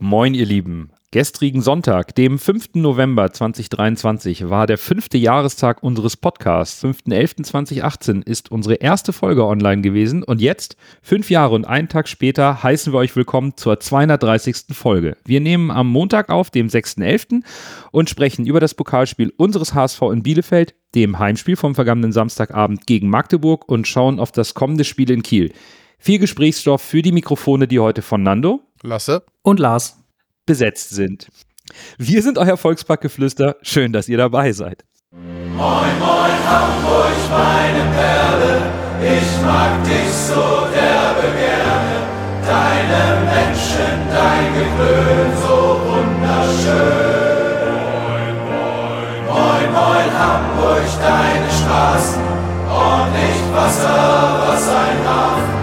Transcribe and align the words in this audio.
Moin, 0.00 0.32
ihr 0.32 0.46
Lieben. 0.46 0.90
Gestrigen 1.10 1.60
Sonntag, 1.60 2.14
dem 2.14 2.38
5. 2.38 2.74
November 2.74 3.32
2023, 3.32 4.48
war 4.48 4.68
der 4.68 4.78
fünfte 4.78 5.18
Jahrestag 5.18 5.82
unseres 5.82 6.16
Podcasts. 6.16 6.84
5.11.2018 6.84 8.24
ist 8.24 8.52
unsere 8.52 8.76
erste 8.76 9.12
Folge 9.12 9.44
online 9.44 9.82
gewesen 9.82 10.22
und 10.22 10.40
jetzt, 10.40 10.76
fünf 11.02 11.30
Jahre 11.30 11.56
und 11.56 11.64
einen 11.64 11.88
Tag 11.88 12.06
später, 12.06 12.62
heißen 12.62 12.92
wir 12.92 12.98
euch 12.98 13.16
willkommen 13.16 13.56
zur 13.56 13.80
230. 13.80 14.66
Folge. 14.70 15.16
Wir 15.24 15.40
nehmen 15.40 15.72
am 15.72 15.90
Montag 15.90 16.28
auf, 16.28 16.50
dem 16.50 16.68
6.11. 16.68 17.42
und 17.90 18.08
sprechen 18.08 18.46
über 18.46 18.60
das 18.60 18.74
Pokalspiel 18.74 19.32
unseres 19.36 19.74
HSV 19.74 20.00
in 20.12 20.22
Bielefeld, 20.22 20.76
dem 20.94 21.18
Heimspiel 21.18 21.56
vom 21.56 21.74
vergangenen 21.74 22.12
Samstagabend 22.12 22.86
gegen 22.86 23.10
Magdeburg 23.10 23.68
und 23.68 23.88
schauen 23.88 24.20
auf 24.20 24.30
das 24.30 24.54
kommende 24.54 24.84
Spiel 24.84 25.10
in 25.10 25.24
Kiel. 25.24 25.50
Viel 25.98 26.20
Gesprächsstoff 26.20 26.82
für 26.82 27.02
die 27.02 27.10
Mikrofone, 27.10 27.66
die 27.66 27.80
heute 27.80 28.02
von 28.02 28.22
Nando, 28.22 28.60
Lasse 28.82 29.24
und 29.42 29.58
Lars 29.58 29.98
besetzt 30.46 30.90
sind. 30.90 31.28
Wir 31.98 32.22
sind 32.22 32.38
euer 32.38 32.56
Volksparkgeflüster. 32.56 33.56
Schön, 33.62 33.92
dass 33.92 34.08
ihr 34.08 34.18
dabei 34.18 34.52
seid. 34.52 34.84
Moin, 35.10 35.98
moin, 35.98 36.38
Hamburg, 36.46 37.16
meine 37.30 37.84
Perle, 37.94 38.62
ich 39.02 39.42
mag 39.44 39.82
dich 39.84 40.10
so 40.12 40.66
derbe 40.72 41.28
gerne. 41.36 41.96
Deine 42.46 43.20
Menschen, 43.24 44.08
dein 44.10 44.54
Geklön, 44.54 45.30
so 45.42 45.80
wunderschön. 45.88 47.18
Moin, 47.66 48.36
moin, 48.46 49.22
moin, 49.26 49.72
moin, 49.72 50.10
Hamburg, 50.18 50.86
deine 51.02 51.50
Straßen, 51.50 52.22
ordentlich 52.70 53.40
Wasser, 53.52 54.46
was 54.46 54.68
ein 54.68 55.08
Hafen. 55.08 55.57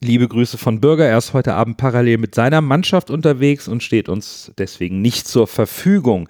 Liebe 0.00 0.28
Grüße 0.28 0.58
von 0.58 0.80
Bürger. 0.80 1.06
Er 1.06 1.18
ist 1.18 1.32
heute 1.32 1.54
Abend 1.54 1.76
parallel 1.76 2.18
mit 2.18 2.32
seiner 2.32 2.60
Mannschaft 2.60 3.10
unterwegs 3.10 3.66
und 3.66 3.82
steht 3.82 4.08
uns 4.08 4.52
deswegen 4.56 5.02
nicht 5.02 5.26
zur 5.26 5.48
Verfügung. 5.48 6.28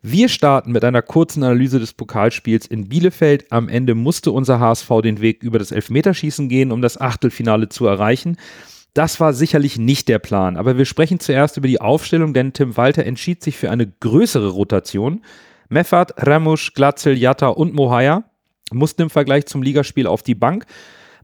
Wir 0.00 0.30
starten 0.30 0.72
mit 0.72 0.84
einer 0.84 1.02
kurzen 1.02 1.42
Analyse 1.42 1.80
des 1.80 1.92
Pokalspiels 1.92 2.66
in 2.66 2.88
Bielefeld. 2.88 3.52
Am 3.52 3.68
Ende 3.68 3.94
musste 3.94 4.32
unser 4.32 4.58
HSV 4.58 4.88
den 5.02 5.20
Weg 5.20 5.42
über 5.42 5.58
das 5.58 5.70
Elfmeterschießen 5.70 6.48
gehen, 6.48 6.72
um 6.72 6.80
das 6.80 6.98
Achtelfinale 6.98 7.68
zu 7.68 7.86
erreichen. 7.86 8.38
Das 8.94 9.20
war 9.20 9.34
sicherlich 9.34 9.76
nicht 9.76 10.08
der 10.08 10.18
Plan, 10.18 10.56
aber 10.56 10.78
wir 10.78 10.86
sprechen 10.86 11.20
zuerst 11.20 11.58
über 11.58 11.68
die 11.68 11.82
Aufstellung, 11.82 12.32
denn 12.32 12.54
Tim 12.54 12.78
Walter 12.78 13.04
entschied 13.04 13.42
sich 13.42 13.58
für 13.58 13.70
eine 13.70 13.86
größere 13.86 14.48
Rotation. 14.48 15.22
Meffert, 15.68 16.14
Ramusch, 16.16 16.72
Glatzel, 16.72 17.18
Jatta 17.18 17.48
und 17.48 17.74
Mohaya 17.74 18.24
mussten 18.72 19.02
im 19.02 19.10
Vergleich 19.10 19.44
zum 19.44 19.62
Ligaspiel 19.62 20.06
auf 20.06 20.22
die 20.22 20.34
Bank. 20.34 20.64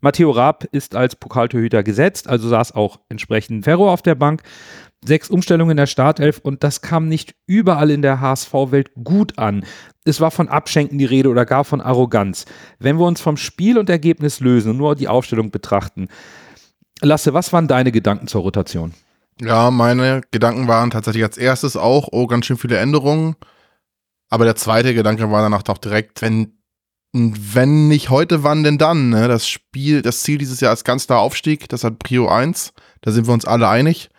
Matteo 0.04 0.30
Raab 0.32 0.64
ist 0.70 0.94
als 0.94 1.16
Pokaltorhüter 1.16 1.82
gesetzt, 1.82 2.28
also 2.28 2.46
saß 2.46 2.72
auch 2.72 3.00
entsprechend 3.08 3.64
Ferro 3.64 3.90
auf 3.90 4.02
der 4.02 4.14
Bank. 4.14 4.42
Sechs 5.02 5.30
Umstellungen 5.30 5.72
in 5.72 5.76
der 5.78 5.86
Startelf 5.86 6.40
und 6.42 6.62
das 6.62 6.82
kam 6.82 7.08
nicht 7.08 7.34
überall 7.46 7.90
in 7.90 8.02
der 8.02 8.20
HSV-Welt 8.20 8.90
gut 9.02 9.38
an. 9.38 9.64
Es 10.04 10.20
war 10.20 10.30
von 10.30 10.48
Abschenken 10.48 10.98
die 10.98 11.06
Rede 11.06 11.30
oder 11.30 11.46
gar 11.46 11.64
von 11.64 11.80
Arroganz. 11.80 12.44
Wenn 12.78 12.98
wir 12.98 13.06
uns 13.06 13.22
vom 13.22 13.38
Spiel 13.38 13.78
und 13.78 13.88
Ergebnis 13.88 14.40
lösen 14.40 14.72
und 14.72 14.76
nur 14.76 14.94
die 14.94 15.08
Aufstellung 15.08 15.50
betrachten, 15.50 16.08
Lasse, 17.00 17.32
was 17.32 17.54
waren 17.54 17.66
deine 17.66 17.90
Gedanken 17.90 18.28
zur 18.28 18.42
Rotation? 18.42 18.92
Ja, 19.40 19.70
meine 19.70 20.20
Gedanken 20.30 20.68
waren 20.68 20.90
tatsächlich 20.90 21.24
als 21.24 21.38
erstes 21.38 21.76
auch, 21.78 22.08
oh, 22.12 22.26
ganz 22.26 22.44
schön 22.44 22.58
viele 22.58 22.76
Änderungen. 22.76 23.36
Aber 24.28 24.44
der 24.44 24.56
zweite 24.56 24.92
Gedanke 24.92 25.30
war 25.30 25.40
danach 25.40 25.62
doch 25.62 25.78
direkt, 25.78 26.20
wenn, 26.20 26.58
wenn 27.14 27.86
nicht 27.86 28.10
heute, 28.10 28.42
wann 28.42 28.64
denn 28.64 28.76
dann? 28.76 29.10
Ne? 29.10 29.28
Das 29.28 29.46
Spiel, 29.46 30.02
das 30.02 30.20
Ziel 30.20 30.36
dieses 30.38 30.60
Jahr 30.60 30.72
ist 30.72 30.84
ganz 30.84 31.06
klar 31.06 31.20
Aufstieg, 31.20 31.68
das 31.68 31.84
hat 31.84 32.00
Prio 32.00 32.28
1, 32.28 32.72
da 33.02 33.12
sind 33.12 33.28
wir 33.28 33.34
uns 33.34 33.44
alle 33.44 33.68
einig. 33.68 34.10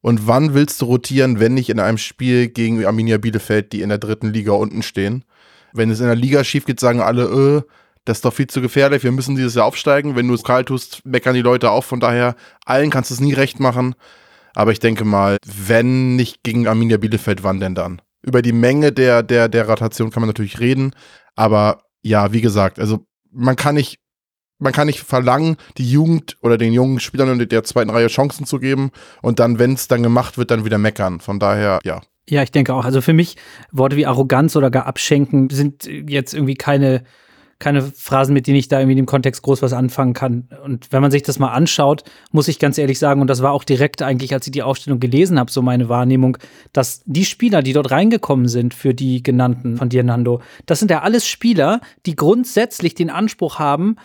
Und 0.00 0.26
wann 0.26 0.54
willst 0.54 0.80
du 0.80 0.86
rotieren, 0.86 1.40
wenn 1.40 1.54
nicht 1.54 1.68
in 1.68 1.78
einem 1.78 1.98
Spiel 1.98 2.48
gegen 2.48 2.84
Arminia 2.86 3.18
Bielefeld, 3.18 3.72
die 3.72 3.82
in 3.82 3.90
der 3.90 3.98
dritten 3.98 4.32
Liga 4.32 4.52
unten 4.52 4.82
stehen? 4.82 5.24
Wenn 5.74 5.90
es 5.90 6.00
in 6.00 6.06
der 6.06 6.14
Liga 6.14 6.42
schief 6.42 6.64
geht, 6.64 6.80
sagen 6.80 7.02
alle, 7.02 7.24
äh, 7.24 7.62
das 8.06 8.18
ist 8.18 8.24
doch 8.24 8.32
viel 8.32 8.46
zu 8.46 8.62
gefährlich, 8.62 9.02
wir 9.02 9.12
müssen 9.12 9.36
dieses 9.36 9.54
Jahr 9.54 9.66
aufsteigen. 9.66 10.16
Wenn 10.16 10.28
du 10.28 10.32
es 10.34 10.44
kalt 10.44 10.68
tust, 10.68 11.04
meckern 11.04 11.34
die 11.34 11.42
Leute 11.42 11.70
auch. 11.70 11.84
Von 11.84 12.00
daher, 12.00 12.36
allen 12.64 12.88
kannst 12.88 13.10
du 13.10 13.14
es 13.14 13.20
nie 13.20 13.34
recht 13.34 13.60
machen. 13.60 13.94
Aber 14.54 14.72
ich 14.72 14.80
denke 14.80 15.04
mal, 15.04 15.36
wenn 15.44 16.16
nicht 16.16 16.42
gegen 16.42 16.66
Arminia 16.66 16.96
Bielefeld, 16.96 17.42
wann 17.42 17.60
denn 17.60 17.74
dann? 17.74 18.00
Über 18.22 18.40
die 18.40 18.54
Menge 18.54 18.92
der, 18.92 19.22
der, 19.22 19.50
der 19.50 19.68
Rotation 19.68 20.10
kann 20.10 20.22
man 20.22 20.28
natürlich 20.28 20.58
reden. 20.58 20.92
Aber 21.36 21.82
ja, 22.02 22.32
wie 22.32 22.40
gesagt, 22.40 22.78
also 22.78 23.06
man 23.30 23.56
kann 23.56 23.74
nicht, 23.74 23.98
man 24.58 24.72
kann 24.72 24.86
nicht 24.86 25.00
verlangen, 25.00 25.56
die 25.76 25.90
Jugend 25.90 26.36
oder 26.40 26.58
den 26.58 26.72
jungen 26.72 27.00
Spielern 27.00 27.38
der 27.38 27.64
zweiten 27.64 27.90
Reihe 27.90 28.08
Chancen 28.08 28.46
zu 28.46 28.58
geben 28.58 28.90
und 29.22 29.38
dann, 29.38 29.58
wenn 29.58 29.74
es 29.74 29.88
dann 29.88 30.02
gemacht 30.02 30.38
wird, 30.38 30.50
dann 30.50 30.64
wieder 30.64 30.78
meckern. 30.78 31.20
Von 31.20 31.38
daher, 31.38 31.80
ja. 31.84 32.00
Ja, 32.28 32.42
ich 32.42 32.50
denke 32.50 32.74
auch. 32.74 32.84
Also 32.84 33.00
für 33.00 33.14
mich 33.14 33.36
Worte 33.72 33.96
wie 33.96 34.06
Arroganz 34.06 34.54
oder 34.54 34.70
gar 34.70 34.86
Abschenken 34.86 35.48
sind 35.48 35.86
jetzt 35.86 36.34
irgendwie 36.34 36.56
keine 36.56 37.04
keine 37.58 37.82
Phrasen, 37.82 38.34
mit 38.34 38.46
denen 38.46 38.56
ich 38.56 38.68
da 38.68 38.78
irgendwie 38.78 38.94
dem 38.94 39.06
Kontext 39.06 39.42
groß 39.42 39.62
was 39.62 39.72
anfangen 39.72 40.12
kann. 40.12 40.48
Und 40.62 40.92
wenn 40.92 41.02
man 41.02 41.10
sich 41.10 41.22
das 41.22 41.38
mal 41.38 41.50
anschaut, 41.50 42.04
muss 42.30 42.46
ich 42.46 42.58
ganz 42.58 42.78
ehrlich 42.78 42.98
sagen, 42.98 43.20
und 43.20 43.26
das 43.28 43.42
war 43.42 43.52
auch 43.52 43.64
direkt 43.64 44.00
eigentlich, 44.02 44.32
als 44.32 44.46
ich 44.46 44.52
die 44.52 44.62
Aufstellung 44.62 45.00
gelesen 45.00 45.38
habe, 45.38 45.50
so 45.50 45.60
meine 45.60 45.88
Wahrnehmung, 45.88 46.38
dass 46.72 47.02
die 47.04 47.24
Spieler, 47.24 47.62
die 47.62 47.72
dort 47.72 47.90
reingekommen 47.90 48.48
sind 48.48 48.74
für 48.74 48.94
die 48.94 49.22
genannten 49.22 49.76
von 49.76 49.88
dir, 49.88 50.04
Nando, 50.04 50.40
das 50.66 50.78
sind 50.78 50.90
ja 50.90 51.02
alles 51.02 51.26
Spieler, 51.26 51.80
die 52.06 52.14
grundsätzlich 52.14 52.94
den 52.94 53.10
Anspruch 53.10 53.58
haben, 53.58 53.96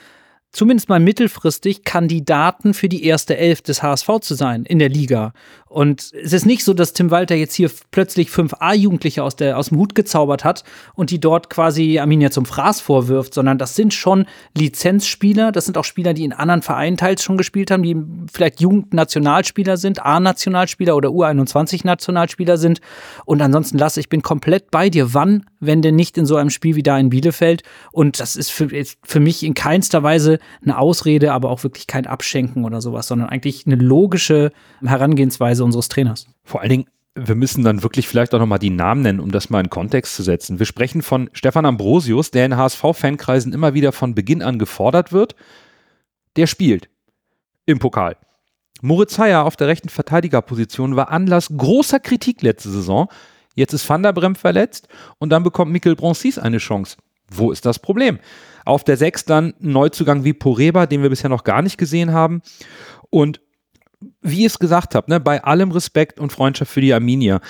zumindest 0.53 0.87
mal 0.87 0.99
mittelfristig 0.99 1.83
Kandidaten 1.83 2.73
für 2.73 2.87
die 2.87 3.03
erste 3.05 3.35
Elf 3.35 3.61
des 3.61 3.83
HSV 3.83 4.07
zu 4.21 4.35
sein 4.35 4.63
in 4.65 4.79
der 4.79 4.89
Liga. 4.89 5.33
Und 5.67 6.11
es 6.13 6.33
ist 6.33 6.45
nicht 6.45 6.63
so, 6.63 6.75
dass 6.75 6.93
Tim 6.93 7.09
Walter 7.09 7.33
jetzt 7.33 7.55
hier 7.55 7.71
plötzlich 7.89 8.29
fünf 8.29 8.53
A-Jugendliche 8.59 9.23
aus, 9.23 9.41
aus 9.41 9.69
dem 9.69 9.79
Hut 9.79 9.95
gezaubert 9.95 10.43
hat 10.43 10.63
und 10.93 11.09
die 11.09 11.19
dort 11.19 11.49
quasi 11.49 11.97
Arminia 11.97 12.29
zum 12.29 12.45
Fraß 12.45 12.79
vorwirft, 12.79 13.33
sondern 13.33 13.57
das 13.57 13.75
sind 13.75 13.91
schon 13.91 14.27
Lizenzspieler. 14.55 15.51
Das 15.51 15.65
sind 15.65 15.75
auch 15.79 15.83
Spieler, 15.83 16.13
die 16.13 16.25
in 16.25 16.33
anderen 16.33 16.61
Vereinen 16.61 16.95
teils 16.95 17.23
schon 17.23 17.37
gespielt 17.37 17.71
haben, 17.71 17.81
die 17.81 17.97
vielleicht 18.31 18.61
Jugendnationalspieler 18.61 19.77
sind, 19.77 20.05
A-Nationalspieler 20.05 20.95
oder 20.95 21.09
U21-Nationalspieler 21.09 22.57
sind. 22.57 22.79
Und 23.25 23.41
ansonsten 23.41 23.79
lasse 23.79 23.99
ich 23.99 24.09
bin 24.09 24.21
komplett 24.21 24.69
bei 24.69 24.91
dir. 24.91 25.15
Wann, 25.15 25.47
wenn 25.65 25.81
denn 25.81 25.95
nicht 25.95 26.17
in 26.17 26.25
so 26.25 26.35
einem 26.35 26.49
Spiel 26.49 26.75
wie 26.75 26.83
da 26.83 26.97
in 26.97 27.09
Bielefeld? 27.09 27.63
Und 27.91 28.19
das 28.19 28.35
ist 28.35 28.51
für, 28.51 28.69
für 29.03 29.19
mich 29.19 29.43
in 29.43 29.53
keinster 29.53 30.03
Weise 30.03 30.39
eine 30.63 30.77
Ausrede, 30.77 31.33
aber 31.33 31.49
auch 31.49 31.63
wirklich 31.63 31.87
kein 31.87 32.05
Abschenken 32.07 32.65
oder 32.65 32.81
sowas, 32.81 33.07
sondern 33.07 33.29
eigentlich 33.29 33.65
eine 33.65 33.75
logische 33.75 34.51
Herangehensweise 34.83 35.63
unseres 35.63 35.89
Trainers. 35.89 36.27
Vor 36.43 36.61
allen 36.61 36.69
Dingen, 36.69 36.85
wir 37.15 37.35
müssen 37.35 37.63
dann 37.63 37.83
wirklich 37.83 38.07
vielleicht 38.07 38.33
auch 38.33 38.39
nochmal 38.39 38.59
die 38.59 38.71
Namen 38.71 39.01
nennen, 39.01 39.19
um 39.19 39.31
das 39.31 39.49
mal 39.49 39.59
in 39.59 39.69
Kontext 39.69 40.15
zu 40.15 40.23
setzen. 40.23 40.57
Wir 40.57 40.65
sprechen 40.65 41.01
von 41.01 41.29
Stefan 41.33 41.65
Ambrosius, 41.65 42.31
der 42.31 42.45
in 42.45 42.57
HSV-Fankreisen 42.57 43.53
immer 43.53 43.73
wieder 43.73 43.91
von 43.91 44.15
Beginn 44.15 44.41
an 44.41 44.57
gefordert 44.57 45.11
wird. 45.11 45.35
Der 46.35 46.47
spielt 46.47 46.89
im 47.65 47.79
Pokal. 47.79 48.17
Moritz 48.81 49.17
Heyer 49.17 49.45
auf 49.45 49.55
der 49.55 49.67
rechten 49.67 49.89
Verteidigerposition 49.89 50.95
war 50.95 51.09
Anlass 51.09 51.49
großer 51.55 51.99
Kritik 51.99 52.41
letzte 52.41 52.69
Saison. 52.69 53.07
Jetzt 53.53 53.73
ist 53.73 53.87
Van 53.87 54.03
der 54.03 54.13
Brem 54.13 54.35
verletzt 54.35 54.87
und 55.19 55.29
dann 55.29 55.43
bekommt 55.43 55.71
Mikkel 55.71 55.95
Bronsis 55.95 56.37
eine 56.37 56.57
Chance. 56.57 56.97
Wo 57.29 57.51
ist 57.51 57.65
das 57.65 57.79
Problem? 57.79 58.19
Auf 58.65 58.83
der 58.83 58.97
6 58.97 59.25
dann 59.25 59.53
ein 59.61 59.71
Neuzugang 59.71 60.23
wie 60.23 60.33
Poreba, 60.33 60.85
den 60.85 61.01
wir 61.01 61.09
bisher 61.09 61.29
noch 61.29 61.43
gar 61.43 61.61
nicht 61.61 61.77
gesehen 61.77 62.11
haben. 62.11 62.41
Und 63.09 63.41
wie 64.21 64.39
ich 64.39 64.53
es 64.53 64.59
gesagt 64.59 64.95
habe, 64.95 65.09
ne, 65.09 65.19
bei 65.19 65.43
allem 65.43 65.71
Respekt 65.71 66.19
und 66.19 66.31
Freundschaft 66.31 66.71
für 66.71 66.81
die 66.81 66.93
Arminia, 66.93 67.41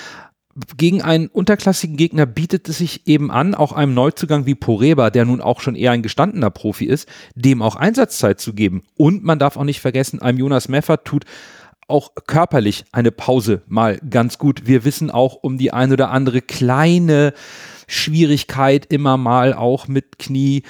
gegen 0.78 1.02
einen 1.02 1.28
unterklassigen 1.28 1.98
Gegner 1.98 2.26
bietet 2.26 2.70
es 2.70 2.78
sich 2.78 3.08
eben 3.08 3.32
an, 3.32 3.56
auch 3.56 3.72
einem 3.72 3.94
Neuzugang 3.94 4.46
wie 4.46 4.56
Poreba, 4.56 5.10
der 5.10 5.26
nun 5.26 5.42
auch 5.42 5.62
schon 5.62 5.76
eher 5.76 5.92
ein 5.92 6.04
gestandener 6.04 6.52
Profi 6.52 6.86
ist, 6.86 7.10
dem 7.34 7.62
auch 7.62 7.76
Einsatzzeit 7.76 8.40
zu 8.40 8.54
geben. 8.54 8.84
Und 8.96 9.24
man 9.24 9.40
darf 9.40 9.58
auch 9.58 9.64
nicht 9.64 9.82
vergessen, 9.82 10.22
einem 10.22 10.38
Jonas 10.38 10.70
Meffert 10.70 11.06
tut 11.06 11.26
auch 11.88 12.12
körperlich 12.28 12.86
eine 12.92 13.12
Pause 13.12 13.62
mal 13.68 13.98
ganz 14.10 14.38
gut. 14.38 14.66
Wir 14.66 14.86
wissen 14.86 15.12
auch 15.12 15.36
um 15.36 15.58
die 15.58 15.74
ein 15.74 15.92
oder 15.92 16.10
andere 16.12 16.42
kleine 16.42 17.34
Schwierigkeit 17.88 18.86
immer 18.88 19.18
mal 19.18 19.54
auch 19.54 19.88
mit 19.88 20.20
Knie. 20.20 20.64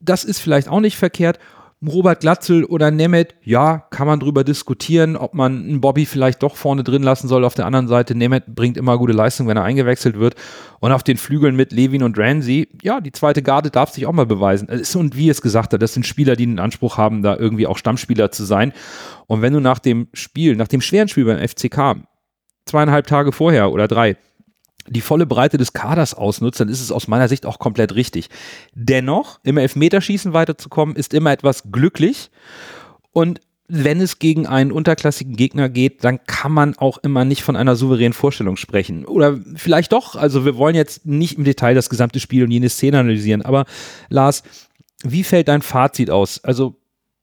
Das 0.00 0.24
ist 0.24 0.40
vielleicht 0.40 0.68
auch 0.68 0.80
nicht 0.80 0.96
verkehrt. 0.96 1.38
Robert 1.86 2.20
Glatzel 2.20 2.64
oder 2.64 2.90
Nemeth, 2.90 3.36
ja, 3.44 3.78
kann 3.90 4.08
man 4.08 4.18
drüber 4.18 4.42
diskutieren, 4.42 5.16
ob 5.16 5.34
man 5.34 5.62
einen 5.62 5.80
Bobby 5.80 6.06
vielleicht 6.06 6.42
doch 6.42 6.56
vorne 6.56 6.82
drin 6.82 7.04
lassen 7.04 7.28
soll. 7.28 7.44
Auf 7.44 7.54
der 7.54 7.66
anderen 7.66 7.86
Seite, 7.86 8.16
Nemeth 8.16 8.46
bringt 8.46 8.76
immer 8.76 8.98
gute 8.98 9.12
Leistung, 9.12 9.46
wenn 9.46 9.56
er 9.56 9.62
eingewechselt 9.62 10.18
wird. 10.18 10.34
Und 10.80 10.90
auf 10.90 11.04
den 11.04 11.16
Flügeln 11.16 11.54
mit 11.54 11.70
Levin 11.70 12.02
und 12.02 12.18
Ramsey, 12.18 12.68
ja, 12.82 13.00
die 13.00 13.12
zweite 13.12 13.42
Garde 13.42 13.70
darf 13.70 13.90
sich 13.90 14.06
auch 14.06 14.12
mal 14.12 14.26
beweisen. 14.26 14.68
Und 14.68 15.16
wie 15.16 15.28
es 15.28 15.40
gesagt 15.40 15.72
hat, 15.72 15.80
das 15.80 15.94
sind 15.94 16.04
Spieler, 16.04 16.34
die 16.34 16.46
den 16.46 16.58
Anspruch 16.58 16.96
haben, 16.96 17.22
da 17.22 17.36
irgendwie 17.36 17.68
auch 17.68 17.78
Stammspieler 17.78 18.32
zu 18.32 18.44
sein. 18.44 18.72
Und 19.28 19.42
wenn 19.42 19.52
du 19.52 19.60
nach 19.60 19.78
dem 19.78 20.08
Spiel, 20.14 20.56
nach 20.56 20.68
dem 20.68 20.80
schweren 20.80 21.06
Spiel 21.06 21.26
beim 21.26 21.38
FCK, 21.38 22.02
zweieinhalb 22.66 23.06
Tage 23.06 23.30
vorher 23.30 23.70
oder 23.70 23.86
drei, 23.86 24.16
die 24.90 25.00
volle 25.00 25.26
Breite 25.26 25.56
des 25.56 25.72
Kaders 25.72 26.14
ausnutzt, 26.14 26.60
dann 26.60 26.68
ist 26.68 26.80
es 26.80 26.92
aus 26.92 27.08
meiner 27.08 27.28
Sicht 27.28 27.46
auch 27.46 27.58
komplett 27.58 27.94
richtig. 27.94 28.28
Dennoch, 28.74 29.40
im 29.42 29.58
Elfmeterschießen 29.58 30.32
weiterzukommen, 30.32 30.96
ist 30.96 31.14
immer 31.14 31.32
etwas 31.32 31.70
glücklich. 31.70 32.30
Und 33.12 33.40
wenn 33.68 34.00
es 34.00 34.18
gegen 34.18 34.46
einen 34.46 34.72
unterklassigen 34.72 35.36
Gegner 35.36 35.68
geht, 35.68 36.02
dann 36.02 36.24
kann 36.24 36.52
man 36.52 36.76
auch 36.78 36.98
immer 36.98 37.26
nicht 37.26 37.42
von 37.42 37.54
einer 37.54 37.76
souveränen 37.76 38.14
Vorstellung 38.14 38.56
sprechen. 38.56 39.04
Oder 39.04 39.38
vielleicht 39.56 39.92
doch. 39.92 40.16
Also 40.16 40.46
wir 40.46 40.56
wollen 40.56 40.74
jetzt 40.74 41.04
nicht 41.04 41.36
im 41.36 41.44
Detail 41.44 41.74
das 41.74 41.90
gesamte 41.90 42.18
Spiel 42.18 42.44
und 42.44 42.50
jene 42.50 42.70
Szene 42.70 42.98
analysieren. 42.98 43.42
Aber 43.42 43.66
Lars, 44.08 44.42
wie 45.04 45.22
fällt 45.22 45.48
dein 45.48 45.60
Fazit 45.60 46.08
aus? 46.10 46.42
Also 46.42 46.76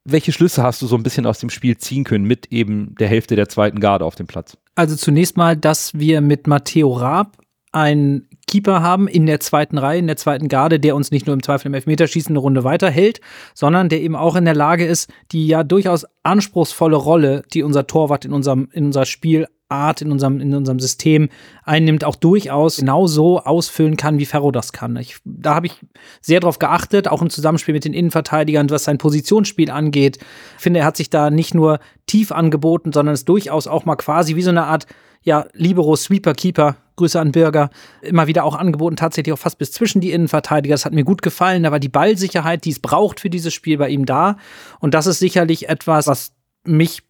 welche 0.04 0.32
Schlüsse 0.32 0.62
hast 0.62 0.84
du 0.84 0.88
so 0.88 0.96
ein 0.96 1.04
bisschen 1.04 1.26
aus 1.26 1.40
dem 1.40 1.50
Spiel 1.50 1.78
ziehen 1.78 2.04
können 2.04 2.26
mit 2.26 2.52
eben 2.52 2.94
der 3.00 3.08
Hälfte 3.08 3.36
der 3.36 3.50
zweiten 3.50 3.80
Garde 3.80 4.06
auf 4.06 4.16
dem 4.16 4.28
Platz? 4.28 4.56
Also 4.76 4.96
zunächst 4.96 5.36
mal, 5.36 5.58
dass 5.58 5.98
wir 5.98 6.22
mit 6.22 6.46
Matteo 6.46 6.94
Raab 6.94 7.38
einen 7.76 8.30
Keeper 8.48 8.82
haben 8.82 9.10
in 9.10 9.26
der 9.26 9.42
zweiten 9.42 9.78
Reihe, 9.78 10.00
in 10.00 10.08
der 10.08 10.16
zweiten 10.16 10.48
Garde, 10.48 10.80
der 10.80 10.96
uns 10.96 11.12
nicht 11.12 11.26
nur 11.26 11.34
im 11.34 11.44
Zweifel 11.44 11.68
im 11.68 11.74
Elfmeterschießen 11.74 12.32
eine 12.32 12.40
Runde 12.40 12.64
weiterhält, 12.64 13.20
sondern 13.54 13.90
der 13.90 14.02
eben 14.02 14.16
auch 14.16 14.38
in 14.38 14.46
der 14.46 14.56
Lage 14.56 14.86
ist, 14.86 15.12
die 15.34 15.46
ja 15.46 15.66
durchaus 15.66 16.06
anspruchsvolle 16.24 16.96
Rolle, 16.96 17.44
die 17.54 17.64
unser 17.64 17.86
Torwart 17.86 18.24
in 18.24 18.32
unserem, 18.32 18.70
in 18.72 18.86
unser 18.86 19.06
Spielart, 19.06 20.02
in 20.02 20.10
unserem, 20.10 20.40
in 20.40 20.54
unserem 20.54 20.80
System 20.80 21.28
einnimmt, 21.66 22.06
auch 22.06 22.16
durchaus 22.16 22.78
genauso 22.78 23.42
ausfüllen 23.42 23.98
kann, 23.98 24.20
wie 24.20 24.26
Ferro 24.26 24.52
das 24.52 24.72
kann. 24.72 24.96
Ich, 24.96 25.18
da 25.26 25.56
habe 25.56 25.66
ich 25.66 25.74
sehr 26.22 26.40
drauf 26.40 26.60
geachtet, 26.60 27.10
auch 27.10 27.22
im 27.22 27.30
Zusammenspiel 27.30 27.74
mit 27.74 27.84
den 27.84 27.94
Innenverteidigern, 27.94 28.70
was 28.70 28.86
sein 28.86 29.00
Positionsspiel 29.00 29.70
angeht. 29.70 30.20
Ich 30.56 30.64
finde, 30.64 30.80
er 30.80 30.86
hat 30.86 30.96
sich 30.96 31.10
da 31.10 31.30
nicht 31.30 31.54
nur 31.54 31.80
tief 32.06 32.32
angeboten, 32.32 32.94
sondern 32.94 33.16
ist 33.16 33.28
durchaus 33.28 33.68
auch 33.68 33.84
mal 33.84 33.98
quasi 33.98 34.38
wie 34.38 34.44
so 34.44 34.52
eine 34.52 34.64
Art 34.64 34.86
ja, 35.24 35.46
Libero, 35.54 35.96
Sweeper, 35.98 36.36
Keeper, 36.36 36.78
Grüße 36.96 37.20
an 37.20 37.32
Bürger, 37.32 37.70
immer 38.02 38.28
wieder 38.28 38.44
auch 38.44 38.56
angeboten, 38.56 38.96
tatsächlich 38.96 39.34
auch 39.34 39.40
fast 39.40 39.58
bis 39.58 39.72
zwischen 39.72 40.02
die 40.02 40.12
Innenverteidiger. 40.12 40.74
Das 40.74 40.86
hat 40.86 40.94
mir 40.94 41.04
gut 41.04 41.22
gefallen. 41.22 41.64
Da 41.64 41.72
war 41.72 41.80
die 41.80 41.90
Ballsicherheit, 41.90 42.66
die 42.66 42.72
es 42.72 42.80
braucht 42.80 43.20
für 43.20 43.30
dieses 43.30 43.54
Spiel 43.54 43.78
bei 43.78 43.90
ihm 43.90 44.06
da. 44.06 44.38
Und 44.80 44.94
das 44.94 45.08
ist 45.08 45.20
sicherlich 45.20 45.70
etwas, 45.70 46.08
was 46.08 46.34
mich 46.66 47.04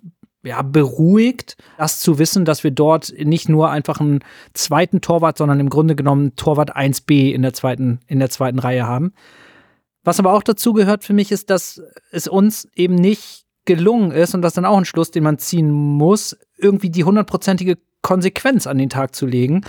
ja, 0.46 0.62
beruhigt, 0.62 1.58
das 1.78 2.00
zu 2.00 2.20
wissen, 2.20 2.46
dass 2.46 2.64
wir 2.64 2.72
dort 2.72 3.14
nicht 3.18 3.50
nur 3.50 3.70
einfach 3.70 4.00
einen 4.00 4.24
zweiten 4.54 5.02
Torwart, 5.02 5.38
sondern 5.38 5.60
im 5.60 5.70
Grunde 5.70 5.96
genommen 5.96 6.36
Torwart 6.36 6.76
1b 6.76 7.34
in 7.34 7.42
der 7.42 7.54
zweiten, 7.54 8.00
in 8.08 8.20
der 8.20 8.30
zweiten 8.30 8.60
Reihe 8.60 8.86
haben. 8.88 9.14
Was 10.04 10.20
aber 10.20 10.34
auch 10.34 10.44
dazu 10.44 10.74
gehört 10.74 11.04
für 11.04 11.14
mich 11.14 11.32
ist, 11.32 11.50
dass 11.50 11.82
es 12.12 12.28
uns 12.28 12.68
eben 12.76 12.96
nicht 12.96 13.46
gelungen 13.66 14.12
ist, 14.12 14.36
und 14.36 14.44
das 14.44 14.52
ist 14.52 14.58
dann 14.58 14.66
auch 14.66 14.78
ein 14.78 14.86
Schluss, 14.86 15.10
den 15.10 15.24
man 15.24 15.40
ziehen 15.40 15.72
muss, 15.72 16.38
irgendwie 16.58 16.92
die 16.92 17.04
hundertprozentige 17.04 17.78
Konsequenz 18.06 18.68
an 18.68 18.78
den 18.78 18.92
Tag 18.92 19.16
zu 19.16 19.26
legen, 19.26 19.62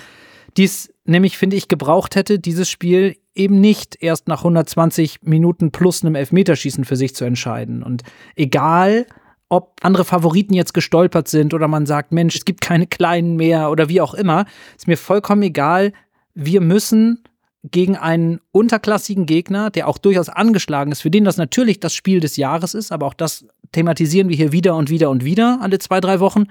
die 0.59 0.65
es 0.65 0.93
nämlich, 1.06 1.38
finde 1.38 1.56
ich, 1.56 1.69
gebraucht 1.69 2.17
hätte, 2.17 2.38
dieses 2.38 2.69
Spiel 2.69 3.17
eben 3.35 3.62
nicht 3.62 3.97
erst 4.03 4.29
nach 4.29 4.41
120 4.41 5.23
Minuten 5.23 5.71
plus 5.71 6.05
einem 6.05 6.15
Elfmeterschießen 6.15 6.85
für 6.85 6.97
sich 6.97 7.15
zu 7.15 7.25
entscheiden. 7.25 7.83
Und 7.83 8.03
egal, 8.35 9.06
ob 9.49 9.77
andere 9.81 10.05
Favoriten 10.05 10.53
jetzt 10.53 10.75
gestolpert 10.75 11.29
sind 11.29 11.55
oder 11.55 11.67
man 11.67 11.87
sagt, 11.87 12.12
Mensch, 12.12 12.37
es 12.37 12.44
gibt 12.44 12.61
keine 12.61 12.87
Kleinen 12.87 13.37
mehr 13.37 13.71
oder 13.71 13.88
wie 13.88 14.03
auch 14.03 14.12
immer, 14.12 14.44
ist 14.77 14.87
mir 14.87 14.99
vollkommen 14.99 15.43
egal. 15.43 15.94
Wir 16.35 16.61
müssen 16.61 17.25
gegen 17.62 17.97
einen 17.97 18.41
unterklassigen 18.53 19.25
Gegner, 19.25 19.71
der 19.71 19.88
auch 19.88 19.97
durchaus 19.97 20.29
angeschlagen 20.29 20.93
ist, 20.93 21.00
für 21.00 21.11
den 21.11 21.25
das 21.25 21.38
natürlich 21.38 21.81
das 21.81 21.94
Spiel 21.94 22.21
des 22.21 22.37
Jahres 22.37 22.75
ist, 22.75 22.93
aber 22.93 23.06
auch 23.06 23.15
das 23.15 23.47
thematisieren 23.73 24.29
wir 24.29 24.37
hier 24.37 24.53
wieder 24.53 24.77
und 24.77 24.91
wieder 24.91 25.09
und 25.09 25.25
wieder 25.25 25.59
alle 25.62 25.79
zwei, 25.79 26.00
drei 26.03 26.21
Wochen, 26.21 26.44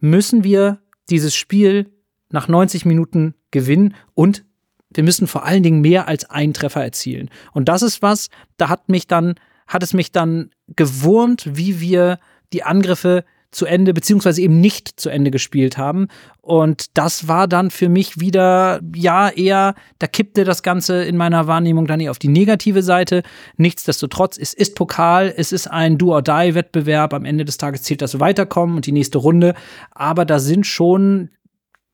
müssen 0.00 0.44
wir 0.44 0.78
dieses 1.10 1.34
Spiel 1.34 1.90
nach 2.30 2.48
90 2.48 2.84
Minuten 2.84 3.34
gewinnen 3.50 3.94
und 4.14 4.44
wir 4.90 5.02
müssen 5.02 5.26
vor 5.26 5.44
allen 5.44 5.62
Dingen 5.62 5.80
mehr 5.80 6.08
als 6.08 6.28
einen 6.30 6.54
Treffer 6.54 6.82
erzielen. 6.82 7.30
Und 7.52 7.68
das 7.68 7.82
ist 7.82 8.00
was, 8.00 8.28
da 8.56 8.68
hat 8.68 8.88
mich 8.88 9.06
dann, 9.06 9.34
hat 9.66 9.82
es 9.82 9.92
mich 9.92 10.12
dann 10.12 10.50
gewurmt, 10.76 11.48
wie 11.52 11.80
wir 11.80 12.18
die 12.52 12.62
Angriffe 12.62 13.24
zu 13.50 13.64
Ende, 13.64 13.94
beziehungsweise 13.94 14.42
eben 14.42 14.60
nicht 14.60 15.00
zu 15.00 15.08
Ende 15.08 15.30
gespielt 15.30 15.78
haben. 15.78 16.08
Und 16.42 16.96
das 16.98 17.28
war 17.28 17.48
dann 17.48 17.70
für 17.70 17.88
mich 17.88 18.20
wieder, 18.20 18.80
ja, 18.94 19.30
eher, 19.30 19.74
da 19.98 20.06
kippte 20.06 20.44
das 20.44 20.62
Ganze 20.62 21.04
in 21.04 21.16
meiner 21.16 21.46
Wahrnehmung 21.46 21.86
dann 21.86 22.00
eher 22.00 22.10
auf 22.10 22.18
die 22.18 22.28
negative 22.28 22.82
Seite. 22.82 23.22
Nichtsdestotrotz, 23.56 24.36
es 24.38 24.52
ist 24.52 24.74
Pokal, 24.74 25.32
es 25.34 25.52
ist 25.52 25.66
ein 25.66 25.96
Do-or-Die-Wettbewerb. 25.96 27.14
Am 27.14 27.24
Ende 27.24 27.44
des 27.44 27.56
Tages 27.56 27.82
zählt 27.82 28.02
das 28.02 28.20
Weiterkommen 28.20 28.76
und 28.76 28.86
die 28.86 28.92
nächste 28.92 29.18
Runde. 29.18 29.54
Aber 29.92 30.24
da 30.24 30.38
sind 30.38 30.66
schon 30.66 31.30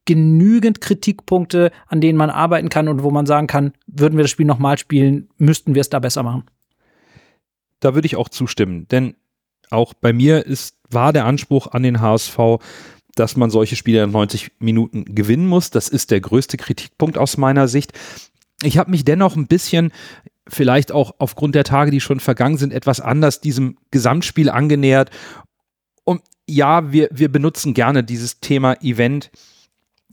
genügend 0.07 0.81
Kritikpunkte, 0.81 1.71
an 1.87 2.01
denen 2.01 2.19
man 2.19 2.31
arbeiten 2.31 2.69
kann 2.69 2.89
und 2.89 3.03
wo 3.03 3.11
man 3.11 3.27
sagen 3.27 3.47
kann, 3.47 3.73
würden 3.87 4.17
wir 4.17 4.25
das 4.25 4.31
Spiel 4.31 4.47
nochmal 4.47 4.77
spielen, 4.77 5.29
müssten 5.39 5.75
wir 5.75 5.81
es 5.81 5.89
da 5.89 5.99
besser 5.99 6.23
machen. 6.23 6.45
Da 7.81 7.95
würde 7.95 8.07
ich 8.07 8.17
auch 8.17 8.29
zustimmen, 8.29 8.87
denn 8.89 9.15
auch 9.71 9.95
bei 9.95 10.13
mir 10.13 10.47
ist, 10.47 10.77
war 10.95 11.13
der 11.13 11.27
Anspruch 11.27 11.69
an 11.69 11.83
den 11.83 12.01
HSV, 12.01 12.39
dass 13.15 13.37
man 13.37 13.51
solche 13.51 13.77
Spiele 13.77 14.03
in 14.03 14.11
90 14.11 14.53
Minuten 14.59 15.05
gewinnen 15.15 15.47
muss. 15.47 15.71
Das 15.71 15.89
ist 15.89 16.11
der 16.11 16.21
größte 16.21 16.57
Kritikpunkt 16.57 17.19
aus 17.19 17.37
meiner 17.37 17.69
Sicht. 17.69 17.93
Ich 18.63 18.79
habe 18.79 18.91
mich 18.91 19.05
dennoch 19.05 19.37
ein 19.37 19.47
bisschen, 19.47 19.93
vielleicht 20.49 20.93
auch 20.93 21.15
aufgrund 21.19 21.55
der 21.55 21.65
Tage, 21.65 21.91
die 21.91 22.01
schon 22.01 22.21
vergangen 22.21 22.59
sind, 22.59 22.73
etwas 22.73 23.01
anders 23.01 23.41
diesem 23.41 23.77
Gesamtspiel 23.91 24.51
angenähert. 24.51 25.11
Und 26.05 26.23
ja, 26.49 26.93
wir, 26.93 27.09
wir 27.13 27.31
benutzen 27.31 27.75
gerne 27.75 28.05
dieses 28.05 28.41
Thema 28.41 28.75
Event. 28.83 29.31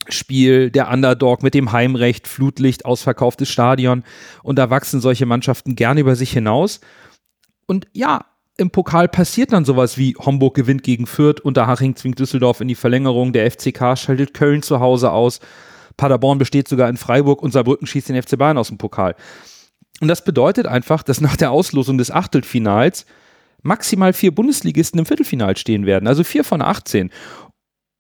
Spiel, 0.10 0.72
der 0.72 0.90
Underdog 0.90 1.44
mit 1.44 1.54
dem 1.54 1.72
Heimrecht, 1.72 2.28
Flutlicht, 2.28 2.86
ausverkauftes 2.86 3.50
Stadion. 3.50 4.04
Und 4.42 4.56
da 4.58 4.72
wachsen 4.72 5.00
solche 5.00 5.28
Mannschaften 5.28 5.76
gerne 5.76 6.00
über 6.00 6.16
sich 6.16 6.32
hinaus. 6.32 6.82
Und 7.68 7.88
ja, 7.94 8.26
im 8.62 8.70
Pokal 8.70 9.10
passiert 9.10 9.52
dann 9.52 9.66
sowas 9.66 9.98
wie 9.98 10.16
Homburg 10.16 10.56
gewinnt 10.56 10.84
gegen 10.84 11.08
Fürth, 11.08 11.42
Unterhaching 11.42 11.96
zwingt 11.96 12.20
Düsseldorf 12.20 12.62
in 12.62 12.68
die 12.68 12.76
Verlängerung, 12.76 13.34
der 13.34 13.50
FCK 13.50 13.98
schaltet 13.98 14.34
Köln 14.34 14.62
zu 14.62 14.80
Hause 14.80 15.12
aus, 15.12 15.40
Paderborn 15.98 16.38
besteht 16.38 16.68
sogar 16.68 16.88
in 16.88 16.98
Freiburg 16.98 17.42
und 17.42 17.52
Saarbrücken 17.52 17.88
schießt 17.88 18.10
den 18.10 18.22
FC 18.22 18.38
Bayern 18.38 18.58
aus 18.58 18.70
dem 18.70 18.78
Pokal. 18.78 19.16
Und 20.00 20.08
das 20.08 20.24
bedeutet 20.24 20.68
einfach, 20.68 21.04
dass 21.04 21.22
nach 21.22 21.36
der 21.36 21.52
Auslosung 21.52 21.98
des 21.98 22.12
Achtelfinals 22.12 23.06
maximal 23.62 24.14
vier 24.14 24.34
Bundesligisten 24.34 25.00
im 25.00 25.06
Viertelfinal 25.06 25.58
stehen 25.58 25.86
werden, 25.86 26.08
also 26.08 26.24
vier 26.24 26.44
von 26.44 26.62
18. 26.62 27.12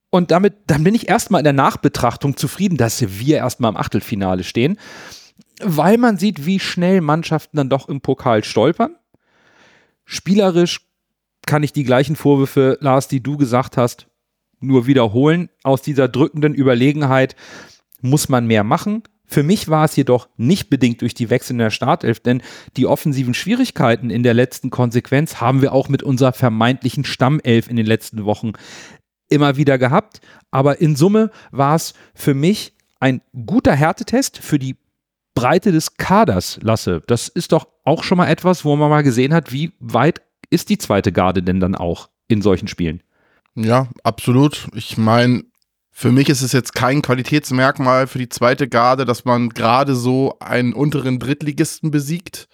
Und 0.10 0.32
damit, 0.32 0.56
dann 0.68 0.84
bin 0.84 0.96
ich 0.96 1.10
erstmal 1.10 1.40
in 1.40 1.46
der 1.46 1.54
Nachbetrachtung 1.54 2.38
zufrieden, 2.38 2.78
dass 2.78 3.20
wir 3.20 3.38
erstmal 3.38 3.72
im 3.72 3.78
Achtelfinale 3.78 4.44
stehen, 4.44 4.78
weil 5.64 5.98
man 5.98 6.18
sieht, 6.18 6.46
wie 6.46 6.60
schnell 6.60 7.02
Mannschaften 7.02 7.58
dann 7.58 7.70
doch 7.70 7.88
im 7.90 8.02
Pokal 8.02 8.44
stolpern 8.44 8.96
Spielerisch 10.14 10.82
kann 11.46 11.64
ich 11.64 11.72
die 11.72 11.86
gleichen 11.86 12.18
Vorwürfe, 12.18 12.78
Lars, 12.82 13.08
die 13.08 13.24
du 13.24 13.38
gesagt 13.38 13.78
hast, 13.78 14.08
nur 14.60 14.86
wiederholen. 14.86 15.48
Aus 15.64 15.82
dieser 15.82 16.10
drückenden 16.10 16.54
Überlegenheit 16.54 17.38
muss 18.02 18.28
man 18.28 18.46
mehr 18.46 18.66
machen. 18.66 19.04
Für 19.26 19.42
mich 19.42 19.70
war 19.70 19.86
es 19.86 19.96
jedoch 19.96 20.28
nicht 20.36 20.70
bedingt 20.70 21.00
durch 21.00 21.14
die 21.14 21.30
Wechsel 21.30 21.54
in 21.54 21.60
der 21.60 21.70
Startelf, 21.70 22.20
denn 22.20 22.44
die 22.76 22.88
offensiven 22.88 23.34
Schwierigkeiten 23.34 24.10
in 24.10 24.24
der 24.24 24.34
letzten 24.34 24.70
Konsequenz 24.70 25.40
haben 25.40 25.62
wir 25.62 25.72
auch 25.72 25.88
mit 25.88 26.04
unserer 26.04 26.34
vermeintlichen 26.34 27.06
Stammelf 27.06 27.70
in 27.70 27.78
den 27.78 27.86
letzten 27.86 28.26
Wochen 28.26 28.52
immer 29.30 29.56
wieder 29.56 29.78
gehabt. 29.78 30.20
Aber 30.52 30.82
in 30.82 30.98
Summe 30.98 31.32
war 31.52 31.76
es 31.76 31.94
für 32.14 32.34
mich 32.34 32.74
ein 33.00 33.22
guter 33.46 33.74
Härtetest 33.74 34.40
für 34.40 34.60
die 34.60 34.76
Breite 35.42 35.72
des 35.72 35.98
Kaders 35.98 36.60
lasse. 36.62 37.02
Das 37.08 37.28
ist 37.28 37.52
doch 37.52 37.68
auch 37.84 38.04
schon 38.04 38.18
mal 38.18 38.28
etwas, 38.28 38.64
wo 38.64 38.76
man 38.76 38.90
mal 38.90 39.04
gesehen 39.04 39.34
hat, 39.34 39.52
wie 39.52 39.74
weit 39.80 40.22
ist 40.50 40.70
die 40.70 40.78
zweite 40.78 41.12
Garde 41.12 41.42
denn 41.42 41.60
dann 41.60 41.76
auch 41.76 42.10
in 42.28 42.42
solchen 42.42 42.68
Spielen? 42.68 43.02
Ja, 43.56 43.88
absolut. 44.04 44.68
Ich 44.76 44.98
meine, 44.98 45.44
für 45.92 46.12
mich 46.12 46.30
ist 46.30 46.42
es 46.42 46.52
jetzt 46.52 46.74
kein 46.74 47.02
Qualitätsmerkmal 47.02 48.08
für 48.08 48.20
die 48.20 48.30
zweite 48.30 48.68
Garde, 48.68 49.06
dass 49.06 49.26
man 49.26 49.50
gerade 49.50 49.96
so 49.96 50.38
einen 50.40 50.74
unteren 50.74 51.20
Drittligisten 51.20 51.92
besiegt. 51.92 52.48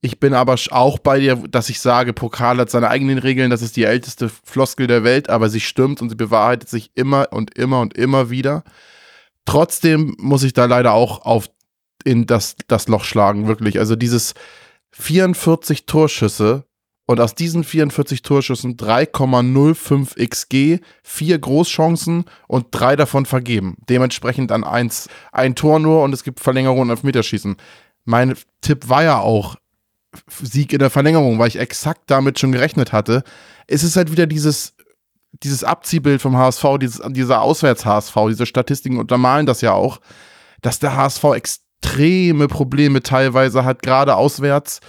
Ich 0.00 0.18
bin 0.18 0.34
aber 0.34 0.56
auch 0.70 0.98
bei 0.98 1.20
dir, 1.20 1.36
dass 1.36 1.68
ich 1.68 1.80
sage, 1.80 2.12
Pokal 2.12 2.58
hat 2.58 2.70
seine 2.70 2.88
eigenen 2.88 3.18
Regeln, 3.18 3.50
das 3.50 3.62
ist 3.62 3.76
die 3.76 3.84
älteste 3.84 4.28
Floskel 4.28 4.88
der 4.88 5.04
Welt, 5.04 5.30
aber 5.30 5.48
sie 5.48 5.60
stimmt 5.60 6.02
und 6.02 6.08
sie 6.08 6.16
bewahrheitet 6.16 6.68
sich 6.68 6.90
immer 6.94 7.28
und 7.30 7.56
immer 7.56 7.80
und 7.80 7.96
immer 7.96 8.30
wieder. 8.30 8.64
Trotzdem 9.44 10.16
muss 10.18 10.42
ich 10.42 10.54
da 10.54 10.64
leider 10.64 10.92
auch 10.92 11.24
auf 11.24 11.48
in 12.04 12.26
das, 12.26 12.56
das 12.68 12.88
Loch 12.88 13.04
schlagen, 13.04 13.48
wirklich. 13.48 13.78
Also 13.78 13.96
dieses 13.96 14.34
44 14.92 15.86
Torschüsse 15.86 16.64
und 17.06 17.20
aus 17.20 17.34
diesen 17.34 17.64
44 17.64 18.22
Torschüssen 18.22 18.76
3,05 18.76 20.16
XG, 20.28 20.80
vier 21.02 21.38
Großchancen 21.38 22.24
und 22.46 22.66
drei 22.70 22.96
davon 22.96 23.26
vergeben. 23.26 23.76
Dementsprechend 23.88 24.52
an 24.52 24.64
eins, 24.64 25.08
ein 25.32 25.54
Tor 25.54 25.78
nur 25.78 26.02
und 26.02 26.12
es 26.12 26.24
gibt 26.24 26.40
Verlängerung 26.40 26.80
und 26.80 26.90
Elfmeterschießen. 26.90 27.56
Mein 28.04 28.34
Tipp 28.60 28.88
war 28.88 29.02
ja 29.02 29.18
auch 29.18 29.56
Sieg 30.42 30.72
in 30.72 30.78
der 30.78 30.90
Verlängerung, 30.90 31.38
weil 31.38 31.48
ich 31.48 31.58
exakt 31.58 32.02
damit 32.06 32.38
schon 32.38 32.52
gerechnet 32.52 32.92
hatte. 32.92 33.24
Es 33.66 33.82
ist 33.82 33.96
halt 33.96 34.12
wieder 34.12 34.26
dieses 34.26 34.74
dieses 35.42 35.64
Abziehbild 35.64 36.20
vom 36.20 36.36
HSV, 36.36 36.64
dieses, 36.80 37.00
dieser 37.08 37.40
Auswärts-HSV, 37.40 38.14
diese 38.28 38.46
Statistiken 38.46 38.98
untermalen 38.98 39.46
das 39.46 39.60
ja 39.60 39.72
auch, 39.72 39.98
dass 40.60 40.78
der 40.78 40.96
HSV 40.96 41.24
extreme 41.82 42.48
Probleme 42.48 43.02
teilweise 43.02 43.64
hat, 43.64 43.82
gerade 43.82 44.16
auswärts 44.16 44.80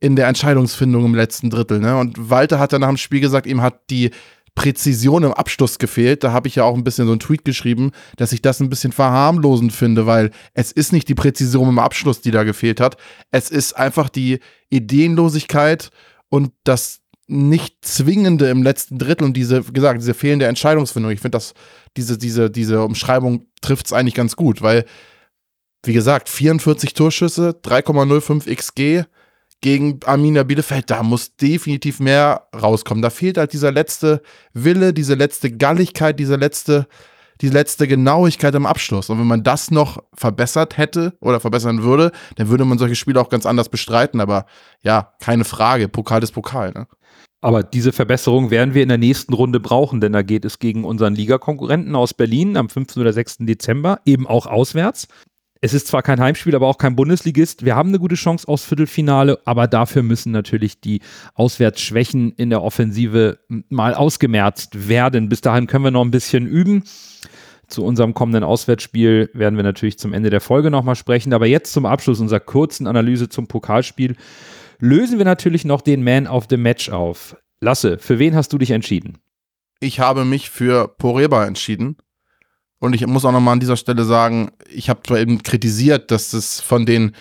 in 0.00 0.16
der 0.16 0.28
Entscheidungsfindung 0.28 1.04
im 1.04 1.14
letzten 1.14 1.50
Drittel. 1.50 1.80
Ne? 1.80 1.96
Und 1.96 2.30
Walter 2.30 2.58
hat 2.58 2.72
ja 2.72 2.78
nach 2.78 2.88
dem 2.88 2.98
Spiel 2.98 3.20
gesagt, 3.20 3.46
ihm 3.46 3.62
hat 3.62 3.80
die 3.90 4.10
Präzision 4.54 5.24
im 5.24 5.32
Abschluss 5.32 5.78
gefehlt. 5.78 6.22
Da 6.22 6.32
habe 6.32 6.48
ich 6.48 6.56
ja 6.56 6.64
auch 6.64 6.74
ein 6.74 6.84
bisschen 6.84 7.06
so 7.06 7.12
einen 7.12 7.20
Tweet 7.20 7.44
geschrieben, 7.44 7.92
dass 8.16 8.32
ich 8.32 8.42
das 8.42 8.60
ein 8.60 8.70
bisschen 8.70 8.92
verharmlosend 8.92 9.72
finde, 9.72 10.06
weil 10.06 10.30
es 10.54 10.72
ist 10.72 10.92
nicht 10.92 11.08
die 11.08 11.14
Präzision 11.14 11.68
im 11.68 11.78
Abschluss, 11.78 12.20
die 12.20 12.30
da 12.30 12.44
gefehlt 12.44 12.80
hat. 12.80 12.96
Es 13.30 13.50
ist 13.50 13.76
einfach 13.76 14.08
die 14.08 14.40
Ideenlosigkeit 14.70 15.90
und 16.28 16.52
das 16.64 17.00
nicht 17.26 17.84
zwingende 17.84 18.50
im 18.50 18.62
letzten 18.62 18.98
Drittel 18.98 19.24
und 19.24 19.36
diese, 19.36 19.66
wie 19.66 19.72
gesagt, 19.72 20.00
diese 20.00 20.14
fehlende 20.14 20.46
Entscheidungsfindung. 20.46 21.10
Ich 21.10 21.20
finde, 21.20 21.36
dass 21.36 21.54
diese, 21.96 22.18
diese, 22.18 22.50
diese 22.50 22.82
Umschreibung 22.82 23.46
trifft 23.62 23.86
es 23.86 23.92
eigentlich 23.92 24.14
ganz 24.14 24.36
gut, 24.36 24.62
weil, 24.62 24.84
wie 25.86 25.92
gesagt, 25.92 26.28
44 26.28 26.94
Torschüsse, 26.94 27.58
3,05 27.62 28.54
XG 28.54 29.04
gegen 29.60 30.00
Arminia 30.04 30.42
Bielefeld, 30.42 30.90
da 30.90 31.02
muss 31.02 31.36
definitiv 31.36 32.00
mehr 32.00 32.48
rauskommen. 32.54 33.02
Da 33.02 33.10
fehlt 33.10 33.38
halt 33.38 33.52
dieser 33.52 33.72
letzte 33.72 34.22
Wille, 34.52 34.92
diese 34.92 35.14
letzte 35.14 35.50
Galligkeit, 35.50 36.20
diese 36.20 36.36
letzte, 36.36 36.86
die 37.40 37.48
letzte 37.48 37.88
Genauigkeit 37.88 38.54
im 38.54 38.66
Abschluss. 38.66 39.10
Und 39.10 39.18
wenn 39.18 39.26
man 39.26 39.42
das 39.42 39.70
noch 39.70 40.02
verbessert 40.14 40.76
hätte 40.76 41.14
oder 41.20 41.40
verbessern 41.40 41.82
würde, 41.82 42.12
dann 42.36 42.48
würde 42.48 42.64
man 42.64 42.78
solche 42.78 42.96
Spiele 42.96 43.20
auch 43.20 43.28
ganz 43.28 43.46
anders 43.46 43.68
bestreiten. 43.68 44.20
Aber 44.20 44.46
ja, 44.82 45.14
keine 45.20 45.44
Frage. 45.44 45.88
Pokal 45.88 46.22
ist 46.22 46.32
Pokal. 46.32 46.72
Ne? 46.72 46.86
Aber 47.40 47.62
diese 47.62 47.92
Verbesserung 47.92 48.50
werden 48.50 48.74
wir 48.74 48.82
in 48.82 48.88
der 48.88 48.98
nächsten 48.98 49.32
Runde 49.32 49.60
brauchen, 49.60 50.00
denn 50.00 50.12
da 50.12 50.22
geht 50.22 50.44
es 50.44 50.58
gegen 50.58 50.84
unseren 50.84 51.14
Ligakonkurrenten 51.14 51.94
aus 51.94 52.14
Berlin 52.14 52.56
am 52.56 52.68
5. 52.68 52.96
oder 52.96 53.12
6. 53.12 53.38
Dezember, 53.40 54.00
eben 54.04 54.26
auch 54.26 54.46
auswärts. 54.46 55.08
Es 55.60 55.72
ist 55.72 55.86
zwar 55.86 56.02
kein 56.02 56.20
Heimspiel, 56.20 56.54
aber 56.54 56.66
auch 56.66 56.78
kein 56.78 56.96
Bundesligist. 56.96 57.64
Wir 57.64 57.76
haben 57.76 57.88
eine 57.88 57.98
gute 57.98 58.14
Chance 58.14 58.46
aufs 58.46 58.64
Viertelfinale, 58.64 59.38
aber 59.44 59.66
dafür 59.66 60.02
müssen 60.02 60.32
natürlich 60.32 60.80
die 60.80 61.00
Auswärtsschwächen 61.34 62.32
in 62.32 62.50
der 62.50 62.62
Offensive 62.62 63.38
mal 63.48 63.94
ausgemerzt 63.94 64.88
werden. 64.88 65.28
Bis 65.28 65.40
dahin 65.40 65.66
können 65.66 65.84
wir 65.84 65.90
noch 65.90 66.04
ein 66.04 66.10
bisschen 66.10 66.46
üben. 66.46 66.84
Zu 67.68 67.84
unserem 67.84 68.14
kommenden 68.14 68.44
Auswärtsspiel 68.44 69.30
werden 69.32 69.56
wir 69.56 69.64
natürlich 69.64 69.98
zum 69.98 70.12
Ende 70.12 70.30
der 70.30 70.40
Folge 70.40 70.70
nochmal 70.70 70.94
sprechen. 70.94 71.32
Aber 71.32 71.46
jetzt 71.46 71.72
zum 71.72 71.86
Abschluss 71.86 72.20
unserer 72.20 72.40
kurzen 72.40 72.86
Analyse 72.86 73.28
zum 73.28 73.48
Pokalspiel 73.48 74.16
lösen 74.78 75.18
wir 75.18 75.24
natürlich 75.24 75.64
noch 75.64 75.80
den 75.80 76.04
Man 76.04 76.26
of 76.26 76.46
the 76.50 76.56
Match 76.56 76.90
auf. 76.90 77.36
Lasse, 77.60 77.98
für 77.98 78.18
wen 78.18 78.34
hast 78.34 78.52
du 78.52 78.58
dich 78.58 78.70
entschieden? 78.70 79.18
Ich 79.80 80.00
habe 80.00 80.24
mich 80.24 80.50
für 80.50 80.88
Poreba 80.88 81.44
entschieden. 81.46 81.96
Und 82.78 82.94
ich 82.94 83.06
muss 83.06 83.24
auch 83.24 83.32
nochmal 83.32 83.54
an 83.54 83.60
dieser 83.60 83.76
Stelle 83.76 84.04
sagen, 84.04 84.50
ich 84.68 84.90
habe 84.90 85.02
zwar 85.02 85.18
eben 85.18 85.42
kritisiert, 85.42 86.10
dass 86.10 86.32
es 86.32 86.60
von 86.60 86.86
den 86.86 87.12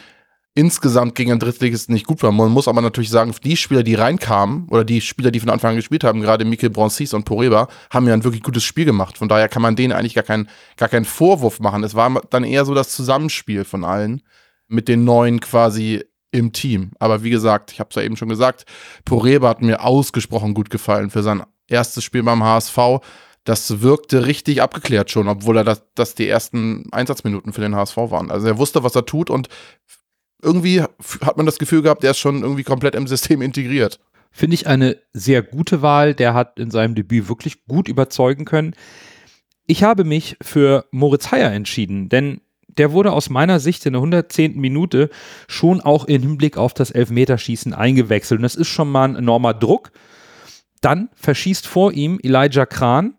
insgesamt 0.57 1.15
gegen 1.15 1.31
den 1.31 1.39
Drittligisten 1.39 1.93
nicht 1.93 2.07
gut 2.07 2.24
war. 2.24 2.31
Man 2.31 2.51
muss 2.51 2.69
aber 2.69 2.81
natürlich 2.81 3.09
sagen, 3.09 3.35
die 3.43 3.57
Spieler, 3.57 3.83
die 3.83 3.95
reinkamen, 3.95 4.67
oder 4.69 4.85
die 4.85 5.01
Spieler, 5.01 5.29
die 5.29 5.41
von 5.41 5.50
Anfang 5.50 5.71
an 5.71 5.75
gespielt 5.75 6.05
haben, 6.05 6.21
gerade 6.21 6.45
Mikel 6.45 6.69
Broncis 6.69 7.13
und 7.13 7.25
Poreba, 7.25 7.67
haben 7.89 8.07
ja 8.07 8.13
ein 8.13 8.24
wirklich 8.24 8.41
gutes 8.41 8.63
Spiel 8.63 8.85
gemacht. 8.85 9.17
Von 9.17 9.27
daher 9.27 9.50
kann 9.50 9.62
man 9.62 9.75
denen 9.75 9.91
eigentlich 9.91 10.15
gar, 10.15 10.24
kein, 10.24 10.47
gar 10.77 10.88
keinen 10.88 11.03
Vorwurf 11.03 11.59
machen. 11.59 11.83
Es 11.83 11.93
war 11.93 12.21
dann 12.29 12.45
eher 12.45 12.63
so 12.63 12.74
das 12.74 12.89
Zusammenspiel 12.89 13.65
von 13.65 13.83
allen 13.83 14.21
mit 14.67 14.88
den 14.88 15.03
Neuen 15.03 15.41
quasi 15.41 16.05
im 16.31 16.53
Team. 16.53 16.91
Aber 17.00 17.24
wie 17.24 17.29
gesagt, 17.29 17.74
ich 17.74 17.81
habe 17.81 17.89
es 17.89 17.95
ja 17.97 18.01
eben 18.01 18.15
schon 18.15 18.29
gesagt, 18.29 18.65
Poreba 19.03 19.50
hat 19.50 19.62
mir 19.62 19.83
ausgesprochen 19.83 20.53
gut 20.53 20.69
gefallen 20.69 21.09
für 21.09 21.21
sein 21.21 21.43
erstes 21.67 22.03
Spiel 22.05 22.24
beim 22.24 22.43
HSV. 22.43 22.77
Das 23.45 23.81
wirkte 23.81 24.25
richtig 24.25 24.61
abgeklärt 24.61 25.11
schon, 25.11 25.27
obwohl 25.27 25.57
er 25.57 25.63
das, 25.63 25.83
das 25.93 26.15
die 26.15 26.27
ersten 26.27 26.91
Einsatzminuten 26.91 27.53
für 27.53 27.61
den 27.61 27.75
HSV 27.75 27.95
waren. 27.97 28.31
Also 28.31 28.47
er 28.47 28.57
wusste, 28.57 28.83
was 28.83 28.95
er 28.95 29.05
tut 29.05 29.29
und 29.29 29.49
irgendwie 30.41 30.81
hat 30.81 31.37
man 31.37 31.45
das 31.45 31.59
Gefühl 31.59 31.81
gehabt, 31.81 32.03
der 32.03 32.11
ist 32.11 32.19
schon 32.19 32.41
irgendwie 32.41 32.63
komplett 32.63 32.95
im 32.95 33.07
System 33.07 33.41
integriert. 33.41 33.99
Finde 34.31 34.55
ich 34.55 34.67
eine 34.67 34.97
sehr 35.13 35.41
gute 35.41 35.81
Wahl. 35.81 36.13
Der 36.13 36.33
hat 36.33 36.59
in 36.59 36.69
seinem 36.69 36.93
Debüt 36.93 37.29
wirklich 37.29 37.65
gut 37.67 37.87
überzeugen 37.87 38.43
können. 38.43 38.75
Ich 39.65 39.83
habe 39.83 40.03
mich 40.03 40.35
für 40.41 40.85
Moritz 40.91 41.31
Heyer 41.31 41.53
entschieden, 41.53 42.09
denn 42.09 42.41
der 42.67 42.91
wurde 42.91 43.13
aus 43.13 43.29
meiner 43.29 43.59
Sicht 43.59 43.85
in 43.85 43.93
der 43.93 44.01
110. 44.01 44.59
Minute 44.59 45.09
schon 45.47 45.81
auch 45.81 46.05
im 46.05 46.21
Hinblick 46.21 46.57
auf 46.57 46.73
das 46.73 46.91
Elfmeterschießen 46.91 47.73
eingewechselt. 47.73 48.39
Und 48.39 48.43
das 48.43 48.55
ist 48.55 48.67
schon 48.67 48.91
mal 48.91 49.05
ein 49.09 49.15
enormer 49.15 49.53
Druck. 49.53 49.91
Dann 50.81 51.09
verschießt 51.15 51.65
vor 51.65 51.93
ihm 51.93 52.19
Elijah 52.21 52.65
Kran 52.65 53.15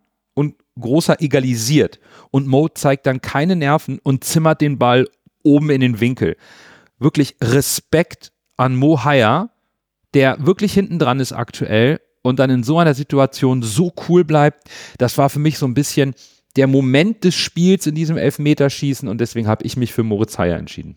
großer 0.78 1.20
egalisiert. 1.20 1.98
Und 2.30 2.46
Mo 2.46 2.68
zeigt 2.68 3.06
dann 3.06 3.20
keine 3.20 3.56
Nerven 3.56 3.98
und 4.02 4.24
zimmert 4.24 4.60
den 4.60 4.78
Ball 4.78 5.08
oben 5.42 5.70
in 5.70 5.80
den 5.80 6.00
Winkel. 6.00 6.36
Wirklich 6.98 7.36
Respekt 7.42 8.32
an 8.56 8.76
Mo 8.76 9.04
Haya, 9.04 9.50
der 10.14 10.44
wirklich 10.44 10.72
hinten 10.72 10.98
dran 10.98 11.20
ist 11.20 11.32
aktuell 11.32 12.00
und 12.22 12.38
dann 12.38 12.50
in 12.50 12.62
so 12.62 12.78
einer 12.78 12.94
Situation 12.94 13.62
so 13.62 13.92
cool 14.08 14.24
bleibt. 14.24 14.68
Das 14.98 15.18
war 15.18 15.30
für 15.30 15.38
mich 15.38 15.58
so 15.58 15.66
ein 15.66 15.74
bisschen 15.74 16.14
der 16.56 16.66
Moment 16.66 17.22
des 17.24 17.34
Spiels 17.34 17.86
in 17.86 17.94
diesem 17.94 18.16
Elfmeterschießen 18.16 19.08
und 19.08 19.20
deswegen 19.20 19.46
habe 19.46 19.64
ich 19.64 19.76
mich 19.76 19.92
für 19.92 20.02
Moritz 20.02 20.38
Heyer 20.38 20.56
entschieden. 20.56 20.96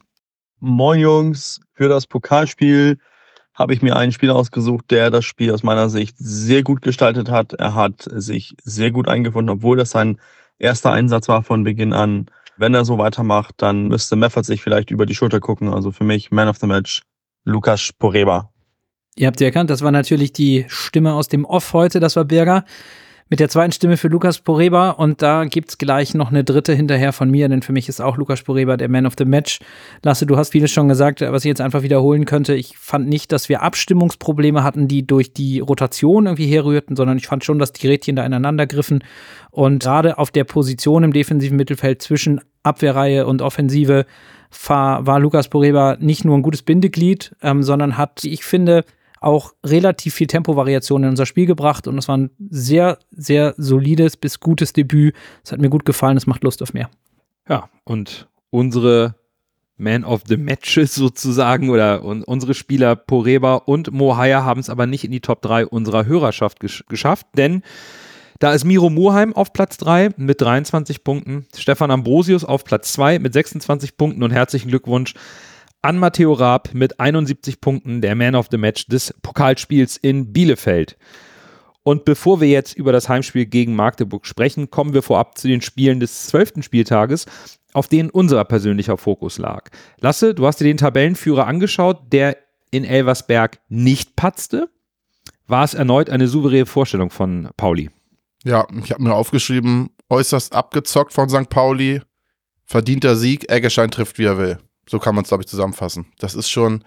Moin 0.59 0.99
Jungs, 0.99 1.61
für 1.73 1.89
das 1.89 2.07
Pokalspiel 2.07 2.97
habe 3.59 3.73
ich 3.73 3.81
mir 3.81 3.97
einen 3.97 4.13
Spieler 4.13 4.35
ausgesucht, 4.35 4.89
der 4.89 5.11
das 5.11 5.25
Spiel 5.25 5.53
aus 5.53 5.63
meiner 5.63 5.89
Sicht 5.89 6.15
sehr 6.17 6.63
gut 6.63 6.81
gestaltet 6.81 7.29
hat. 7.29 7.53
Er 7.53 7.75
hat 7.75 8.07
sich 8.09 8.55
sehr 8.63 8.91
gut 8.91 9.09
eingefunden, 9.09 9.53
obwohl 9.53 9.75
das 9.75 9.91
sein 9.91 10.17
erster 10.57 10.93
Einsatz 10.93 11.27
war 11.27 11.43
von 11.43 11.65
Beginn 11.65 11.91
an. 11.91 12.27
Wenn 12.55 12.73
er 12.73 12.85
so 12.85 12.97
weitermacht, 12.97 13.55
dann 13.57 13.89
müsste 13.89 14.15
Meffert 14.15 14.45
sich 14.45 14.61
vielleicht 14.61 14.91
über 14.91 15.05
die 15.05 15.13
Schulter 15.13 15.41
gucken. 15.41 15.73
Also 15.73 15.91
für 15.91 16.05
mich 16.05 16.31
Man 16.31 16.47
of 16.47 16.57
the 16.57 16.67
Match, 16.67 17.01
Lukas 17.43 17.91
Poreba. 17.91 18.49
Ihr 19.17 19.27
habt 19.27 19.41
ja 19.41 19.47
erkannt, 19.47 19.69
das 19.69 19.81
war 19.81 19.91
natürlich 19.91 20.31
die 20.31 20.65
Stimme 20.69 21.13
aus 21.13 21.27
dem 21.27 21.43
Off 21.43 21.73
heute, 21.73 21.99
das 21.99 22.15
war 22.15 22.23
Berger 22.23 22.63
mit 23.29 23.39
der 23.39 23.47
zweiten 23.47 23.71
Stimme 23.71 23.95
für 23.95 24.07
Lukas 24.07 24.39
Poreba 24.39 24.89
und 24.89 25.21
da 25.21 25.45
gibt's 25.45 25.77
gleich 25.77 26.15
noch 26.15 26.31
eine 26.31 26.43
dritte 26.43 26.73
hinterher 26.73 27.13
von 27.13 27.29
mir, 27.29 27.47
denn 27.47 27.61
für 27.61 27.71
mich 27.71 27.87
ist 27.87 28.01
auch 28.01 28.17
Lukas 28.17 28.41
Poreba 28.41 28.75
der 28.75 28.89
Man 28.89 29.05
of 29.05 29.13
the 29.19 29.25
Match. 29.25 29.59
Lasse, 30.03 30.25
du 30.25 30.35
hast 30.35 30.51
vieles 30.51 30.71
schon 30.71 30.87
gesagt, 30.87 31.21
was 31.21 31.45
ich 31.45 31.49
jetzt 31.49 31.61
einfach 31.61 31.83
wiederholen 31.83 32.25
könnte. 32.25 32.55
Ich 32.55 32.75
fand 32.77 33.07
nicht, 33.07 33.31
dass 33.31 33.47
wir 33.47 33.61
Abstimmungsprobleme 33.61 34.63
hatten, 34.63 34.87
die 34.87 35.05
durch 35.05 35.31
die 35.31 35.59
Rotation 35.59 36.25
irgendwie 36.25 36.47
herrührten, 36.47 36.95
sondern 36.95 37.17
ich 37.17 37.27
fand 37.27 37.45
schon, 37.45 37.59
dass 37.59 37.71
die 37.71 37.87
Rädchen 37.87 38.15
da 38.15 38.25
ineinander 38.25 38.65
griffen 38.65 39.03
und 39.51 39.83
gerade 39.83 40.17
auf 40.17 40.31
der 40.31 40.43
Position 40.43 41.03
im 41.03 41.13
defensiven 41.13 41.55
Mittelfeld 41.55 42.01
zwischen 42.01 42.41
Abwehrreihe 42.63 43.27
und 43.27 43.43
Offensive 43.43 44.05
war, 44.67 45.05
war 45.05 45.19
Lukas 45.19 45.49
Poreba 45.49 45.97
nicht 45.99 46.25
nur 46.25 46.35
ein 46.35 46.41
gutes 46.41 46.63
Bindeglied, 46.63 47.35
ähm, 47.43 47.61
sondern 47.61 47.97
hat, 47.97 48.23
ich 48.23 48.43
finde, 48.43 48.83
auch 49.21 49.53
relativ 49.65 50.13
viel 50.13 50.27
Tempovariation 50.27 51.03
in 51.03 51.09
unser 51.09 51.25
Spiel 51.25 51.45
gebracht 51.45 51.87
und 51.87 51.97
es 51.97 52.07
war 52.07 52.17
ein 52.17 52.31
sehr, 52.49 52.99
sehr 53.11 53.53
solides 53.57 54.17
bis 54.17 54.39
gutes 54.39 54.73
Debüt. 54.73 55.15
Es 55.43 55.51
hat 55.51 55.59
mir 55.59 55.69
gut 55.69 55.85
gefallen, 55.85 56.17
es 56.17 56.27
macht 56.27 56.43
Lust 56.43 56.61
auf 56.61 56.73
mehr. 56.73 56.89
Ja, 57.47 57.69
und 57.83 58.27
unsere 58.49 59.15
Man 59.77 60.03
of 60.03 60.23
the 60.27 60.37
Matches 60.37 60.93
sozusagen 60.93 61.69
oder 61.69 62.03
und 62.03 62.23
unsere 62.23 62.53
Spieler 62.53 62.95
Poreba 62.95 63.55
und 63.55 63.91
Mohaya 63.91 64.43
haben 64.43 64.59
es 64.59 64.69
aber 64.69 64.85
nicht 64.85 65.05
in 65.05 65.11
die 65.11 65.21
Top 65.21 65.41
3 65.41 65.65
unserer 65.67 66.05
Hörerschaft 66.05 66.59
gesch 66.59 66.83
geschafft, 66.89 67.27
denn 67.35 67.63
da 68.39 68.53
ist 68.53 68.63
Miro 68.63 68.89
Moheim 68.89 69.33
auf 69.33 69.51
Platz 69.51 69.77
3 69.77 70.11
mit 70.17 70.39
23 70.41 71.03
Punkten, 71.03 71.45
Stefan 71.57 71.91
Ambrosius 71.91 72.45
auf 72.45 72.63
Platz 72.63 72.93
2 72.93 73.19
mit 73.19 73.33
26 73.33 73.97
Punkten 73.97 74.23
und 74.23 74.31
herzlichen 74.31 74.69
Glückwunsch 74.69 75.13
an 75.81 75.97
Matteo 75.97 76.33
Raab 76.33 76.73
mit 76.73 76.99
71 76.99 77.61
Punkten, 77.61 78.01
der 78.01 78.15
Man 78.15 78.35
of 78.35 78.47
the 78.51 78.57
Match 78.57 78.87
des 78.87 79.13
Pokalspiels 79.21 79.97
in 79.97 80.33
Bielefeld. 80.33 80.97
Und 81.83 82.05
bevor 82.05 82.41
wir 82.41 82.49
jetzt 82.49 82.75
über 82.75 82.91
das 82.91 83.07
Heimspiel 83.07 83.45
gegen 83.45 83.75
Magdeburg 83.75 84.25
sprechen, 84.25 84.69
kommen 84.69 84.93
wir 84.93 85.01
vorab 85.01 85.37
zu 85.37 85.47
den 85.47 85.61
Spielen 85.61 85.99
des 85.99 86.27
zwölften 86.27 86.61
Spieltages, 86.61 87.25
auf 87.73 87.87
denen 87.87 88.09
unser 88.09 88.43
persönlicher 88.43 88.97
Fokus 88.97 89.37
lag. 89.37 89.69
Lasse, 89.99 90.33
du 90.33 90.45
hast 90.45 90.59
dir 90.59 90.65
den 90.65 90.77
Tabellenführer 90.77 91.47
angeschaut, 91.47 92.11
der 92.11 92.37
in 92.71 92.83
Elversberg 92.83 93.59
nicht 93.69 94.15
patzte. 94.15 94.69
War 95.47 95.63
es 95.63 95.73
erneut 95.73 96.09
eine 96.09 96.27
souveräne 96.27 96.65
Vorstellung 96.65 97.09
von 97.09 97.49
Pauli? 97.57 97.89
Ja, 98.43 98.67
ich 98.83 98.91
habe 98.91 99.03
mir 99.03 99.15
aufgeschrieben, 99.15 99.89
äußerst 100.09 100.53
abgezockt 100.53 101.13
von 101.13 101.29
St. 101.29 101.49
Pauli, 101.49 102.01
verdienter 102.65 103.15
Sieg, 103.15 103.49
Eggeschein 103.51 103.91
trifft, 103.91 104.19
wie 104.19 104.25
er 104.25 104.37
will. 104.37 104.59
So 104.89 104.99
kann 104.99 105.13
man 105.13 105.23
es, 105.23 105.29
glaube 105.29 105.43
ich, 105.43 105.47
zusammenfassen. 105.47 106.07
Das 106.17 106.33
ist 106.33 106.49
schon, 106.49 106.83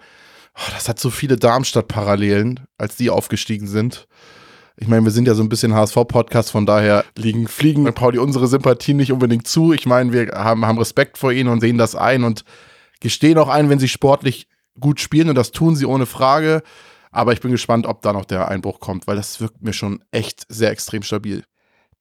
oh, 0.55 0.71
das 0.73 0.89
hat 0.89 0.99
so 0.99 1.09
viele 1.09 1.37
Darmstadt-Parallelen, 1.37 2.67
als 2.77 2.97
die 2.97 3.09
aufgestiegen 3.09 3.67
sind. 3.67 4.07
Ich 4.75 4.87
meine, 4.87 5.05
wir 5.05 5.11
sind 5.11 5.27
ja 5.27 5.35
so 5.35 5.43
ein 5.43 5.49
bisschen 5.49 5.73
HSV-Podcast, 5.73 6.51
von 6.51 6.65
daher 6.65 7.05
liegen, 7.15 7.47
fliegen 7.47 7.85
Pauli 7.93 8.17
unsere 8.17 8.47
Sympathien 8.47 8.97
nicht 8.97 9.11
unbedingt 9.11 9.47
zu. 9.47 9.71
Ich 9.71 9.85
meine, 9.85 10.11
wir 10.11 10.31
haben, 10.33 10.65
haben 10.65 10.79
Respekt 10.79 11.17
vor 11.17 11.31
ihnen 11.31 11.49
und 11.49 11.61
sehen 11.61 11.77
das 11.77 11.95
ein 11.95 12.23
und 12.23 12.43
gestehen 12.99 13.37
auch 13.37 13.49
ein, 13.49 13.69
wenn 13.69 13.79
sie 13.79 13.87
sportlich 13.87 14.47
gut 14.79 14.99
spielen 14.99 15.29
und 15.29 15.35
das 15.35 15.51
tun 15.51 15.75
sie 15.75 15.85
ohne 15.85 16.05
Frage. 16.05 16.63
Aber 17.11 17.31
ich 17.31 17.41
bin 17.41 17.51
gespannt, 17.51 17.85
ob 17.85 18.01
da 18.01 18.11
noch 18.11 18.25
der 18.25 18.47
Einbruch 18.47 18.79
kommt, 18.79 19.05
weil 19.05 19.15
das 19.15 19.39
wirkt 19.39 19.61
mir 19.61 19.73
schon 19.73 20.03
echt 20.11 20.45
sehr 20.49 20.71
extrem 20.71 21.03
stabil. 21.03 21.43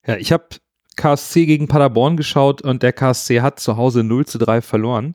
Ja, 0.06 0.16
ich 0.16 0.32
habe 0.32 0.46
KSC 0.96 1.46
gegen 1.46 1.68
Paderborn 1.68 2.16
geschaut 2.16 2.62
und 2.62 2.82
der 2.82 2.92
KSC 2.92 3.40
hat 3.40 3.60
zu 3.60 3.76
Hause 3.76 4.02
0 4.04 4.26
zu 4.26 4.38
3 4.38 4.60
verloren 4.60 5.14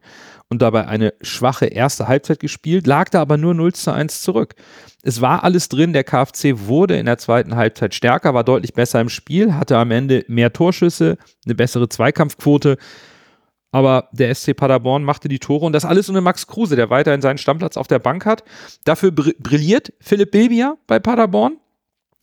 und 0.49 0.61
dabei 0.61 0.87
eine 0.87 1.13
schwache 1.21 1.65
erste 1.65 2.07
Halbzeit 2.07 2.39
gespielt, 2.39 2.87
lag 2.87 3.09
da 3.09 3.21
aber 3.21 3.37
nur 3.37 3.53
0 3.53 3.73
zu 3.73 3.91
1 3.91 4.21
zurück. 4.21 4.55
Es 5.03 5.21
war 5.21 5.43
alles 5.43 5.69
drin, 5.69 5.93
der 5.93 6.03
KFC 6.03 6.67
wurde 6.67 6.97
in 6.97 7.05
der 7.05 7.17
zweiten 7.17 7.55
Halbzeit 7.55 7.93
stärker, 7.93 8.33
war 8.33 8.43
deutlich 8.43 8.73
besser 8.73 9.01
im 9.01 9.09
Spiel, 9.09 9.53
hatte 9.53 9.77
am 9.77 9.91
Ende 9.91 10.25
mehr 10.27 10.53
Torschüsse, 10.53 11.17
eine 11.45 11.55
bessere 11.55 11.89
Zweikampfquote. 11.89 12.77
Aber 13.71 14.07
der 14.13 14.33
SC 14.33 14.55
Paderborn 14.55 15.03
machte 15.03 15.27
die 15.27 15.39
Tore 15.39 15.65
und 15.65 15.73
das 15.73 15.85
alles 15.85 16.09
ohne 16.09 16.21
Max 16.21 16.47
Kruse, 16.47 16.75
der 16.75 16.89
weiterhin 16.89 17.21
seinen 17.21 17.37
Stammplatz 17.37 17.75
auf 17.75 17.87
der 17.87 17.99
Bank 17.99 18.25
hat. 18.25 18.43
Dafür 18.85 19.11
brilliert 19.11 19.93
Philipp 19.99 20.31
Bilbia 20.31 20.77
bei 20.87 20.99
Paderborn 20.99 21.57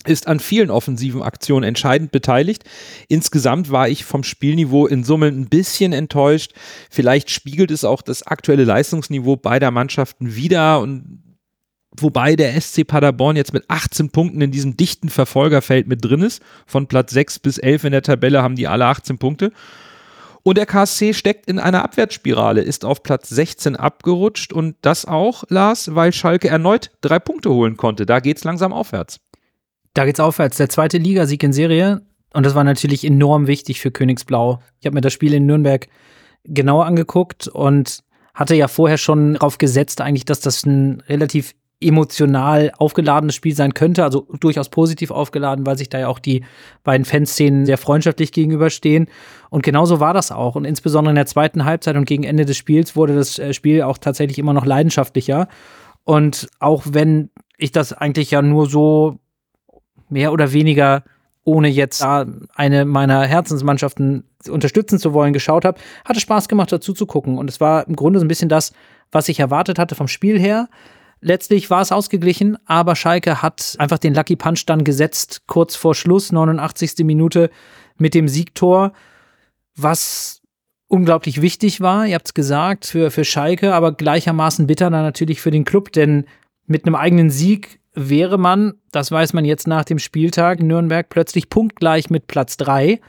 ist 0.07 0.27
an 0.27 0.41
vielen 0.41 0.71
offensiven 0.71 1.23
Aktionen 1.23 1.65
entscheidend 1.65 2.13
beteiligt. 2.13 2.65
Insgesamt 3.09 3.71
war 3.71 3.89
ich 3.89 4.05
vom 4.05 4.25
Spielniveau 4.25 4.87
in 4.87 5.05
Summe 5.05 5.29
ein 5.29 5.49
bisschen 5.49 5.93
enttäuscht. 5.93 6.53
Vielleicht 6.91 7.31
spiegelt 7.31 7.71
es 7.71 7.85
auch 7.85 8.03
das 8.03 8.27
aktuelle 8.27 8.65
Leistungsniveau 8.65 9.37
beider 9.37 9.71
Mannschaften 9.71 10.37
wieder 10.37 10.81
und 10.81 11.23
wobei 11.97 12.37
der 12.37 12.61
SC 12.61 12.87
Paderborn 12.87 13.37
jetzt 13.37 13.53
mit 13.53 13.65
18 13.69 14.11
Punkten 14.11 14.41
in 14.41 14.51
diesem 14.51 14.77
dichten 14.77 15.09
Verfolgerfeld 15.09 15.87
mit 15.87 16.05
drin 16.05 16.23
ist. 16.23 16.43
Von 16.67 16.87
Platz 16.87 17.13
6 17.13 17.39
bis 17.39 17.59
11 17.59 17.85
in 17.85 17.93
der 17.93 18.03
Tabelle 18.03 18.43
haben 18.43 18.57
die 18.57 18.69
alle 18.69 18.87
18 18.87 19.19
Punkte. 19.19 19.53
Und 20.43 20.59
der 20.59 20.67
KSC 20.67 21.15
steckt 21.15 21.49
in 21.49 21.59
einer 21.59 21.83
Abwärtsspirale, 21.83 22.61
ist 22.61 22.85
auf 22.85 23.03
Platz 23.03 23.31
16 23.31 23.77
abgerutscht 23.77 24.53
und 24.53 24.77
das 24.83 25.07
auch, 25.07 25.45
Lars, 25.49 25.95
weil 25.95 26.13
Schalke 26.13 26.49
erneut 26.49 26.91
drei 27.01 27.19
Punkte 27.19 27.49
holen 27.49 27.79
konnte. 27.79 28.05
Da 28.05 28.21
geht 28.21 28.37
es 28.37 28.45
langsam 28.45 28.75
aufwärts. 28.75 29.21
Da 29.95 30.05
geht's 30.05 30.21
aufwärts. 30.21 30.57
Der 30.57 30.69
zweite 30.69 30.99
Ligasieg 30.99 31.43
in 31.43 31.53
Serie. 31.53 32.03
Und 32.33 32.45
das 32.45 32.57
war 32.57 32.65
natürlich 32.65 33.05
enorm 33.05 33.47
wichtig 33.47 33.81
für 33.81 33.93
Königsblau. 33.93 34.61
Ich 34.81 34.87
habe 34.87 34.95
mir 34.95 35.01
das 35.01 35.13
Spiel 35.13 35.33
in 35.35 35.47
Nürnberg 35.47 35.87
genauer 36.43 36.85
angeguckt 36.85 37.47
und 37.47 38.01
hatte 38.35 38.57
ja 38.57 38.67
vorher 38.67 38.99
schon 38.99 39.35
darauf 39.35 39.59
gesetzt, 39.59 40.01
eigentlich, 40.01 40.25
dass 40.25 40.41
das 40.41 40.67
ein 40.67 41.01
relativ 41.09 41.55
emotional 41.81 42.73
aufgeladenes 42.79 43.35
Spiel 43.35 43.55
sein 43.55 43.75
könnte, 43.75 44.05
also 44.05 44.27
durchaus 44.41 44.69
positiv 44.69 45.11
aufgeladen, 45.11 45.67
weil 45.67 45.77
sich 45.79 45.89
da 45.89 45.99
ja 45.99 46.09
auch 46.09 46.19
die 46.19 46.45
beiden 46.83 47.05
Fanszenen 47.05 47.67
sehr 47.67 47.79
freundschaftlich 47.79 48.33
gegenüberstehen. 48.33 49.09
Und 49.51 49.63
genauso 49.63 50.01
war 50.01 50.15
das 50.15 50.33
auch. 50.33 50.57
Und 50.57 50.65
insbesondere 50.65 51.13
in 51.13 51.17
der 51.17 51.27
zweiten 51.27 51.65
Halbzeit 51.65 51.97
und 51.97 52.07
gegen 52.07 52.25
Ende 52.25 52.45
des 52.45 52.57
Spiels 52.57 52.97
wurde 52.97 53.15
das 53.15 53.39
äh, 53.39 53.53
Spiel 53.53 53.83
auch 53.83 53.99
tatsächlich 53.99 54.39
immer 54.39 54.55
noch 54.55 54.67
leidenschaftlicher. 54.67 55.47
Und 56.05 56.49
auch 56.59 56.83
wenn 56.87 57.31
ich 57.59 57.71
das 57.71 57.93
eigentlich 57.93 58.33
ja 58.33 58.43
nur 58.43 58.69
so 58.69 59.21
mehr 60.09 60.33
oder 60.33 60.53
weniger 60.53 61.05
ohne 61.45 61.69
jetzt 61.69 62.01
da 62.01 62.27
eine 62.55 62.85
meiner 62.85 63.27
Herzensmannschaften 63.27 64.25
unterstützen 64.49 64.99
zu 64.99 65.13
wollen, 65.13 65.33
geschaut 65.33 65.65
habe, 65.65 65.79
hatte 66.05 66.21
Spaß 66.21 66.49
gemacht, 66.49 66.73
dazu 66.73 66.95
zu 66.95 67.07
gucken. 67.07 67.39
Und 67.39 67.51
es 67.51 67.61
war 67.61 67.87
im 67.87 67.97
Grunde 67.97 68.19
so 68.19 68.25
ein 68.25 68.29
bisschen 68.29 68.49
das, 68.49 68.73
was 69.13 69.29
ich 69.29 69.41
erwartet 69.41 69.79
hatte 69.79 69.95
vom 69.95 70.09
Spiel 70.09 70.39
her. 70.39 70.69
Letztlich 71.21 71.71
war 71.71 71.81
es 71.81 71.93
ausgeglichen, 71.93 72.59
aber 72.67 72.97
Schalke 72.97 73.43
hat 73.43 73.77
einfach 73.79 73.99
den 73.99 74.15
Lucky 74.15 74.37
Punch 74.37 74.65
dann 74.67 74.85
gesetzt, 74.85 75.43
kurz 75.47 75.77
vor 75.77 75.95
Schluss, 75.95 76.33
89. 76.33 77.05
Minute 77.05 77.51
mit 77.97 78.15
dem 78.15 78.29
Siegtor, 78.29 78.93
was 79.77 80.43
unglaublich 80.87 81.41
wichtig 81.41 81.81
war, 81.81 82.07
ihr 82.07 82.15
habt 82.15 82.27
es 82.27 82.35
gesagt, 82.35 82.87
für, 82.87 83.11
für 83.11 83.25
Schalke, 83.25 83.75
aber 83.75 83.93
gleichermaßen 83.93 84.67
bitter 84.67 84.91
dann 84.91 85.03
natürlich 85.03 85.41
für 85.41 85.51
den 85.51 85.65
Club, 85.65 85.93
denn 85.93 86.27
mit 86.67 86.87
einem 86.87 86.95
eigenen 86.95 87.31
Sieg 87.31 87.81
wäre 87.95 88.39
man, 88.39 88.75
das 88.91 89.11
weiß 89.11 89.33
man 89.33 89.45
jetzt 89.45 89.67
nach 89.67 89.85
dem 89.85 89.99
Spieltag 89.99 90.61
Nürnberg, 90.61 91.09
plötzlich 91.09 91.49
punktgleich 91.49 92.11
mit 92.11 92.27
Platz 92.27 92.57
3. 92.57 93.01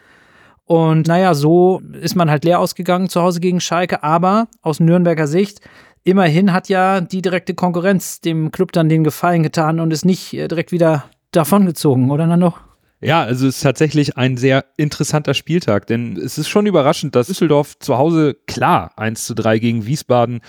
Und 0.66 1.08
naja, 1.08 1.34
so 1.34 1.82
ist 2.02 2.16
man 2.16 2.30
halt 2.30 2.44
leer 2.44 2.60
ausgegangen 2.60 3.10
zu 3.10 3.22
Hause 3.22 3.40
gegen 3.40 3.62
Schalke, 3.62 4.04
aber 4.04 4.48
aus 4.62 4.80
Nürnberger 4.80 5.28
Sicht, 5.28 5.62
immerhin 6.04 6.54
hat 6.54 6.70
ja 6.70 7.02
die 7.02 7.22
direkte 7.22 7.54
Konkurrenz 7.54 8.22
dem 8.22 8.52
Club 8.52 8.72
dann 8.72 8.90
den 8.90 9.04
Gefallen 9.04 9.44
getan 9.44 9.80
und 9.80 9.92
ist 9.92 10.06
nicht 10.06 10.34
äh, 10.34 10.48
direkt 10.48 10.72
wieder 10.72 11.06
davongezogen, 11.32 12.10
oder 12.10 12.26
Nando? 12.28 12.54
Ja, 13.02 13.22
also 13.24 13.48
es 13.48 13.58
ist 13.58 13.62
tatsächlich 13.62 14.18
ein 14.18 14.38
sehr 14.38 14.66
interessanter 14.78 15.34
Spieltag, 15.34 15.86
denn 15.88 16.18
es 16.18 16.38
ist 16.38 16.48
schon 16.48 16.66
überraschend, 16.66 17.16
dass 17.16 17.28
Düsseldorf 17.28 17.78
zu 17.78 17.98
Hause 17.98 18.36
klar 18.48 18.92
1 18.96 19.26
zu 19.26 19.36
3 19.36 19.60
gegen 19.60 19.86
Wiesbaden 19.86 20.42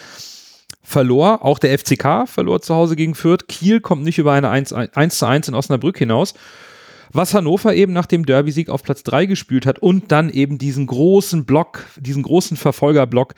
verlor. 0.86 1.44
Auch 1.44 1.58
der 1.58 1.76
FCK 1.76 2.26
verlor 2.26 2.62
zu 2.62 2.74
Hause 2.74 2.96
gegen 2.96 3.14
Fürth. 3.14 3.48
Kiel 3.48 3.80
kommt 3.80 4.04
nicht 4.04 4.18
über 4.18 4.32
eine 4.32 4.48
1, 4.48 4.72
1 4.72 5.18
zu 5.18 5.26
1 5.26 5.48
in 5.48 5.54
Osnabrück 5.54 5.98
hinaus. 5.98 6.34
Was 7.12 7.34
Hannover 7.34 7.74
eben 7.74 7.92
nach 7.92 8.06
dem 8.06 8.26
Derby-Sieg 8.26 8.68
auf 8.68 8.82
Platz 8.82 9.02
3 9.02 9.26
gespielt 9.26 9.66
hat 9.66 9.78
und 9.78 10.12
dann 10.12 10.30
eben 10.30 10.58
diesen 10.58 10.86
großen 10.86 11.44
Block, 11.44 11.84
diesen 11.96 12.22
großen 12.22 12.56
Verfolgerblock 12.56 13.34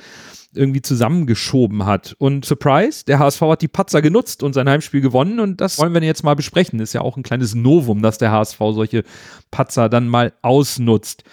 irgendwie 0.55 0.83
zusammengeschoben 0.83 1.85
hat. 1.87 2.15
Und 2.19 2.45
Surprise, 2.45 3.05
der 3.07 3.19
HSV 3.19 3.41
hat 3.43 3.63
die 3.63 3.69
Patzer 3.69 4.03
genutzt 4.03 4.43
und 4.43 4.55
sein 4.55 4.69
Heimspiel 4.69 5.01
gewonnen 5.01 5.41
und 5.41 5.61
das 5.61 5.79
wollen 5.79 5.95
wir 5.95 6.03
jetzt 6.03 6.25
mal 6.25 6.35
besprechen. 6.35 6.81
Ist 6.81 6.95
ja 6.95 7.03
auch 7.03 7.17
ein 7.17 7.23
kleines 7.23 7.55
Novum, 7.55 8.03
dass 8.03 8.19
der 8.19 8.33
HSV 8.33 8.59
solche 8.73 9.05
Patzer 9.51 9.89
dann 9.89 10.09
mal 10.09 10.33
ausnutzt. 10.43 11.25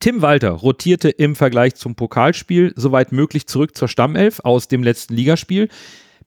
Tim 0.00 0.22
Walter 0.22 0.50
rotierte 0.50 1.08
im 1.08 1.34
Vergleich 1.34 1.74
zum 1.74 1.94
Pokalspiel 1.94 2.72
soweit 2.76 3.10
möglich 3.10 3.46
zurück 3.46 3.76
zur 3.76 3.88
Stammelf 3.88 4.40
aus 4.44 4.68
dem 4.68 4.82
letzten 4.82 5.14
Ligaspiel. 5.14 5.68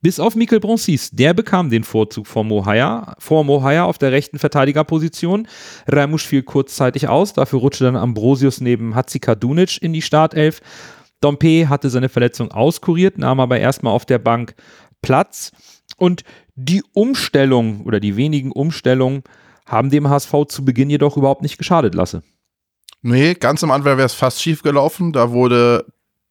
Bis 0.01 0.19
auf 0.19 0.35
Mikkel 0.35 0.59
Bronsis, 0.59 1.11
der 1.11 1.35
bekam 1.35 1.69
den 1.69 1.83
Vorzug 1.83 2.25
vor 2.25 2.43
Mohaya, 2.43 3.15
vor 3.19 3.43
Mohaya 3.43 3.85
auf 3.85 3.99
der 3.99 4.11
rechten 4.11 4.39
Verteidigerposition. 4.39 5.47
Ramusch 5.87 6.25
fiel 6.25 6.41
kurzzeitig 6.41 7.07
aus, 7.07 7.33
dafür 7.33 7.59
rutschte 7.59 7.83
dann 7.83 7.95
Ambrosius 7.95 8.61
neben 8.61 8.95
Hatzika 8.95 9.35
Dunic 9.35 9.79
in 9.79 9.93
die 9.93 10.01
Startelf. 10.01 10.61
Dompe 11.21 11.69
hatte 11.69 11.91
seine 11.91 12.09
Verletzung 12.09 12.49
auskuriert, 12.49 13.19
nahm 13.19 13.39
aber 13.39 13.59
erstmal 13.59 13.93
auf 13.93 14.07
der 14.07 14.17
Bank 14.17 14.55
Platz. 15.03 15.51
Und 15.97 16.23
die 16.55 16.83
Umstellung 16.93 17.81
oder 17.81 17.99
die 17.99 18.15
wenigen 18.17 18.51
Umstellungen 18.51 19.21
haben 19.67 19.91
dem 19.91 20.09
HSV 20.09 20.33
zu 20.47 20.65
Beginn 20.65 20.89
jedoch 20.89 21.15
überhaupt 21.15 21.43
nicht 21.43 21.59
geschadet 21.59 21.93
lasse. 21.93 22.23
Nee, 23.01 23.33
ganz 23.33 23.63
am 23.63 23.71
Anfang 23.71 23.97
wäre 23.97 24.05
es 24.05 24.13
fast 24.13 24.41
schief 24.41 24.61
gelaufen. 24.61 25.11
Da 25.11 25.31
wurde 25.31 25.85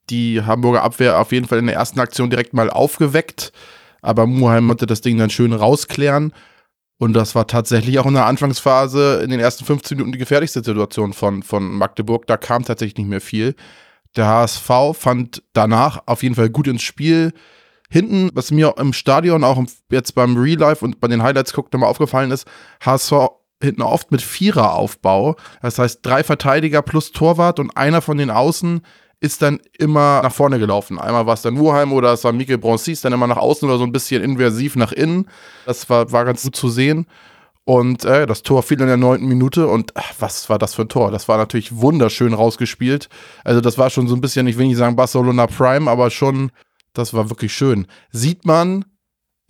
die 0.08 0.42
Hamburger 0.42 0.82
Abwehr 0.82 1.18
auf 1.20 1.32
jeden 1.32 1.46
Fall 1.46 1.58
in 1.58 1.66
der 1.66 1.76
ersten 1.76 2.00
Aktion 2.00 2.30
direkt 2.30 2.52
mal 2.52 2.70
aufgeweckt. 2.70 3.52
Aber 4.02 4.26
Muheim 4.26 4.68
konnte 4.68 4.86
das 4.86 5.00
Ding 5.00 5.18
dann 5.18 5.30
schön 5.30 5.52
rausklären. 5.52 6.32
Und 6.98 7.14
das 7.14 7.34
war 7.34 7.46
tatsächlich 7.46 7.98
auch 7.98 8.06
in 8.06 8.14
der 8.14 8.26
Anfangsphase 8.26 9.22
in 9.24 9.30
den 9.30 9.40
ersten 9.40 9.64
15 9.64 9.96
Minuten 9.96 10.12
die 10.12 10.18
gefährlichste 10.18 10.62
Situation 10.62 11.12
von, 11.12 11.42
von 11.42 11.64
Magdeburg. 11.72 12.26
Da 12.26 12.36
kam 12.36 12.64
tatsächlich 12.64 12.98
nicht 12.98 13.08
mehr 13.08 13.20
viel. 13.20 13.54
Der 14.16 14.26
HSV 14.26 14.70
fand 14.92 15.42
danach 15.52 16.02
auf 16.06 16.22
jeden 16.22 16.34
Fall 16.34 16.50
gut 16.50 16.68
ins 16.68 16.82
Spiel. 16.82 17.32
Hinten, 17.88 18.30
was 18.34 18.50
mir 18.50 18.74
im 18.78 18.92
Stadion 18.92 19.44
auch 19.44 19.62
jetzt 19.90 20.14
beim 20.14 20.36
Real 20.36 20.58
Life 20.58 20.84
und 20.84 21.00
bei 21.00 21.08
den 21.08 21.22
Highlights 21.22 21.52
guckt 21.52 21.72
nochmal 21.72 21.90
aufgefallen 21.90 22.30
ist, 22.30 22.46
HSV 22.84 23.12
hinten 23.62 23.82
oft 23.82 24.10
mit 24.10 24.22
Viereraufbau. 24.22 25.36
Das 25.62 25.78
heißt, 25.78 26.00
drei 26.02 26.22
Verteidiger 26.22 26.82
plus 26.82 27.12
Torwart 27.12 27.58
und 27.58 27.76
einer 27.76 28.00
von 28.00 28.18
den 28.18 28.30
Außen 28.30 28.82
ist 29.20 29.42
dann 29.42 29.60
immer 29.78 30.22
nach 30.22 30.32
vorne 30.32 30.58
gelaufen. 30.58 30.98
Einmal 30.98 31.26
war 31.26 31.34
es 31.34 31.42
dann 31.42 31.58
Wuheim 31.58 31.92
oder 31.92 32.12
es 32.12 32.24
war 32.24 32.32
Mikel 32.32 32.56
Broncis, 32.56 33.02
dann 33.02 33.12
immer 33.12 33.26
nach 33.26 33.36
außen 33.36 33.68
oder 33.68 33.78
so 33.78 33.84
ein 33.84 33.92
bisschen 33.92 34.22
inversiv 34.22 34.76
nach 34.76 34.92
innen. 34.92 35.28
Das 35.66 35.90
war, 35.90 36.10
war 36.10 36.24
ganz 36.24 36.42
gut 36.42 36.56
zu 36.56 36.70
sehen. 36.70 37.06
Und 37.64 38.04
äh, 38.04 38.26
das 38.26 38.42
Tor 38.42 38.62
fiel 38.62 38.80
in 38.80 38.86
der 38.86 38.96
neunten 38.96 39.28
Minute 39.28 39.68
und 39.68 39.92
ach, 39.94 40.12
was 40.18 40.48
war 40.48 40.58
das 40.58 40.74
für 40.74 40.82
ein 40.82 40.88
Tor? 40.88 41.10
Das 41.10 41.28
war 41.28 41.36
natürlich 41.36 41.76
wunderschön 41.76 42.32
rausgespielt. 42.32 43.08
Also 43.44 43.60
das 43.60 43.76
war 43.76 43.90
schon 43.90 44.08
so 44.08 44.14
ein 44.14 44.22
bisschen, 44.22 44.46
ich 44.46 44.56
will 44.56 44.66
nicht 44.66 44.78
sagen 44.78 44.96
Barcelona 44.96 45.46
Prime, 45.46 45.88
aber 45.88 46.10
schon, 46.10 46.50
das 46.94 47.12
war 47.12 47.28
wirklich 47.28 47.52
schön. 47.52 47.86
Sieht 48.10 48.46
man 48.46 48.86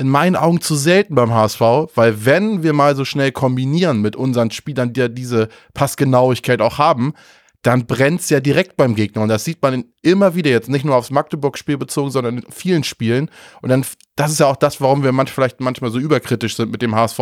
in 0.00 0.08
meinen 0.08 0.34
Augen 0.34 0.62
zu 0.62 0.76
selten 0.76 1.14
beim 1.14 1.30
HSV, 1.30 1.60
weil 1.94 2.24
wenn 2.24 2.62
wir 2.62 2.72
mal 2.72 2.96
so 2.96 3.04
schnell 3.04 3.32
kombinieren 3.32 4.00
mit 4.00 4.16
unseren 4.16 4.50
Spielern, 4.50 4.94
die 4.94 5.00
ja 5.00 5.08
diese 5.08 5.50
Passgenauigkeit 5.74 6.62
auch 6.62 6.78
haben, 6.78 7.12
dann 7.60 7.86
brennt 7.86 8.22
es 8.22 8.30
ja 8.30 8.40
direkt 8.40 8.78
beim 8.78 8.94
Gegner. 8.94 9.20
Und 9.20 9.28
das 9.28 9.44
sieht 9.44 9.60
man 9.60 9.84
immer 10.00 10.34
wieder 10.34 10.50
jetzt, 10.50 10.70
nicht 10.70 10.86
nur 10.86 10.96
aufs 10.96 11.10
Magdeburg-Spiel 11.10 11.76
bezogen, 11.76 12.10
sondern 12.10 12.38
in 12.38 12.50
vielen 12.50 12.82
Spielen. 12.82 13.30
Und 13.60 13.68
dann, 13.68 13.84
das 14.16 14.32
ist 14.32 14.40
ja 14.40 14.46
auch 14.46 14.56
das, 14.56 14.80
warum 14.80 15.02
wir 15.02 15.12
manch, 15.12 15.30
vielleicht 15.30 15.60
manchmal 15.60 15.90
so 15.90 15.98
überkritisch 15.98 16.56
sind 16.56 16.72
mit 16.72 16.80
dem 16.80 16.94
HSV, 16.94 17.18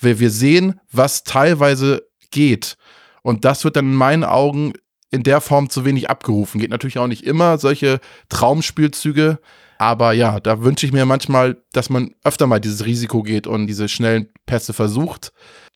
weil 0.00 0.18
wir 0.18 0.30
sehen, 0.30 0.80
was 0.90 1.24
teilweise 1.24 2.08
geht. 2.30 2.78
Und 3.20 3.44
das 3.44 3.62
wird 3.64 3.76
dann 3.76 3.84
in 3.84 3.94
meinen 3.94 4.24
Augen 4.24 4.72
in 5.10 5.22
der 5.22 5.42
Form 5.42 5.68
zu 5.68 5.84
wenig 5.84 6.08
abgerufen. 6.08 6.62
Geht 6.62 6.70
natürlich 6.70 6.98
auch 6.98 7.08
nicht 7.08 7.26
immer 7.26 7.58
solche 7.58 8.00
Traumspielzüge. 8.30 9.38
Aber 9.82 10.12
ja, 10.12 10.38
da 10.38 10.62
wünsche 10.62 10.86
ich 10.86 10.92
mir 10.92 11.04
manchmal, 11.06 11.60
dass 11.72 11.90
man 11.90 12.14
öfter 12.22 12.46
mal 12.46 12.60
dieses 12.60 12.84
Risiko 12.84 13.24
geht 13.24 13.48
und 13.48 13.66
diese 13.66 13.88
schnellen 13.88 14.28
Pässe 14.46 14.74
versucht. 14.74 15.32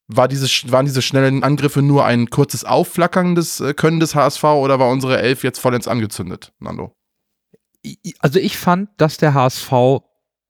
War 0.07 0.29
diese, 0.29 0.47
waren 0.71 0.87
diese 0.87 1.03
schnellen 1.03 1.42
Angriffe 1.42 1.83
nur 1.83 2.05
ein 2.05 2.31
kurzes 2.31 2.64
Aufflackern 2.64 3.35
des 3.35 3.59
äh, 3.59 3.75
Können 3.75 3.99
des 3.99 4.14
HSV 4.14 4.45
oder 4.45 4.79
war 4.79 4.90
unsere 4.90 5.21
Elf 5.21 5.42
jetzt 5.42 5.59
vollends 5.59 5.88
angezündet, 5.88 6.53
Nando? 6.61 6.95
Also 8.21 8.38
ich 8.38 8.57
fand, 8.57 8.90
dass 8.97 9.16
der 9.16 9.35
HSV 9.35 9.73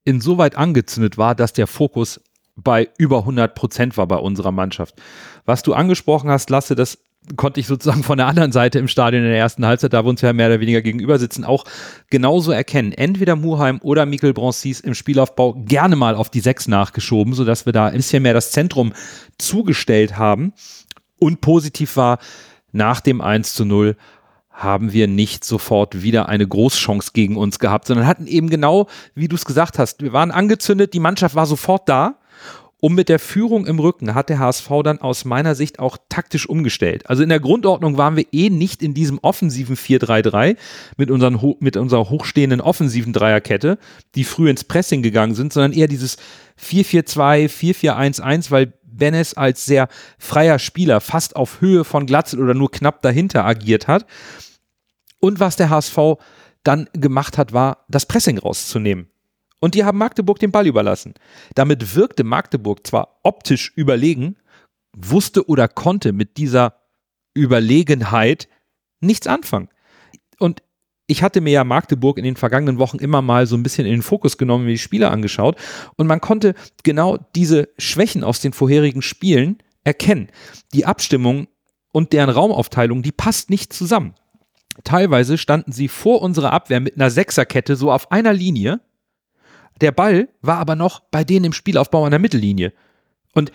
insoweit 0.04 0.56
angezündet 0.56 1.16
war, 1.16 1.34
dass 1.34 1.54
der 1.54 1.66
Fokus 1.66 2.20
bei 2.56 2.90
über 2.98 3.20
100 3.20 3.54
Prozent 3.54 3.96
war 3.96 4.06
bei 4.06 4.16
unserer 4.16 4.52
Mannschaft. 4.52 5.00
Was 5.46 5.62
du 5.62 5.72
angesprochen 5.72 6.28
hast, 6.28 6.50
Lasse, 6.50 6.74
das 6.74 6.98
konnte 7.36 7.60
ich 7.60 7.66
sozusagen 7.66 8.02
von 8.02 8.18
der 8.18 8.26
anderen 8.26 8.52
Seite 8.52 8.78
im 8.78 8.88
Stadion 8.88 9.22
in 9.22 9.28
der 9.28 9.38
ersten 9.38 9.66
Halbzeit, 9.66 9.92
da 9.92 10.04
wir 10.04 10.08
uns 10.08 10.20
ja 10.20 10.32
mehr 10.32 10.46
oder 10.48 10.60
weniger 10.60 10.82
gegenüber 10.82 11.18
sitzen, 11.18 11.44
auch 11.44 11.64
genauso 12.10 12.52
erkennen. 12.52 12.92
Entweder 12.92 13.34
Muheim 13.34 13.80
oder 13.82 14.06
Mikkel 14.06 14.32
Broncis 14.32 14.80
im 14.80 14.94
Spielaufbau 14.94 15.54
gerne 15.54 15.96
mal 15.96 16.14
auf 16.14 16.30
die 16.30 16.40
Sechs 16.40 16.68
nachgeschoben, 16.68 17.34
sodass 17.34 17.66
wir 17.66 17.72
da 17.72 17.86
ein 17.86 17.96
bisschen 17.96 18.22
mehr 18.22 18.34
das 18.34 18.52
Zentrum 18.52 18.92
zugestellt 19.38 20.16
haben. 20.16 20.52
Und 21.18 21.40
positiv 21.40 21.96
war, 21.96 22.18
nach 22.72 23.00
dem 23.00 23.20
1 23.20 23.54
zu 23.54 23.64
0 23.64 23.96
haben 24.50 24.92
wir 24.92 25.06
nicht 25.06 25.44
sofort 25.44 26.02
wieder 26.02 26.28
eine 26.28 26.48
Großchance 26.48 27.10
gegen 27.12 27.36
uns 27.36 27.58
gehabt, 27.58 27.86
sondern 27.86 28.06
hatten 28.06 28.26
eben 28.26 28.48
genau, 28.48 28.88
wie 29.14 29.28
du 29.28 29.36
es 29.36 29.44
gesagt 29.44 29.78
hast, 29.78 30.02
wir 30.02 30.14
waren 30.14 30.30
angezündet, 30.30 30.94
die 30.94 31.00
Mannschaft 31.00 31.34
war 31.34 31.46
sofort 31.46 31.88
da. 31.88 32.18
Und 32.86 32.94
mit 32.94 33.08
der 33.08 33.18
Führung 33.18 33.66
im 33.66 33.80
Rücken 33.80 34.14
hat 34.14 34.28
der 34.28 34.38
HSV 34.38 34.70
dann 34.84 35.00
aus 35.00 35.24
meiner 35.24 35.56
Sicht 35.56 35.80
auch 35.80 35.98
taktisch 36.08 36.48
umgestellt. 36.48 37.10
Also 37.10 37.24
in 37.24 37.28
der 37.30 37.40
Grundordnung 37.40 37.98
waren 37.98 38.14
wir 38.14 38.26
eh 38.30 38.48
nicht 38.48 38.80
in 38.80 38.94
diesem 38.94 39.18
offensiven 39.22 39.74
4-3-3 39.76 40.56
mit, 40.96 41.10
unseren, 41.10 41.56
mit 41.58 41.76
unserer 41.76 42.10
hochstehenden 42.10 42.60
offensiven 42.60 43.12
Dreierkette, 43.12 43.78
die 44.14 44.22
früh 44.22 44.48
ins 44.48 44.62
Pressing 44.62 45.02
gegangen 45.02 45.34
sind, 45.34 45.52
sondern 45.52 45.72
eher 45.72 45.88
dieses 45.88 46.16
4-4-2, 46.62 47.48
4-4-1-1, 47.48 48.52
weil 48.52 48.72
Benes 48.84 49.34
als 49.34 49.66
sehr 49.66 49.88
freier 50.16 50.60
Spieler 50.60 51.00
fast 51.00 51.34
auf 51.34 51.60
Höhe 51.60 51.82
von 51.82 52.06
Glatzel 52.06 52.40
oder 52.40 52.54
nur 52.54 52.70
knapp 52.70 53.02
dahinter 53.02 53.44
agiert 53.44 53.88
hat. 53.88 54.06
Und 55.18 55.40
was 55.40 55.56
der 55.56 55.70
HSV 55.70 55.98
dann 56.62 56.88
gemacht 56.92 57.36
hat, 57.36 57.52
war, 57.52 57.84
das 57.88 58.06
Pressing 58.06 58.38
rauszunehmen. 58.38 59.08
Und 59.60 59.74
die 59.74 59.84
haben 59.84 59.98
Magdeburg 59.98 60.38
den 60.38 60.52
Ball 60.52 60.66
überlassen. 60.66 61.14
Damit 61.54 61.94
wirkte 61.94 62.24
Magdeburg 62.24 62.86
zwar 62.86 63.20
optisch 63.22 63.72
überlegen, 63.74 64.36
wusste 64.96 65.48
oder 65.48 65.68
konnte 65.68 66.12
mit 66.12 66.36
dieser 66.36 66.74
Überlegenheit 67.34 68.48
nichts 69.00 69.26
anfangen. 69.26 69.68
Und 70.38 70.62
ich 71.06 71.22
hatte 71.22 71.40
mir 71.40 71.52
ja 71.52 71.64
Magdeburg 71.64 72.18
in 72.18 72.24
den 72.24 72.36
vergangenen 72.36 72.78
Wochen 72.78 72.98
immer 72.98 73.22
mal 73.22 73.46
so 73.46 73.56
ein 73.56 73.62
bisschen 73.62 73.86
in 73.86 73.92
den 73.92 74.02
Fokus 74.02 74.38
genommen, 74.38 74.64
mir 74.64 74.72
die 74.72 74.78
Spiele 74.78 75.10
angeschaut 75.10 75.56
und 75.96 76.06
man 76.06 76.20
konnte 76.20 76.54
genau 76.82 77.18
diese 77.36 77.68
Schwächen 77.78 78.24
aus 78.24 78.40
den 78.40 78.52
vorherigen 78.52 79.02
Spielen 79.02 79.58
erkennen. 79.84 80.28
Die 80.72 80.84
Abstimmung 80.84 81.46
und 81.92 82.12
deren 82.12 82.30
Raumaufteilung, 82.30 83.02
die 83.02 83.12
passt 83.12 83.50
nicht 83.50 83.72
zusammen. 83.72 84.14
Teilweise 84.84 85.38
standen 85.38 85.72
sie 85.72 85.88
vor 85.88 86.22
unserer 86.22 86.52
Abwehr 86.52 86.80
mit 86.80 86.96
einer 86.96 87.10
Sechserkette 87.10 87.76
so 87.76 87.92
auf 87.92 88.10
einer 88.10 88.32
Linie. 88.32 88.80
Der 89.80 89.92
Ball 89.92 90.28
war 90.42 90.58
aber 90.58 90.76
noch 90.76 91.00
bei 91.00 91.24
denen 91.24 91.46
im 91.46 91.52
Spielaufbau 91.52 92.04
an 92.04 92.10
der 92.10 92.20
Mittellinie. 92.20 92.72
Und 93.32 93.52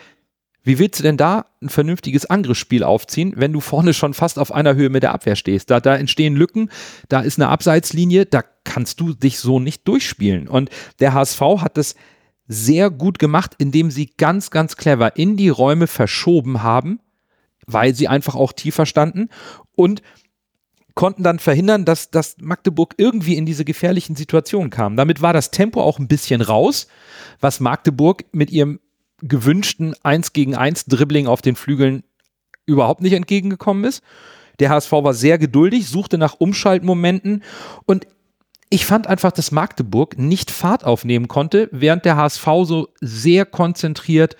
wie 0.63 0.77
willst 0.77 0.99
du 0.99 1.03
denn 1.03 1.17
da 1.17 1.47
ein 1.61 1.69
vernünftiges 1.69 2.27
Angriffsspiel 2.27 2.83
aufziehen, 2.83 3.33
wenn 3.35 3.51
du 3.51 3.61
vorne 3.61 3.95
schon 3.95 4.13
fast 4.13 4.37
auf 4.37 4.51
einer 4.51 4.75
Höhe 4.75 4.89
mit 4.89 5.01
der 5.01 5.13
Abwehr 5.13 5.35
stehst? 5.35 5.71
Da, 5.71 5.79
da 5.79 5.95
entstehen 5.95 6.35
Lücken, 6.35 6.69
da 7.09 7.21
ist 7.21 7.39
eine 7.39 7.49
Abseitslinie, 7.49 8.27
da 8.27 8.43
kannst 8.63 8.99
du 8.99 9.13
dich 9.13 9.39
so 9.39 9.59
nicht 9.59 9.87
durchspielen. 9.87 10.47
Und 10.47 10.69
der 10.99 11.13
HSV 11.13 11.41
hat 11.61 11.77
das 11.77 11.95
sehr 12.47 12.91
gut 12.91 13.17
gemacht, 13.17 13.55
indem 13.57 13.89
sie 13.89 14.11
ganz, 14.17 14.51
ganz 14.51 14.75
clever 14.75 15.15
in 15.15 15.35
die 15.35 15.49
Räume 15.49 15.87
verschoben 15.87 16.61
haben, 16.61 16.99
weil 17.65 17.95
sie 17.95 18.07
einfach 18.07 18.35
auch 18.35 18.53
tiefer 18.53 18.85
standen 18.85 19.29
und 19.75 20.03
konnten 20.95 21.23
dann 21.23 21.39
verhindern, 21.39 21.85
dass, 21.85 22.11
dass 22.11 22.35
Magdeburg 22.39 22.95
irgendwie 22.97 23.35
in 23.35 23.45
diese 23.45 23.65
gefährlichen 23.65 24.15
Situationen 24.15 24.69
kam. 24.69 24.95
Damit 24.95 25.21
war 25.21 25.33
das 25.33 25.51
Tempo 25.51 25.81
auch 25.81 25.99
ein 25.99 26.07
bisschen 26.07 26.41
raus, 26.41 26.87
was 27.39 27.59
Magdeburg 27.59 28.25
mit 28.31 28.51
ihrem 28.51 28.79
gewünschten 29.21 29.95
1 30.03 30.33
gegen 30.33 30.55
1 30.55 30.85
Dribbling 30.85 31.27
auf 31.27 31.41
den 31.41 31.55
Flügeln 31.55 32.03
überhaupt 32.65 33.01
nicht 33.01 33.13
entgegengekommen 33.13 33.83
ist. 33.83 34.03
Der 34.59 34.69
HSV 34.69 34.91
war 34.91 35.13
sehr 35.13 35.37
geduldig, 35.37 35.87
suchte 35.87 36.17
nach 36.17 36.35
Umschaltmomenten 36.39 37.43
und 37.85 38.07
ich 38.69 38.85
fand 38.85 39.05
einfach, 39.05 39.31
dass 39.31 39.51
Magdeburg 39.51 40.17
nicht 40.17 40.49
Fahrt 40.49 40.85
aufnehmen 40.85 41.27
konnte, 41.27 41.67
während 41.71 42.05
der 42.05 42.15
HSV 42.15 42.47
so 42.63 42.87
sehr 43.01 43.45
konzentriert 43.45 44.37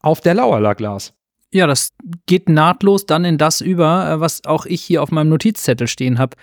auf 0.00 0.20
der 0.20 0.34
Lauer 0.34 0.60
lag 0.60 0.78
las. 0.78 1.12
Ja, 1.54 1.68
das 1.68 1.90
geht 2.26 2.48
nahtlos 2.48 3.06
dann 3.06 3.24
in 3.24 3.38
das 3.38 3.60
über, 3.60 4.10
äh, 4.10 4.20
was 4.20 4.44
auch 4.44 4.66
ich 4.66 4.82
hier 4.82 5.04
auf 5.04 5.12
meinem 5.12 5.28
Notizzettel 5.28 5.86
stehen 5.86 6.18
habe. 6.18 6.36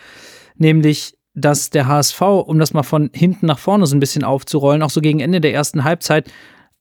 Nämlich, 0.56 1.18
dass 1.34 1.70
der 1.70 1.86
HSV, 1.88 2.22
um 2.22 2.60
das 2.60 2.74
mal 2.74 2.84
von 2.84 3.10
hinten 3.14 3.46
nach 3.46 3.60
vorne 3.60 3.86
so 3.88 3.96
ein 3.96 4.00
bisschen 4.00 4.24
aufzurollen, 4.24 4.82
auch 4.82 4.90
so 4.90 5.02
gegen 5.02 5.20
Ende 5.20 5.42
der 5.42 5.54
ersten 5.54 5.84
Halbzeit 5.84 6.32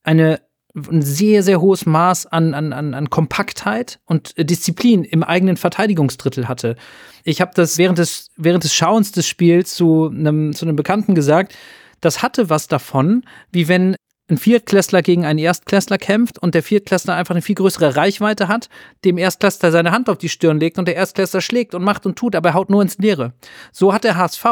eine 0.03 0.39
ein 0.73 1.01
sehr, 1.01 1.43
sehr 1.43 1.59
hohes 1.59 1.85
Maß 1.85 2.27
an, 2.27 2.53
an, 2.53 2.71
an, 2.71 2.93
an 2.93 3.09
Kompaktheit 3.09 3.99
und 4.05 4.33
Disziplin 4.37 5.03
im 5.03 5.21
eigenen 5.21 5.57
Verteidigungsdrittel 5.57 6.47
hatte. 6.47 6.77
Ich 7.25 7.41
habe 7.41 7.51
das 7.53 7.77
während 7.77 7.97
des, 7.97 8.29
während 8.37 8.63
des 8.63 8.73
Schauens 8.73 9.11
des 9.11 9.27
Spiels 9.27 9.75
zu 9.75 10.07
einem, 10.07 10.53
zu 10.53 10.63
einem 10.63 10.77
Bekannten 10.77 11.13
gesagt, 11.13 11.53
das 11.99 12.21
hatte 12.21 12.49
was 12.49 12.69
davon, 12.69 13.25
wie 13.51 13.67
wenn 13.67 13.97
ein 14.31 14.37
Viertklässler 14.37 15.01
gegen 15.01 15.25
einen 15.25 15.39
Erstklässler 15.39 15.97
kämpft 15.97 16.39
und 16.39 16.55
der 16.55 16.63
Viertklässler 16.63 17.15
einfach 17.15 17.35
eine 17.35 17.41
viel 17.41 17.55
größere 17.55 17.95
Reichweite 17.95 18.47
hat, 18.47 18.69
dem 19.03 19.17
Erstklässler 19.17 19.71
seine 19.71 19.91
Hand 19.91 20.09
auf 20.09 20.17
die 20.17 20.29
Stirn 20.29 20.59
legt 20.59 20.79
und 20.79 20.87
der 20.87 20.95
Erstklässler 20.95 21.41
schlägt 21.41 21.75
und 21.75 21.83
macht 21.83 22.05
und 22.05 22.17
tut, 22.17 22.35
aber 22.35 22.49
er 22.49 22.53
haut 22.55 22.69
nur 22.69 22.81
ins 22.81 22.97
Leere. 22.97 23.33
So 23.71 23.93
hat 23.93 24.05
der 24.05 24.15
HSV 24.15 24.45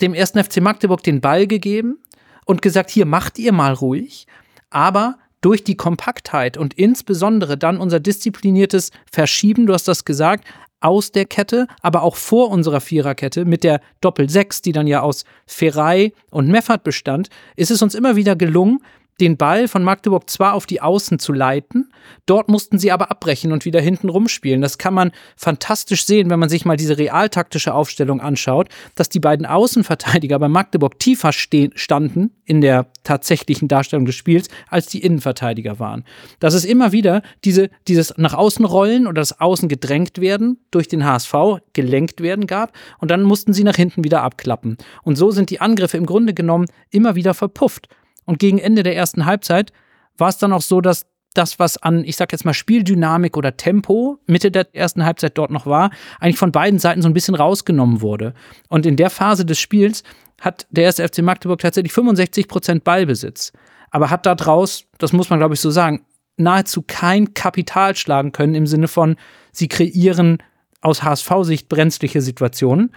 dem 0.00 0.14
ersten 0.14 0.42
FC 0.42 0.60
Magdeburg 0.60 1.02
den 1.02 1.20
Ball 1.20 1.46
gegeben 1.46 1.98
und 2.44 2.62
gesagt, 2.62 2.90
hier 2.90 3.06
macht 3.06 3.38
ihr 3.38 3.52
mal 3.52 3.72
ruhig, 3.72 4.26
aber 4.70 5.16
durch 5.40 5.64
die 5.64 5.76
Kompaktheit 5.76 6.56
und 6.56 6.74
insbesondere 6.74 7.56
dann 7.56 7.78
unser 7.78 8.00
diszipliniertes 8.00 8.90
Verschieben, 9.10 9.66
du 9.66 9.72
hast 9.72 9.88
das 9.88 10.04
gesagt, 10.04 10.44
aus 10.80 11.12
der 11.12 11.24
Kette, 11.24 11.66
aber 11.82 12.02
auch 12.02 12.16
vor 12.16 12.50
unserer 12.50 12.80
Viererkette 12.80 13.44
mit 13.44 13.64
der 13.64 13.80
Doppel-6, 14.00 14.62
die 14.62 14.72
dann 14.72 14.86
ja 14.86 15.00
aus 15.00 15.24
Ferrei 15.46 16.12
und 16.30 16.48
Meffert 16.48 16.84
bestand, 16.84 17.28
ist 17.56 17.70
es 17.70 17.82
uns 17.82 17.94
immer 17.94 18.16
wieder 18.16 18.36
gelungen, 18.36 18.80
den 19.20 19.36
Ball 19.36 19.66
von 19.68 19.82
Magdeburg 19.82 20.28
zwar 20.28 20.54
auf 20.54 20.66
die 20.66 20.80
Außen 20.80 21.18
zu 21.18 21.32
leiten, 21.32 21.90
dort 22.26 22.48
mussten 22.48 22.78
sie 22.78 22.92
aber 22.92 23.10
abbrechen 23.10 23.52
und 23.52 23.64
wieder 23.64 23.80
hinten 23.80 24.08
rumspielen. 24.08 24.60
Das 24.60 24.78
kann 24.78 24.94
man 24.94 25.12
fantastisch 25.36 26.04
sehen, 26.04 26.28
wenn 26.28 26.38
man 26.38 26.48
sich 26.48 26.64
mal 26.64 26.76
diese 26.76 26.98
realtaktische 26.98 27.72
Aufstellung 27.72 28.20
anschaut, 28.20 28.68
dass 28.94 29.08
die 29.08 29.20
beiden 29.20 29.46
Außenverteidiger 29.46 30.38
bei 30.38 30.48
Magdeburg 30.48 30.98
tiefer 30.98 31.32
standen 31.32 32.30
in 32.44 32.60
der 32.60 32.86
tatsächlichen 33.04 33.68
Darstellung 33.68 34.04
des 34.04 34.14
Spiels, 34.14 34.48
als 34.68 34.86
die 34.86 35.02
Innenverteidiger 35.02 35.78
waren. 35.78 36.04
Dass 36.38 36.54
es 36.54 36.64
immer 36.64 36.92
wieder 36.92 37.22
diese, 37.44 37.70
dieses 37.88 38.16
nach 38.18 38.34
außen 38.34 38.64
rollen 38.64 39.06
oder 39.06 39.20
das 39.20 39.40
Außen 39.40 39.68
gedrängt 39.68 40.20
werden 40.20 40.58
durch 40.70 40.88
den 40.88 41.04
HSV, 41.04 41.34
gelenkt 41.72 42.20
werden 42.20 42.46
gab 42.46 42.72
und 42.98 43.10
dann 43.10 43.22
mussten 43.22 43.52
sie 43.54 43.64
nach 43.64 43.76
hinten 43.76 44.04
wieder 44.04 44.22
abklappen. 44.22 44.76
Und 45.02 45.16
so 45.16 45.30
sind 45.30 45.50
die 45.50 45.60
Angriffe 45.60 45.96
im 45.96 46.06
Grunde 46.06 46.34
genommen 46.34 46.66
immer 46.90 47.14
wieder 47.14 47.32
verpufft. 47.32 47.88
Und 48.26 48.38
gegen 48.38 48.58
Ende 48.58 48.82
der 48.82 48.94
ersten 48.94 49.24
Halbzeit 49.24 49.72
war 50.18 50.28
es 50.28 50.38
dann 50.38 50.52
auch 50.52 50.62
so, 50.62 50.80
dass 50.80 51.06
das, 51.34 51.58
was 51.58 51.76
an, 51.78 52.04
ich 52.04 52.16
sag 52.16 52.32
jetzt 52.32 52.44
mal, 52.44 52.54
Spieldynamik 52.54 53.36
oder 53.36 53.56
Tempo 53.56 54.18
Mitte 54.26 54.50
der 54.50 54.74
ersten 54.74 55.04
Halbzeit 55.04 55.36
dort 55.36 55.50
noch 55.50 55.66
war, 55.66 55.90
eigentlich 56.18 56.38
von 56.38 56.52
beiden 56.52 56.78
Seiten 56.78 57.02
so 57.02 57.08
ein 57.08 57.14
bisschen 57.14 57.34
rausgenommen 57.34 58.00
wurde. 58.00 58.34
Und 58.68 58.86
in 58.86 58.96
der 58.96 59.10
Phase 59.10 59.44
des 59.44 59.58
Spiels 59.58 60.02
hat 60.40 60.66
der 60.70 60.84
erste 60.84 61.06
FC 61.06 61.18
Magdeburg 61.18 61.60
tatsächlich 61.60 61.92
65 61.92 62.48
Prozent 62.48 62.84
Ballbesitz. 62.84 63.52
Aber 63.90 64.10
hat 64.10 64.26
daraus, 64.26 64.84
das 64.98 65.12
muss 65.12 65.30
man 65.30 65.38
glaube 65.38 65.54
ich 65.54 65.60
so 65.60 65.70
sagen, 65.70 66.04
nahezu 66.36 66.82
kein 66.86 67.34
Kapital 67.34 67.96
schlagen 67.96 68.32
können 68.32 68.54
im 68.54 68.66
Sinne 68.66 68.88
von, 68.88 69.16
sie 69.52 69.68
kreieren 69.68 70.38
aus 70.80 71.02
HSV-Sicht 71.02 71.68
brenzliche 71.68 72.20
Situationen. 72.20 72.92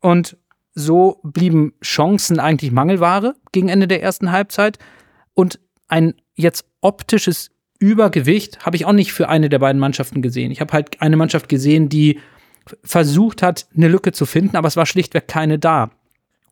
Und 0.00 0.36
so 0.74 1.20
blieben 1.22 1.74
Chancen 1.82 2.38
eigentlich 2.38 2.72
Mangelware 2.72 3.34
gegen 3.52 3.68
Ende 3.68 3.88
der 3.88 4.02
ersten 4.02 4.32
Halbzeit. 4.32 4.78
Und 5.34 5.60
ein 5.88 6.14
jetzt 6.34 6.64
optisches 6.80 7.50
Übergewicht 7.78 8.64
habe 8.64 8.76
ich 8.76 8.84
auch 8.84 8.92
nicht 8.92 9.12
für 9.12 9.28
eine 9.28 9.48
der 9.48 9.58
beiden 9.58 9.80
Mannschaften 9.80 10.22
gesehen. 10.22 10.50
Ich 10.50 10.60
habe 10.60 10.72
halt 10.72 11.00
eine 11.00 11.16
Mannschaft 11.16 11.48
gesehen, 11.48 11.88
die 11.88 12.20
versucht 12.84 13.42
hat, 13.42 13.66
eine 13.74 13.88
Lücke 13.88 14.12
zu 14.12 14.26
finden, 14.26 14.56
aber 14.56 14.68
es 14.68 14.76
war 14.76 14.86
schlichtweg 14.86 15.26
keine 15.26 15.58
da. 15.58 15.90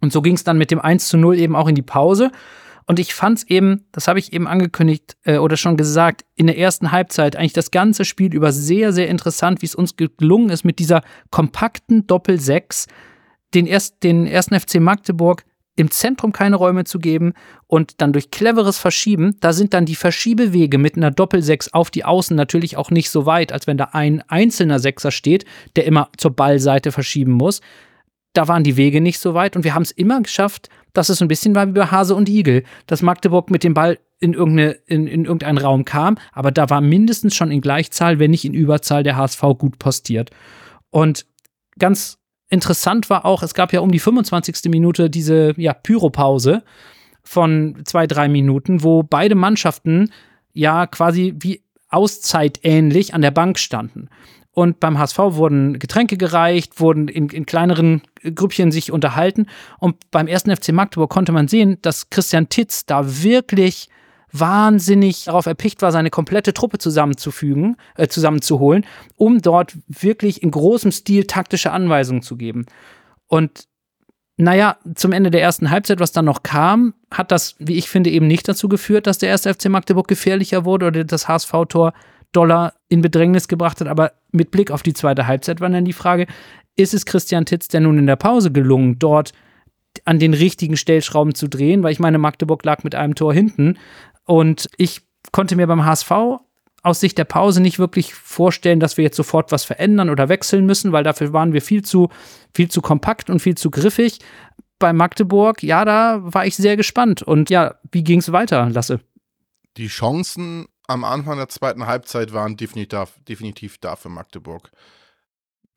Und 0.01 0.13
so 0.13 0.23
ging 0.23 0.35
es 0.35 0.45
dann 0.45 0.59
mit 0.59 0.71
dem 0.71 0.81
1 0.81 1.09
zu 1.09 1.19
0 1.19 1.39
eben 1.39 1.57
auch 1.57 1.69
in 1.69 1.75
die 1.75 1.83
Pause. 1.83 2.31
Und 2.87 2.99
ich 2.99 3.15
fand 3.15 3.39
es 3.39 3.47
eben, 3.49 3.85
das 3.93 4.09
habe 4.09 4.19
ich 4.19 4.33
eben 4.33 4.47
angekündigt 4.47 5.19
äh, 5.25 5.37
oder 5.37 5.59
schon 5.59 5.77
gesagt, 5.77 6.25
in 6.37 6.47
der 6.47 6.57
ersten 6.57 6.91
Halbzeit 6.91 7.37
eigentlich 7.37 7.53
das 7.53 7.71
ganze 7.71 8.07
Spiel 8.07 8.35
über 8.35 8.51
sehr, 8.51 8.95
sehr 8.95 9.09
interessant, 9.09 9.61
wie 9.61 9.67
es 9.67 9.75
uns 9.75 9.97
gelungen 9.97 10.49
ist, 10.49 10.65
mit 10.65 10.79
dieser 10.79 11.03
kompakten 11.31 12.07
Doppel-6 12.07 12.87
den, 13.55 13.67
erst, 13.67 14.03
den 14.03 14.27
ersten 14.27 14.59
FC 14.59 14.81
Magdeburg 14.81 15.45
im 15.79 15.91
Zentrum 15.91 16.33
keine 16.33 16.57
Räume 16.57 16.85
zu 16.85 16.99
geben 16.99 17.35
und 17.69 18.01
dann 18.01 18.13
durch 18.13 18.31
cleveres 18.31 18.79
Verschieben, 18.79 19.37
da 19.41 19.53
sind 19.53 19.75
dann 19.75 19.87
die 19.87 19.95
Verschiebewege 19.95 20.77
mit 20.77 20.97
einer 20.97 21.13
Doppelsechs 21.13 21.73
auf 21.73 21.91
die 21.91 22.05
Außen 22.05 22.37
natürlich 22.37 22.77
auch 22.77 22.91
nicht 22.91 23.11
so 23.11 23.27
weit, 23.27 23.53
als 23.53 23.69
wenn 23.69 23.79
da 23.79 23.91
ein 23.93 24.23
einzelner 24.29 24.81
Sechser 24.81 25.13
steht, 25.13 25.45
der 25.77 25.85
immer 25.87 26.11
zur 26.17 26.33
Ballseite 26.33 26.91
verschieben 26.91 27.33
muss. 27.33 27.61
da 28.35 28.47
waren 28.47 28.63
die 28.63 28.77
Wege 28.77 29.01
nicht 29.01 29.19
so 29.19 29.35
weit 29.35 29.57
und 29.57 29.65
wir 29.65 29.75
haben 29.75 29.83
es 29.83 29.91
immer 29.91 30.21
geschafft, 30.21 30.69
dass 30.93 31.09
es 31.09 31.23
ein 31.23 31.29
bisschen 31.29 31.55
war 31.55 31.67
wie 31.67 31.73
bei 31.73 31.87
Hase 31.87 32.15
und 32.15 32.29
Igel, 32.29 32.65
dass 32.87 33.03
Magdeburg 33.03 33.51
mit 33.51 33.65
dem 33.65 33.75
Ball 33.75 33.99
in, 34.21 34.35
irgendeine, 34.35 34.73
in, 34.87 35.07
in 35.07 35.25
irgendeinen 35.25 35.59
Raum 35.59 35.85
kam, 35.85 36.19
aber 36.33 36.51
da 36.51 36.71
war 36.71 36.81
mindestens 36.81 37.37
schon 37.37 37.51
in 37.51 37.61
Gleichzahl, 37.61 38.19
wenn 38.19 38.33
nicht 38.33 38.45
in 38.45 38.55
Überzahl, 38.55 39.03
der 39.03 39.17
HSV 39.17 39.43
gut 39.59 39.79
postiert. 39.79 40.31
Und 40.91 41.27
ganz 41.79 42.19
interessant 42.49 43.11
war 43.11 43.25
auch, 43.25 43.43
es 43.43 43.55
gab 43.55 43.73
ja 43.73 43.81
um 43.81 43.93
die 43.93 43.99
25. 43.99 44.71
Minute 44.71 45.11
diese 45.11 45.55
ja, 45.57 45.73
Pyropause 45.73 46.63
von 47.23 47.77
zwei, 47.85 48.07
drei 48.07 48.29
Minuten, 48.29 48.83
wo 48.83 49.03
beide 49.03 49.35
Mannschaften 49.35 50.11
ja 50.53 50.87
quasi 50.87 51.35
wie 51.39 51.63
auszeitähnlich 51.91 53.15
an 53.15 53.23
der 53.23 53.31
Bank 53.31 53.59
standen. 53.59 54.09
Und 54.53 54.81
beim 54.81 54.99
HSV 54.99 55.19
wurden 55.19 55.79
Getränke 55.79 56.17
gereicht, 56.17 56.81
wurden 56.81 57.07
in, 57.07 57.29
in 57.29 57.47
kleineren 57.47 58.03
Grüppchen 58.35 58.73
sich 58.73 58.91
unterhalten. 58.91 59.47
Und 59.79 60.11
beim 60.11 60.27
ersten 60.27 60.55
FC 60.55 60.73
Magdeburg 60.73 61.11
konnte 61.11 61.31
man 61.31 61.47
sehen, 61.47 61.79
dass 61.83 62.11
Christian 62.11 62.49
Titz 62.49 62.85
da 62.85 63.23
wirklich 63.23 63.89
wahnsinnig 64.33 65.25
darauf 65.25 65.47
erpicht 65.47 65.83
war, 65.83 65.93
seine 65.93 66.11
komplette 66.11 66.53
Truppe 66.53 66.79
zusammenzufügen, 66.79 67.77
äh, 67.97 68.09
zusammenzuholen, 68.09 68.85
um 69.17 69.41
dort 69.41 69.77
wirklich 69.89 70.43
in 70.43 70.51
großem 70.51 70.93
Stil 70.93 71.25
taktische 71.25 71.73
Anweisungen 71.73 72.23
zu 72.23 72.37
geben. 72.37 72.67
Und 73.27 73.69
naja, 74.37 74.77
zum 74.95 75.13
Ende 75.13 75.31
der 75.31 75.43
ersten 75.43 75.71
Halbzeit, 75.71 75.99
was 75.99 76.13
dann 76.13 76.25
noch 76.25 76.45
kam, 76.45 76.95
hat 77.13 77.33
das, 77.33 77.57
wie 77.59 77.75
ich 77.75 77.89
finde, 77.89 78.11
eben 78.11 78.29
nicht 78.29 78.49
dazu 78.49 78.69
geführt, 78.69 79.09
dass 79.09 79.19
der 79.19 79.31
erste 79.31 79.53
FC 79.53 79.69
Magdeburg 79.69 80.07
gefährlicher 80.07 80.65
wurde 80.65 80.87
oder 80.87 81.05
das 81.05 81.27
HSV-Tor 81.27 81.93
Dollar 82.33 82.75
in 82.89 83.03
Bedrängnis 83.03 83.49
gebracht 83.49 83.81
hat. 83.81 83.89
Aber 83.89 84.13
mit 84.31 84.53
Blick 84.53 84.71
auf 84.71 84.85
die 84.85 84.93
zweite 84.93 85.27
Halbzeit 85.27 85.61
war 85.61 85.69
dann 85.69 85.85
die 85.85 85.93
Frage, 85.93 86.27
ist 86.77 86.95
es 86.95 87.05
Christian 87.05 87.47
Titz 87.47 87.67
denn 87.67 87.83
nun 87.83 87.99
in 87.99 88.07
der 88.07 88.17
Pause 88.17 88.53
gelungen, 88.53 88.99
dort 89.01 89.33
an 90.05 90.21
den 90.21 90.35
richtigen 90.35 90.77
Stellschrauben 90.77 91.35
zu 91.35 91.49
drehen? 91.49 91.83
Weil 91.83 91.93
ich 91.93 91.99
meine, 91.99 92.19
Magdeburg 92.19 92.65
lag 92.65 92.85
mit 92.85 92.95
einem 92.95 93.17
Tor 93.17 93.35
hinten 93.35 93.77
und 94.29 94.69
ich 94.77 95.01
konnte 95.33 95.57
mir 95.57 95.67
beim 95.67 95.87
HSV 95.87 96.13
aus 96.83 97.01
Sicht 97.01 97.17
der 97.17 97.25
Pause 97.25 97.63
nicht 97.63 97.79
wirklich 97.79 98.13
vorstellen, 98.13 98.79
dass 98.79 98.99
wir 98.99 99.05
jetzt 99.05 99.17
sofort 99.17 99.51
was 99.53 99.65
verändern 99.65 100.11
oder 100.11 100.29
wechseln 100.29 100.67
müssen, 100.67 100.93
weil 100.93 101.03
dafür 101.03 101.33
waren 101.33 101.55
wir 101.55 101.63
viel 101.63 101.83
zu, 101.83 102.11
viel 102.55 102.71
zu 102.71 102.83
kompakt 102.83 103.31
und 103.31 103.41
viel 103.41 103.57
zu 103.57 103.71
griffig. 103.71 104.19
Bei 104.79 104.93
Magdeburg, 104.93 105.63
ja, 105.63 105.87
da 105.87 106.21
war 106.21 106.45
ich 106.45 106.57
sehr 106.57 106.77
gespannt. 106.77 107.23
Und 107.23 107.49
ja, 107.49 107.77
wie 107.91 108.05
ging 108.05 108.19
es 108.19 108.31
weiter, 108.31 108.69
Lasse? 108.69 109.01
Die 109.79 109.89
Chancen 109.89 110.67
am 110.87 111.05
Anfang 111.05 111.39
der 111.39 111.49
zweiten 111.49 111.87
Halbzeit 111.87 112.35
waren 112.35 112.59
definitiv, 112.59 113.15
definitiv 113.27 113.79
da 113.79 113.97
für 113.97 114.11
Magdeburg. 114.11 114.71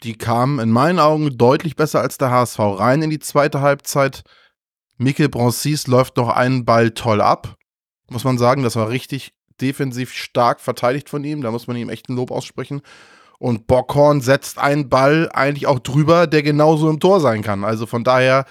Die 0.03 0.17
kamen 0.17 0.59
in 0.59 0.71
meinen 0.71 0.99
Augen 0.99 1.37
deutlich 1.37 1.77
besser 1.77 2.01
als 2.01 2.17
der 2.17 2.31
HSV 2.31 2.59
rein 2.59 3.01
in 3.01 3.09
die 3.09 3.19
zweite 3.19 3.61
Halbzeit. 3.61 4.23
Mikkel 4.97 5.29
Bronsis 5.29 5.87
läuft 5.87 6.17
noch 6.17 6.29
einen 6.29 6.65
Ball 6.65 6.91
toll 6.91 7.21
ab 7.21 7.57
muss 8.11 8.23
man 8.23 8.37
sagen. 8.37 8.63
Das 8.63 8.75
war 8.75 8.89
richtig 8.89 9.33
defensiv 9.59 10.13
stark 10.13 10.59
verteidigt 10.59 11.09
von 11.09 11.23
ihm. 11.23 11.41
Da 11.41 11.51
muss 11.51 11.67
man 11.67 11.77
ihm 11.77 11.89
echt 11.89 12.09
ein 12.09 12.15
Lob 12.15 12.31
aussprechen. 12.31 12.81
Und 13.39 13.65
Bockhorn 13.67 14.21
setzt 14.21 14.59
einen 14.59 14.89
Ball 14.89 15.29
eigentlich 15.33 15.65
auch 15.65 15.79
drüber, 15.79 16.27
der 16.27 16.43
genauso 16.43 16.89
im 16.89 16.99
Tor 16.99 17.19
sein 17.19 17.41
kann. 17.41 17.63
Also 17.63 17.87
von 17.87 18.03
daher 18.03 18.45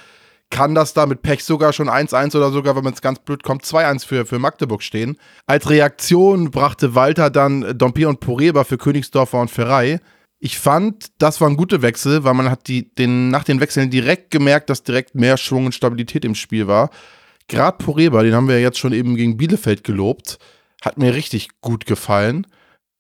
kann 0.51 0.75
das 0.75 0.94
da 0.94 1.07
mit 1.07 1.23
Pech 1.23 1.44
sogar 1.44 1.73
schon 1.73 1.88
1-1 1.88 2.37
oder 2.37 2.51
sogar, 2.51 2.75
wenn 2.75 2.83
man 2.83 2.92
es 2.92 3.03
ganz 3.03 3.20
blöd 3.20 3.44
kommt, 3.44 3.64
2-1 3.64 4.05
für, 4.05 4.27
für 4.27 4.40
Magdeburg 4.40 4.83
stehen. 4.83 5.16
Als 5.46 5.70
Reaktion 5.70 6.51
brachte 6.51 6.96
Walter 6.96 7.31
dann 7.31 7.79
Dompier 7.79 8.09
und 8.09 8.18
Poreba 8.18 8.64
für 8.64 8.79
Königsdorfer 8.79 9.40
und 9.40 9.51
Ferrei. 9.51 10.01
Ich 10.40 10.59
fand, 10.59 11.12
das 11.18 11.40
waren 11.40 11.57
gute 11.57 11.83
Wechsel, 11.83 12.25
weil 12.25 12.35
man 12.35 12.51
hat 12.51 12.66
die, 12.66 12.92
den, 12.92 13.29
nach 13.29 13.44
den 13.44 13.61
Wechseln 13.61 13.90
direkt 13.90 14.33
gemerkt, 14.33 14.70
dass 14.70 14.83
direkt 14.83 15.14
mehr 15.14 15.37
Schwung 15.37 15.66
und 15.66 15.75
Stabilität 15.75 16.25
im 16.25 16.35
Spiel 16.35 16.66
war 16.66 16.90
gerade 17.50 17.84
Poreba, 17.84 18.22
den 18.22 18.34
haben 18.34 18.48
wir 18.48 18.60
jetzt 18.60 18.78
schon 18.78 18.92
eben 18.92 19.16
gegen 19.16 19.36
Bielefeld 19.36 19.84
gelobt, 19.84 20.38
hat 20.82 20.96
mir 20.96 21.14
richtig 21.14 21.48
gut 21.60 21.84
gefallen. 21.84 22.46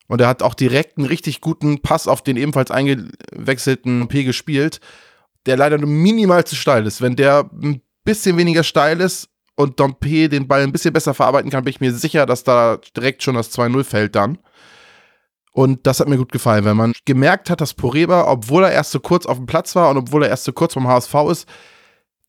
Und 0.08 0.20
er 0.20 0.26
hat 0.26 0.42
auch 0.42 0.54
direkt 0.54 0.98
einen 0.98 1.06
richtig 1.06 1.40
guten 1.40 1.82
Pass 1.82 2.08
auf 2.08 2.22
den 2.22 2.36
ebenfalls 2.36 2.72
eingewechselten 2.72 4.08
P 4.08 4.24
gespielt, 4.24 4.80
der 5.46 5.56
leider 5.56 5.78
nur 5.78 5.88
minimal 5.88 6.44
zu 6.44 6.56
steil 6.56 6.84
ist. 6.86 7.00
Wenn 7.00 7.14
der 7.14 7.48
ein 7.62 7.80
bisschen 8.04 8.36
weniger 8.36 8.64
steil 8.64 9.00
ist 9.00 9.28
und 9.54 9.78
Dompe 9.78 10.28
den 10.28 10.48
Ball 10.48 10.62
ein 10.62 10.72
bisschen 10.72 10.92
besser 10.92 11.14
verarbeiten 11.14 11.50
kann, 11.50 11.62
bin 11.62 11.70
ich 11.70 11.80
mir 11.80 11.92
sicher, 11.92 12.26
dass 12.26 12.42
da 12.42 12.80
direkt 12.96 13.22
schon 13.22 13.36
das 13.36 13.56
2-0 13.56 13.84
fällt 13.84 14.16
dann. 14.16 14.38
Und 15.52 15.86
das 15.86 16.00
hat 16.00 16.08
mir 16.08 16.16
gut 16.16 16.32
gefallen, 16.32 16.64
wenn 16.64 16.76
man 16.76 16.92
gemerkt 17.04 17.48
hat, 17.48 17.60
dass 17.60 17.74
Poreba, 17.74 18.26
obwohl 18.26 18.64
er 18.64 18.72
erst 18.72 18.90
so 18.90 19.00
kurz 19.00 19.26
auf 19.26 19.36
dem 19.36 19.46
Platz 19.46 19.76
war 19.76 19.90
und 19.90 19.96
obwohl 19.96 20.24
er 20.24 20.28
erst 20.28 20.44
so 20.44 20.52
kurz 20.52 20.74
vom 20.74 20.88
HSV 20.88 21.14
ist, 21.30 21.48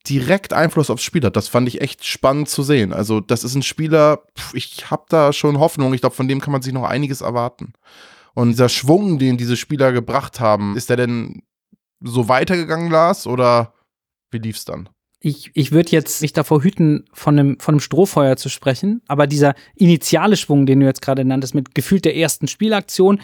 direkt 0.09 0.53
Einfluss 0.53 0.89
aufs 0.89 1.03
Spiel 1.03 1.23
hat. 1.23 1.35
Das 1.35 1.47
fand 1.47 1.67
ich 1.67 1.81
echt 1.81 2.05
spannend 2.05 2.49
zu 2.49 2.63
sehen. 2.63 2.93
Also, 2.93 3.19
das 3.19 3.43
ist 3.43 3.55
ein 3.55 3.63
Spieler, 3.63 4.23
ich 4.53 4.89
habe 4.89 5.05
da 5.09 5.33
schon 5.33 5.59
Hoffnung. 5.59 5.93
Ich 5.93 6.01
glaube, 6.01 6.15
von 6.15 6.27
dem 6.27 6.41
kann 6.41 6.51
man 6.51 6.61
sich 6.61 6.73
noch 6.73 6.83
einiges 6.83 7.21
erwarten. 7.21 7.73
Und 8.33 8.49
dieser 8.49 8.69
Schwung, 8.69 9.19
den 9.19 9.37
diese 9.37 9.57
Spieler 9.57 9.91
gebracht 9.91 10.39
haben, 10.39 10.75
ist 10.77 10.89
der 10.89 10.97
denn 10.97 11.43
so 12.01 12.27
weitergegangen, 12.27 12.89
Lars, 12.89 13.27
oder 13.27 13.73
wie 14.31 14.39
lief's 14.39 14.65
dann? 14.65 14.89
Ich, 15.19 15.51
ich 15.53 15.71
würde 15.71 15.91
jetzt 15.91 16.21
mich 16.21 16.33
davor 16.33 16.63
hüten, 16.63 17.05
von 17.13 17.37
einem, 17.37 17.59
von 17.59 17.75
einem 17.75 17.79
Strohfeuer 17.79 18.37
zu 18.37 18.49
sprechen, 18.49 19.03
aber 19.07 19.27
dieser 19.27 19.53
initiale 19.75 20.35
Schwung, 20.35 20.65
den 20.65 20.79
du 20.79 20.87
jetzt 20.87 21.03
gerade 21.03 21.23
nanntest, 21.23 21.53
mit 21.53 21.75
gefühlt 21.75 22.05
der 22.05 22.15
ersten 22.15 22.47
Spielaktion, 22.47 23.21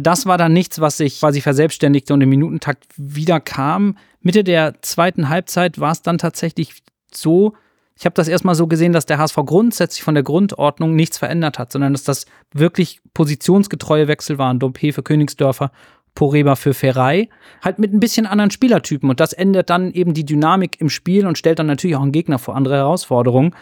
das 0.00 0.26
war 0.26 0.38
dann 0.38 0.52
nichts, 0.52 0.80
was 0.80 0.96
sich 0.96 1.20
quasi 1.20 1.40
verselbstständigte 1.40 2.14
und 2.14 2.20
im 2.20 2.28
Minutentakt 2.28 2.86
wieder 2.96 3.40
kam. 3.40 3.98
Mitte 4.20 4.44
der 4.44 4.80
zweiten 4.82 5.28
Halbzeit 5.28 5.78
war 5.78 5.92
es 5.92 6.02
dann 6.02 6.18
tatsächlich 6.18 6.82
so, 7.12 7.54
ich 7.98 8.06
habe 8.06 8.14
das 8.14 8.28
erstmal 8.28 8.54
so 8.54 8.66
gesehen, 8.66 8.92
dass 8.92 9.06
der 9.06 9.18
HSV 9.18 9.36
grundsätzlich 9.44 10.02
von 10.02 10.14
der 10.14 10.24
Grundordnung 10.24 10.96
nichts 10.96 11.18
verändert 11.18 11.58
hat, 11.58 11.72
sondern 11.72 11.92
dass 11.92 12.04
das 12.04 12.26
wirklich 12.52 13.00
positionsgetreue 13.12 14.08
Wechsel 14.08 14.38
waren. 14.38 14.58
Dompe 14.58 14.92
für 14.92 15.02
Königsdörfer, 15.02 15.70
Poreba 16.14 16.56
für 16.56 16.74
Ferrei, 16.74 17.28
halt 17.62 17.78
mit 17.78 17.92
ein 17.92 18.00
bisschen 18.00 18.26
anderen 18.26 18.50
Spielertypen. 18.50 19.10
Und 19.10 19.20
das 19.20 19.32
ändert 19.32 19.70
dann 19.70 19.92
eben 19.92 20.14
die 20.14 20.24
Dynamik 20.24 20.80
im 20.80 20.88
Spiel 20.88 21.26
und 21.26 21.38
stellt 21.38 21.58
dann 21.58 21.66
natürlich 21.66 21.96
auch 21.96 22.02
einen 22.02 22.12
Gegner 22.12 22.38
vor 22.38 22.56
andere 22.56 22.76
Herausforderungen. 22.76 23.54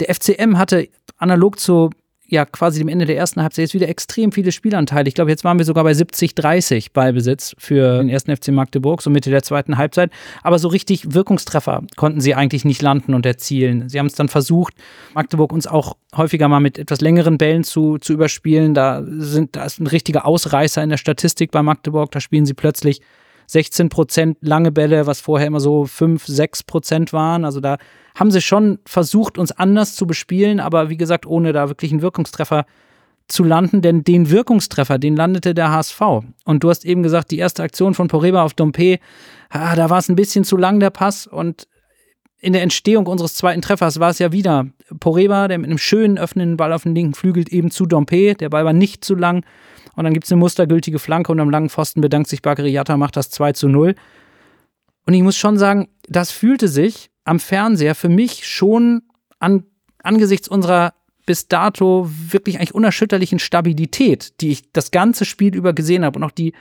Der 0.00 0.14
FCM 0.14 0.58
hatte 0.58 0.88
analog 1.16 1.58
zu 1.58 1.90
ja 2.26 2.44
quasi 2.44 2.78
dem 2.78 2.88
Ende 2.88 3.04
der 3.04 3.16
ersten 3.16 3.42
Halbzeit 3.42 3.64
jetzt 3.64 3.74
wieder 3.74 3.88
extrem 3.88 4.32
viele 4.32 4.52
Spielanteile. 4.52 5.08
Ich 5.08 5.14
glaube, 5.14 5.30
jetzt 5.30 5.44
waren 5.44 5.58
wir 5.58 5.64
sogar 5.64 5.84
bei 5.84 5.92
70-30 5.92 6.88
Ballbesitz 6.92 7.54
für 7.58 7.98
den 7.98 8.08
ersten 8.08 8.34
FC 8.34 8.48
Magdeburg, 8.48 9.02
so 9.02 9.10
Mitte 9.10 9.30
der 9.30 9.42
zweiten 9.42 9.76
Halbzeit. 9.76 10.10
Aber 10.42 10.58
so 10.58 10.68
richtig 10.68 11.14
Wirkungstreffer 11.14 11.82
konnten 11.96 12.20
sie 12.20 12.34
eigentlich 12.34 12.64
nicht 12.64 12.82
landen 12.82 13.14
und 13.14 13.26
erzielen. 13.26 13.88
Sie 13.88 13.98
haben 13.98 14.06
es 14.06 14.14
dann 14.14 14.28
versucht, 14.28 14.74
Magdeburg 15.14 15.52
uns 15.52 15.66
auch 15.66 15.96
häufiger 16.16 16.48
mal 16.48 16.60
mit 16.60 16.78
etwas 16.78 17.00
längeren 17.00 17.38
Bällen 17.38 17.64
zu, 17.64 17.98
zu 17.98 18.12
überspielen. 18.12 18.74
Da, 18.74 19.02
sind, 19.06 19.56
da 19.56 19.64
ist 19.64 19.80
ein 19.80 19.86
richtiger 19.86 20.26
Ausreißer 20.26 20.82
in 20.82 20.90
der 20.90 20.96
Statistik 20.96 21.50
bei 21.50 21.62
Magdeburg. 21.62 22.10
Da 22.10 22.20
spielen 22.20 22.46
sie 22.46 22.54
plötzlich 22.54 23.00
16 23.46 23.88
Prozent 23.88 24.38
lange 24.40 24.72
Bälle, 24.72 25.06
was 25.06 25.20
vorher 25.20 25.46
immer 25.46 25.60
so 25.60 25.84
5, 25.84 26.26
6 26.26 26.62
Prozent 26.64 27.12
waren. 27.12 27.44
Also 27.44 27.60
da 27.60 27.78
haben 28.14 28.30
sie 28.30 28.40
schon 28.40 28.78
versucht, 28.86 29.38
uns 29.38 29.52
anders 29.52 29.94
zu 29.96 30.06
bespielen, 30.06 30.60
aber 30.60 30.88
wie 30.88 30.96
gesagt, 30.96 31.26
ohne 31.26 31.52
da 31.52 31.68
wirklich 31.68 31.92
einen 31.92 32.02
Wirkungstreffer 32.02 32.66
zu 33.26 33.42
landen, 33.42 33.80
denn 33.80 34.04
den 34.04 34.30
Wirkungstreffer, 34.30 34.98
den 34.98 35.16
landete 35.16 35.54
der 35.54 35.70
HSV. 35.70 36.00
Und 36.44 36.62
du 36.62 36.68
hast 36.68 36.84
eben 36.84 37.02
gesagt, 37.02 37.30
die 37.30 37.38
erste 37.38 37.62
Aktion 37.62 37.94
von 37.94 38.08
Poreba 38.08 38.42
auf 38.42 38.54
Dompe, 38.54 38.98
ah, 39.48 39.74
da 39.76 39.88
war 39.90 39.98
es 39.98 40.08
ein 40.08 40.16
bisschen 40.16 40.44
zu 40.44 40.56
lang, 40.56 40.78
der 40.78 40.90
Pass. 40.90 41.26
Und 41.26 41.66
in 42.40 42.52
der 42.52 42.62
Entstehung 42.62 43.06
unseres 43.06 43.34
zweiten 43.34 43.62
Treffers 43.62 43.98
war 44.00 44.10
es 44.10 44.18
ja 44.18 44.30
wieder 44.30 44.66
Poreba, 45.00 45.48
der 45.48 45.58
mit 45.58 45.70
einem 45.70 45.78
schönen 45.78 46.18
öffnenden 46.18 46.58
Ball 46.58 46.72
auf 46.72 46.82
den 46.82 46.94
linken 46.94 47.14
Flügel 47.14 47.46
eben 47.48 47.70
zu 47.70 47.86
Dompe. 47.86 48.34
Der 48.34 48.50
Ball 48.50 48.66
war 48.66 48.74
nicht 48.74 49.04
zu 49.04 49.14
lang. 49.14 49.44
Und 49.96 50.04
dann 50.04 50.12
gibt 50.12 50.26
es 50.26 50.32
eine 50.32 50.40
mustergültige 50.40 50.98
Flanke 50.98 51.32
und 51.32 51.40
am 51.40 51.50
langen 51.50 51.70
Pfosten 51.70 52.00
bedankt 52.00 52.28
sich 52.28 52.42
Bakary 52.42 52.70
Yatta, 52.70 52.96
macht 52.96 53.16
das 53.16 53.30
2 53.30 53.52
zu 53.52 53.68
0. 53.68 53.94
Und 55.06 55.14
ich 55.14 55.22
muss 55.22 55.36
schon 55.36 55.58
sagen, 55.58 55.88
das 56.08 56.30
fühlte 56.30 56.68
sich 56.68 57.10
am 57.24 57.40
Fernseher 57.40 57.94
für 57.94 58.08
mich 58.08 58.46
schon 58.46 59.02
an, 59.38 59.64
angesichts 60.02 60.48
unserer 60.48 60.94
bis 61.26 61.48
dato 61.48 62.08
wirklich 62.08 62.58
eigentlich 62.58 62.74
unerschütterlichen 62.74 63.38
Stabilität, 63.38 64.40
die 64.40 64.50
ich 64.50 64.72
das 64.72 64.90
ganze 64.90 65.24
Spiel 65.24 65.54
über 65.54 65.72
gesehen 65.72 66.04
habe 66.04 66.18
und 66.18 66.24
auch 66.24 66.30
die, 66.30 66.52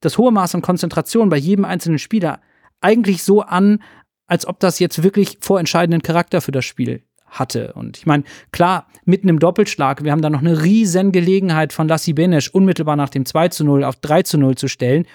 das 0.00 0.18
hohe 0.18 0.30
Maß 0.30 0.54
an 0.54 0.62
Konzentration 0.62 1.30
bei 1.30 1.38
jedem 1.38 1.64
einzelnen 1.64 1.98
Spieler 1.98 2.40
eigentlich 2.80 3.22
so 3.22 3.42
an, 3.42 3.82
als 4.26 4.46
ob 4.46 4.60
das 4.60 4.78
jetzt 4.78 5.02
wirklich 5.02 5.38
vorentscheidenden 5.40 6.02
Charakter 6.02 6.40
für 6.40 6.52
das 6.52 6.64
Spiel 6.64 7.02
hatte. 7.30 7.72
Und 7.74 7.98
ich 7.98 8.06
meine, 8.06 8.24
klar, 8.52 8.86
mitten 9.04 9.28
im 9.28 9.38
Doppelschlag, 9.38 10.04
wir 10.04 10.12
haben 10.12 10.22
da 10.22 10.30
noch 10.30 10.40
eine 10.40 10.62
riesen 10.62 11.12
Gelegenheit 11.12 11.72
von 11.72 11.88
Lassi 11.88 12.12
Benesch 12.12 12.48
unmittelbar 12.50 12.96
nach 12.96 13.08
dem 13.08 13.24
2 13.24 13.48
zu 13.48 13.64
0 13.64 13.84
auf 13.84 13.96
3 13.96 14.22
zu 14.22 14.38
0 14.38 14.56
zu 14.56 14.68
stellen. 14.68 15.06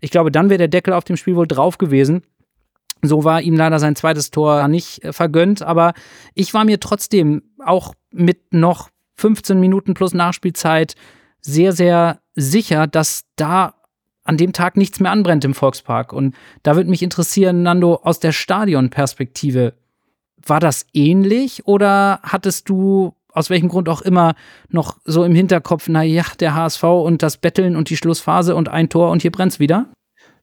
Ich 0.00 0.10
glaube, 0.10 0.30
dann 0.30 0.50
wäre 0.50 0.58
der 0.58 0.68
Deckel 0.68 0.94
auf 0.94 1.04
dem 1.04 1.16
Spiel 1.16 1.36
wohl 1.36 1.46
drauf 1.46 1.78
gewesen. 1.78 2.22
So 3.02 3.24
war 3.24 3.42
ihm 3.42 3.56
leider 3.56 3.80
sein 3.80 3.96
zweites 3.96 4.30
Tor 4.30 4.68
nicht 4.68 5.02
äh, 5.04 5.12
vergönnt, 5.12 5.62
aber 5.62 5.92
ich 6.34 6.54
war 6.54 6.64
mir 6.64 6.78
trotzdem 6.78 7.42
auch 7.64 7.94
mit 8.12 8.52
noch 8.52 8.90
15 9.16 9.58
Minuten 9.58 9.94
plus 9.94 10.14
Nachspielzeit 10.14 10.94
sehr, 11.40 11.72
sehr 11.72 12.20
sicher, 12.34 12.86
dass 12.86 13.24
da 13.36 13.74
an 14.24 14.36
dem 14.36 14.52
Tag 14.52 14.76
nichts 14.76 15.00
mehr 15.00 15.10
anbrennt 15.10 15.44
im 15.44 15.54
Volkspark. 15.54 16.12
Und 16.12 16.34
da 16.62 16.76
würde 16.76 16.90
mich 16.90 17.02
interessieren, 17.02 17.62
Nando, 17.62 17.96
aus 17.96 18.20
der 18.20 18.32
Stadionperspektive, 18.32 19.74
war 20.46 20.60
das 20.60 20.86
ähnlich 20.92 21.66
oder 21.66 22.20
hattest 22.22 22.68
du 22.68 23.14
aus 23.32 23.50
welchem 23.50 23.68
Grund 23.68 23.88
auch 23.88 24.02
immer 24.02 24.34
noch 24.68 24.98
so 25.04 25.24
im 25.24 25.34
Hinterkopf, 25.34 25.88
na 25.88 26.02
ja, 26.02 26.24
der 26.38 26.54
HSV 26.54 26.84
und 26.84 27.22
das 27.22 27.38
Betteln 27.38 27.76
und 27.76 27.90
die 27.90 27.96
Schlussphase 27.96 28.54
und 28.54 28.68
ein 28.68 28.88
Tor 28.88 29.10
und 29.10 29.22
hier 29.22 29.32
brennt's 29.32 29.58
wieder? 29.58 29.92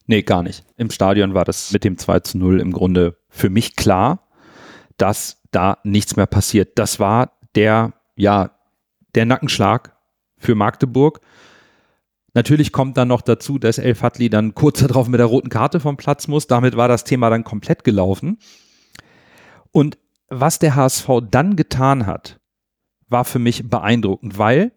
Nee, 0.07 0.23
gar 0.23 0.41
nicht. 0.41 0.65
Im 0.75 0.89
Stadion 0.89 1.35
war 1.35 1.45
das 1.45 1.71
mit 1.71 1.83
dem 1.83 1.97
2 1.97 2.21
zu 2.21 2.37
0 2.39 2.59
im 2.59 2.71
Grunde 2.71 3.17
für 3.29 3.51
mich 3.51 3.75
klar, 3.75 4.27
dass 4.97 5.41
da 5.51 5.77
nichts 5.83 6.15
mehr 6.15 6.25
passiert. 6.25 6.79
Das 6.79 6.99
war 6.99 7.33
der, 7.53 7.93
ja, 8.15 8.51
der 9.13 9.25
Nackenschlag 9.25 9.95
für 10.37 10.55
Magdeburg. 10.55 11.21
Natürlich 12.33 12.71
kommt 12.71 12.97
dann 12.97 13.07
noch 13.07 13.21
dazu, 13.21 13.59
dass 13.59 13.77
El 13.77 13.95
Fadli 13.95 14.29
dann 14.29 14.55
kurz 14.55 14.79
darauf 14.79 15.07
mit 15.07 15.19
der 15.19 15.27
roten 15.27 15.49
Karte 15.49 15.79
vom 15.79 15.97
Platz 15.97 16.27
muss. 16.27 16.47
Damit 16.47 16.75
war 16.75 16.87
das 16.87 17.03
Thema 17.03 17.29
dann 17.29 17.43
komplett 17.43 17.83
gelaufen. 17.83 18.39
Und 19.71 19.97
was 20.29 20.59
der 20.59 20.75
HSV 20.75 21.07
dann 21.29 21.55
getan 21.55 22.05
hat, 22.05 22.39
war 23.07 23.25
für 23.25 23.39
mich 23.39 23.69
beeindruckend, 23.69 24.37
weil 24.37 24.71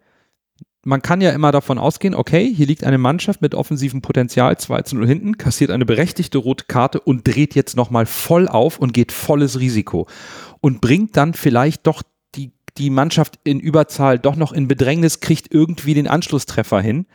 man 0.84 1.02
kann 1.02 1.20
ja 1.20 1.30
immer 1.30 1.52
davon 1.52 1.78
ausgehen, 1.78 2.14
okay, 2.14 2.52
hier 2.52 2.66
liegt 2.66 2.82
eine 2.82 2.98
Mannschaft 2.98 3.40
mit 3.40 3.54
offensivem 3.54 4.02
Potenzial, 4.02 4.56
2 4.58 4.82
zu 4.82 4.96
0 4.96 5.06
hinten, 5.06 5.38
kassiert 5.38 5.70
eine 5.70 5.86
berechtigte 5.86 6.38
rote 6.38 6.64
Karte 6.64 7.00
und 7.00 7.26
dreht 7.26 7.54
jetzt 7.54 7.76
nochmal 7.76 8.06
voll 8.06 8.48
auf 8.48 8.78
und 8.78 8.92
geht 8.92 9.12
volles 9.12 9.60
Risiko 9.60 10.08
und 10.60 10.80
bringt 10.80 11.16
dann 11.16 11.34
vielleicht 11.34 11.86
doch 11.86 12.02
die, 12.34 12.52
die 12.78 12.90
Mannschaft 12.90 13.38
in 13.44 13.60
Überzahl 13.60 14.18
doch 14.18 14.34
noch 14.34 14.52
in 14.52 14.66
Bedrängnis, 14.66 15.20
kriegt 15.20 15.54
irgendwie 15.54 15.94
den 15.94 16.08
Anschlusstreffer 16.08 16.80
hin. 16.80 17.06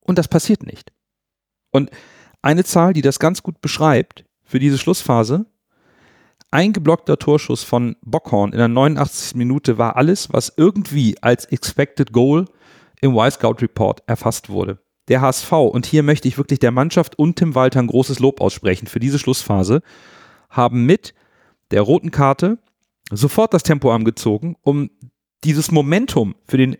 Und 0.00 0.18
das 0.18 0.28
passiert 0.28 0.62
nicht. 0.62 0.92
Und 1.70 1.90
eine 2.40 2.64
Zahl, 2.64 2.92
die 2.92 3.02
das 3.02 3.18
ganz 3.18 3.42
gut 3.42 3.60
beschreibt 3.60 4.24
für 4.44 4.58
diese 4.58 4.78
Schlussphase, 4.78 5.46
ein 6.54 6.72
geblockter 6.72 7.18
Torschuss 7.18 7.64
von 7.64 7.96
Bockhorn 8.02 8.52
in 8.52 8.58
der 8.58 8.68
89. 8.68 9.34
Minute 9.34 9.76
war 9.76 9.96
alles, 9.96 10.32
was 10.32 10.52
irgendwie 10.56 11.20
als 11.20 11.46
Expected 11.46 12.12
Goal 12.12 12.44
im 13.00 13.16
Y-Scout 13.16 13.56
Report 13.60 14.04
erfasst 14.06 14.48
wurde. 14.48 14.78
Der 15.08 15.20
HSV, 15.20 15.50
und 15.50 15.84
hier 15.84 16.04
möchte 16.04 16.28
ich 16.28 16.38
wirklich 16.38 16.60
der 16.60 16.70
Mannschaft 16.70 17.18
und 17.18 17.34
Tim 17.34 17.56
Walter 17.56 17.80
ein 17.80 17.88
großes 17.88 18.20
Lob 18.20 18.40
aussprechen 18.40 18.86
für 18.86 19.00
diese 19.00 19.18
Schlussphase, 19.18 19.82
haben 20.48 20.86
mit 20.86 21.12
der 21.72 21.82
roten 21.82 22.12
Karte 22.12 22.58
sofort 23.10 23.52
das 23.52 23.64
Tempo 23.64 23.92
angezogen, 23.92 24.54
um 24.62 24.90
dieses 25.42 25.72
Momentum 25.72 26.36
für 26.46 26.56
den 26.56 26.76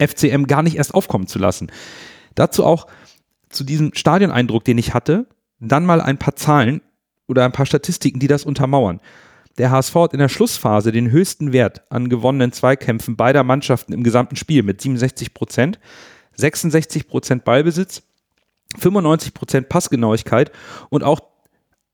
FCM 0.00 0.44
gar 0.46 0.62
nicht 0.62 0.76
erst 0.76 0.94
aufkommen 0.94 1.26
zu 1.26 1.40
lassen. 1.40 1.72
Dazu 2.36 2.64
auch 2.64 2.86
zu 3.48 3.64
diesem 3.64 3.94
Stadioneindruck, 3.94 4.64
den 4.64 4.78
ich 4.78 4.94
hatte, 4.94 5.26
dann 5.58 5.84
mal 5.84 6.00
ein 6.00 6.18
paar 6.18 6.36
Zahlen 6.36 6.82
oder 7.32 7.44
ein 7.44 7.52
paar 7.52 7.66
Statistiken, 7.66 8.20
die 8.20 8.28
das 8.28 8.44
untermauern. 8.44 9.00
Der 9.58 9.70
HSV 9.70 9.94
hat 9.96 10.12
in 10.12 10.20
der 10.20 10.28
Schlussphase 10.28 10.92
den 10.92 11.10
höchsten 11.10 11.52
Wert 11.52 11.82
an 11.90 12.08
gewonnenen 12.08 12.52
Zweikämpfen 12.52 13.16
beider 13.16 13.42
Mannschaften 13.42 13.92
im 13.92 14.04
gesamten 14.04 14.36
Spiel 14.36 14.62
mit 14.62 14.80
67 14.80 15.34
Prozent, 15.34 15.78
66 16.36 17.08
Prozent 17.08 17.44
Ballbesitz, 17.44 18.02
95 18.78 19.34
Prozent 19.34 19.68
Passgenauigkeit 19.68 20.52
und 20.88 21.02
auch 21.02 21.20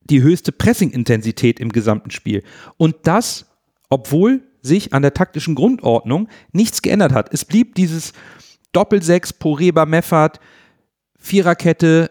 die 0.02 0.22
höchste 0.22 0.52
Pressing-Intensität 0.52 1.58
im 1.58 1.70
gesamten 1.70 2.10
Spiel. 2.10 2.42
Und 2.76 2.96
das, 3.04 3.46
obwohl 3.88 4.42
sich 4.62 4.92
an 4.92 5.02
der 5.02 5.14
taktischen 5.14 5.54
Grundordnung 5.54 6.28
nichts 6.52 6.82
geändert 6.82 7.12
hat. 7.12 7.32
Es 7.32 7.44
blieb 7.44 7.74
dieses 7.74 8.12
Doppelsechs, 8.72 9.32
Poreba, 9.32 9.86
Meffert, 9.86 10.40
Viererkette, 11.18 12.10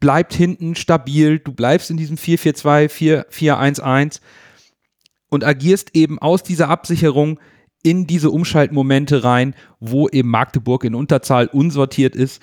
bleibt 0.00 0.34
hinten 0.34 0.74
stabil, 0.74 1.38
du 1.38 1.52
bleibst 1.52 1.90
in 1.90 1.96
diesem 1.96 2.16
4-4-2, 2.16 3.24
4-4-1-1 3.30 4.20
und 5.28 5.44
agierst 5.44 5.90
eben 5.94 6.18
aus 6.18 6.42
dieser 6.42 6.68
Absicherung 6.68 7.40
in 7.82 8.06
diese 8.06 8.30
Umschaltmomente 8.30 9.24
rein, 9.24 9.54
wo 9.78 10.08
eben 10.08 10.30
Magdeburg 10.30 10.84
in 10.84 10.94
Unterzahl 10.94 11.46
unsortiert 11.48 12.16
ist. 12.16 12.42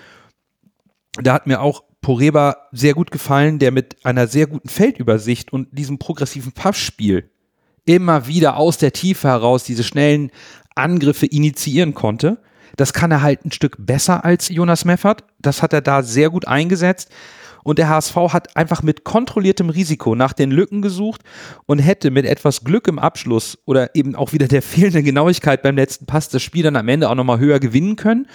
Da 1.21 1.33
hat 1.33 1.47
mir 1.47 1.61
auch 1.61 1.83
Poreba 2.01 2.67
sehr 2.71 2.93
gut 2.93 3.11
gefallen, 3.11 3.59
der 3.59 3.71
mit 3.71 4.05
einer 4.05 4.27
sehr 4.27 4.47
guten 4.47 4.69
Feldübersicht 4.69 5.53
und 5.53 5.67
diesem 5.71 5.99
progressiven 5.99 6.51
Passspiel 6.51 7.29
immer 7.85 8.27
wieder 8.27 8.57
aus 8.57 8.77
der 8.77 8.93
Tiefe 8.93 9.27
heraus 9.27 9.63
diese 9.63 9.83
schnellen 9.83 10.31
Angriffe 10.75 11.25
initiieren 11.25 11.93
konnte. 11.93 12.39
Das 12.77 12.93
kann 12.93 13.11
er 13.11 13.21
halt 13.21 13.45
ein 13.45 13.51
Stück 13.51 13.75
besser 13.79 14.23
als 14.23 14.49
Jonas 14.49 14.85
Meffert. 14.85 15.23
Das 15.39 15.61
hat 15.61 15.73
er 15.73 15.81
da 15.81 16.03
sehr 16.03 16.29
gut 16.29 16.47
eingesetzt. 16.47 17.09
Und 17.63 17.79
der 17.79 17.89
HSV 17.89 18.15
hat 18.15 18.55
einfach 18.55 18.83
mit 18.83 19.03
kontrolliertem 19.03 19.69
Risiko 19.69 20.15
nach 20.15 20.33
den 20.33 20.51
Lücken 20.51 20.81
gesucht 20.81 21.21
und 21.65 21.79
hätte 21.79 22.11
mit 22.11 22.25
etwas 22.25 22.63
Glück 22.63 22.87
im 22.87 22.99
Abschluss 22.99 23.57
oder 23.65 23.95
eben 23.95 24.15
auch 24.15 24.33
wieder 24.33 24.47
der 24.47 24.61
fehlenden 24.61 25.05
Genauigkeit 25.05 25.61
beim 25.61 25.75
letzten 25.75 26.05
Pass 26.05 26.29
das 26.29 26.41
Spiel 26.41 26.63
dann 26.63 26.75
am 26.75 26.87
Ende 26.87 27.09
auch 27.09 27.15
nochmal 27.15 27.39
höher 27.39 27.59
gewinnen 27.59 27.95
können. 27.95 28.27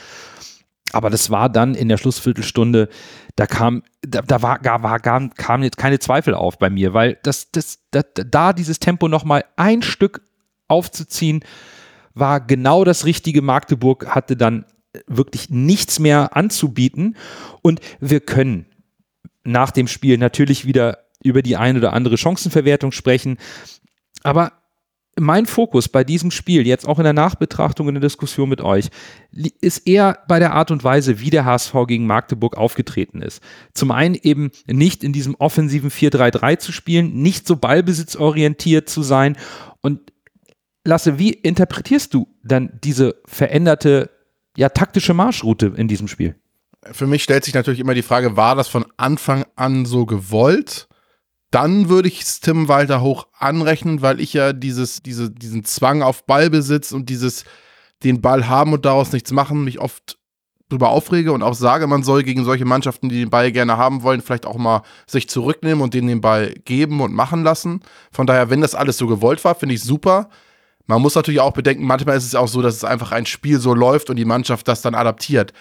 Aber 0.93 1.11
das 1.11 1.31
war 1.31 1.49
dann 1.49 1.75
in 1.75 1.89
der 1.89 1.99
Schlussviertelstunde, 1.99 2.89
da 3.35 3.47
kam, 3.47 3.83
da, 4.03 4.23
da 4.23 4.41
war, 4.41 4.61
gar, 4.61 4.83
war, 4.83 5.01
gar, 5.01 5.29
kam 5.31 5.63
jetzt 5.63 5.79
keine 5.79 5.99
Zweifel 5.99 6.33
auf 6.33 6.59
bei 6.59 6.71
mir, 6.71 6.95
weil 6.95 7.19
das, 7.23 7.51
das, 7.51 7.81
das 7.91 8.05
da 8.15 8.53
dieses 8.53 8.79
Tempo 8.79 9.09
nochmal 9.09 9.45
ein 9.57 9.83
Stück 9.83 10.23
aufzuziehen, 10.69 11.41
war 12.15 12.41
genau 12.41 12.85
das 12.85 13.05
Richtige. 13.05 13.43
Magdeburg 13.43 14.07
hatte 14.15 14.37
dann 14.37 14.65
wirklich 15.07 15.51
nichts 15.51 15.99
mehr 15.99 16.37
anzubieten 16.37 17.17
und 17.63 17.81
wir 18.01 18.21
können 18.21 18.67
nach 19.47 19.71
dem 19.71 19.89
Spiel 19.89 20.19
natürlich 20.19 20.67
wieder 20.67 20.99
über 21.23 21.43
die 21.43 21.57
eine 21.57 21.79
oder 21.79 21.93
andere 21.93 22.19
Chancenverwertung 22.19 22.93
sprechen. 22.93 23.39
Aber 24.23 24.53
mein 25.19 25.47
Fokus 25.47 25.89
bei 25.89 26.05
diesem 26.05 26.31
Spiel, 26.31 26.67
jetzt 26.67 26.87
auch 26.87 26.99
in 26.99 27.05
der 27.05 27.15
Nachbetrachtung 27.15 27.89
in 27.89 27.95
der 27.95 28.03
Diskussion 28.03 28.51
mit 28.51 28.61
euch, 28.61 28.91
ist 29.33 29.87
eher 29.87 30.19
bei 30.29 30.39
der 30.39 30.53
Art 30.53 30.71
und 30.71 30.85
Weise, 30.85 31.21
wie 31.21 31.31
der 31.31 31.47
HSV 31.47 31.73
gegen 31.89 32.07
Magdeburg 32.07 32.57
aufgetreten 32.57 33.23
ist. 33.23 33.43
Zum 33.73 33.91
einen 33.91 34.15
eben 34.15 34.51
nicht 34.67 35.03
in 35.03 35.15
diesem 35.15 35.35
offensiven 35.37 35.91
4-3-3 35.91 36.59
zu 36.59 36.73
spielen, 36.73 37.23
nicht 37.23 37.47
so 37.47 37.57
ballbesitzorientiert 37.57 38.91
zu 38.91 39.03
sein. 39.03 39.37
Und 39.81 40.13
Lasse, 40.85 41.19
wie 41.19 41.31
interpretierst 41.31 42.15
du 42.15 42.29
dann 42.45 42.79
diese 42.85 43.17
veränderte, 43.25 44.11
ja, 44.57 44.69
taktische 44.69 45.15
Marschroute 45.15 45.73
in 45.77 45.89
diesem 45.89 46.09
Spiel? 46.09 46.37
Für 46.93 47.07
mich 47.07 47.23
stellt 47.23 47.45
sich 47.45 47.55
natürlich 47.55 47.81
immer 47.81 47.95
die 47.95 48.03
Frage, 48.03 48.37
war 48.37 48.55
das 48.55 48.69
von 48.69 48.87
Anfang 48.97 49.45
an 49.57 49.87
so 49.87 50.07
gewollt? 50.07 50.89
Dann 51.51 51.89
würde 51.89 52.09
ich 52.09 52.23
es 52.23 52.41
Tim 52.41 52.69
Walter 52.69 53.01
hoch 53.01 53.29
anrechnen, 53.39 54.03
weil 54.03 54.21
ich 54.21 54.33
ja 54.33 54.53
dieses, 54.53 55.03
diese, 55.03 55.31
diesen 55.31 55.65
Zwang 55.65 56.03
auf 56.03 56.27
Ballbesitz 56.27 56.93
und 56.93 57.09
dieses 57.09 57.45
den 58.03 58.21
Ball 58.21 58.49
haben 58.49 58.73
und 58.73 58.85
daraus 58.85 59.13
nichts 59.13 59.33
machen, 59.33 59.65
mich 59.65 59.81
oft 59.81 60.19
drüber 60.69 60.91
aufrege 60.91 61.33
und 61.33 61.43
auch 61.43 61.55
sage, 61.55 61.87
man 61.87 62.03
soll 62.03 62.25
gegen 62.25 62.45
solche 62.45 62.65
Mannschaften, 62.65 63.09
die 63.09 63.21
den 63.21 63.31
Ball 63.31 63.53
gerne 63.53 63.77
haben 63.77 64.03
wollen, 64.03 64.21
vielleicht 64.21 64.47
auch 64.47 64.57
mal 64.57 64.83
sich 65.07 65.29
zurücknehmen 65.29 65.81
und 65.81 65.95
denen 65.95 66.09
den 66.09 66.21
Ball 66.21 66.55
geben 66.65 67.01
und 67.01 67.15
machen 67.15 67.45
lassen. 67.45 67.81
Von 68.11 68.27
daher, 68.27 68.51
wenn 68.51 68.61
das 68.61 68.75
alles 68.75 68.99
so 68.99 69.07
gewollt 69.07 69.45
war, 69.45 69.55
finde 69.55 69.77
ich 69.77 69.83
super. 69.83 70.29
Man 70.87 71.03
muss 71.03 71.15
natürlich 71.15 71.41
auch 71.41 71.53
bedenken, 71.53 71.85
manchmal 71.85 72.17
ist 72.17 72.25
es 72.25 72.35
auch 72.35 72.49
so, 72.49 72.63
dass 72.63 72.75
es 72.75 72.85
einfach 72.85 73.13
ein 73.13 73.27
Spiel 73.27 73.61
so 73.61 73.75
läuft 73.75 74.11
und 74.11 74.17
die 74.17 74.25
Mannschaft 74.25 74.67
das 74.67 74.83
dann 74.83 74.95
adaptiert. 74.95 75.53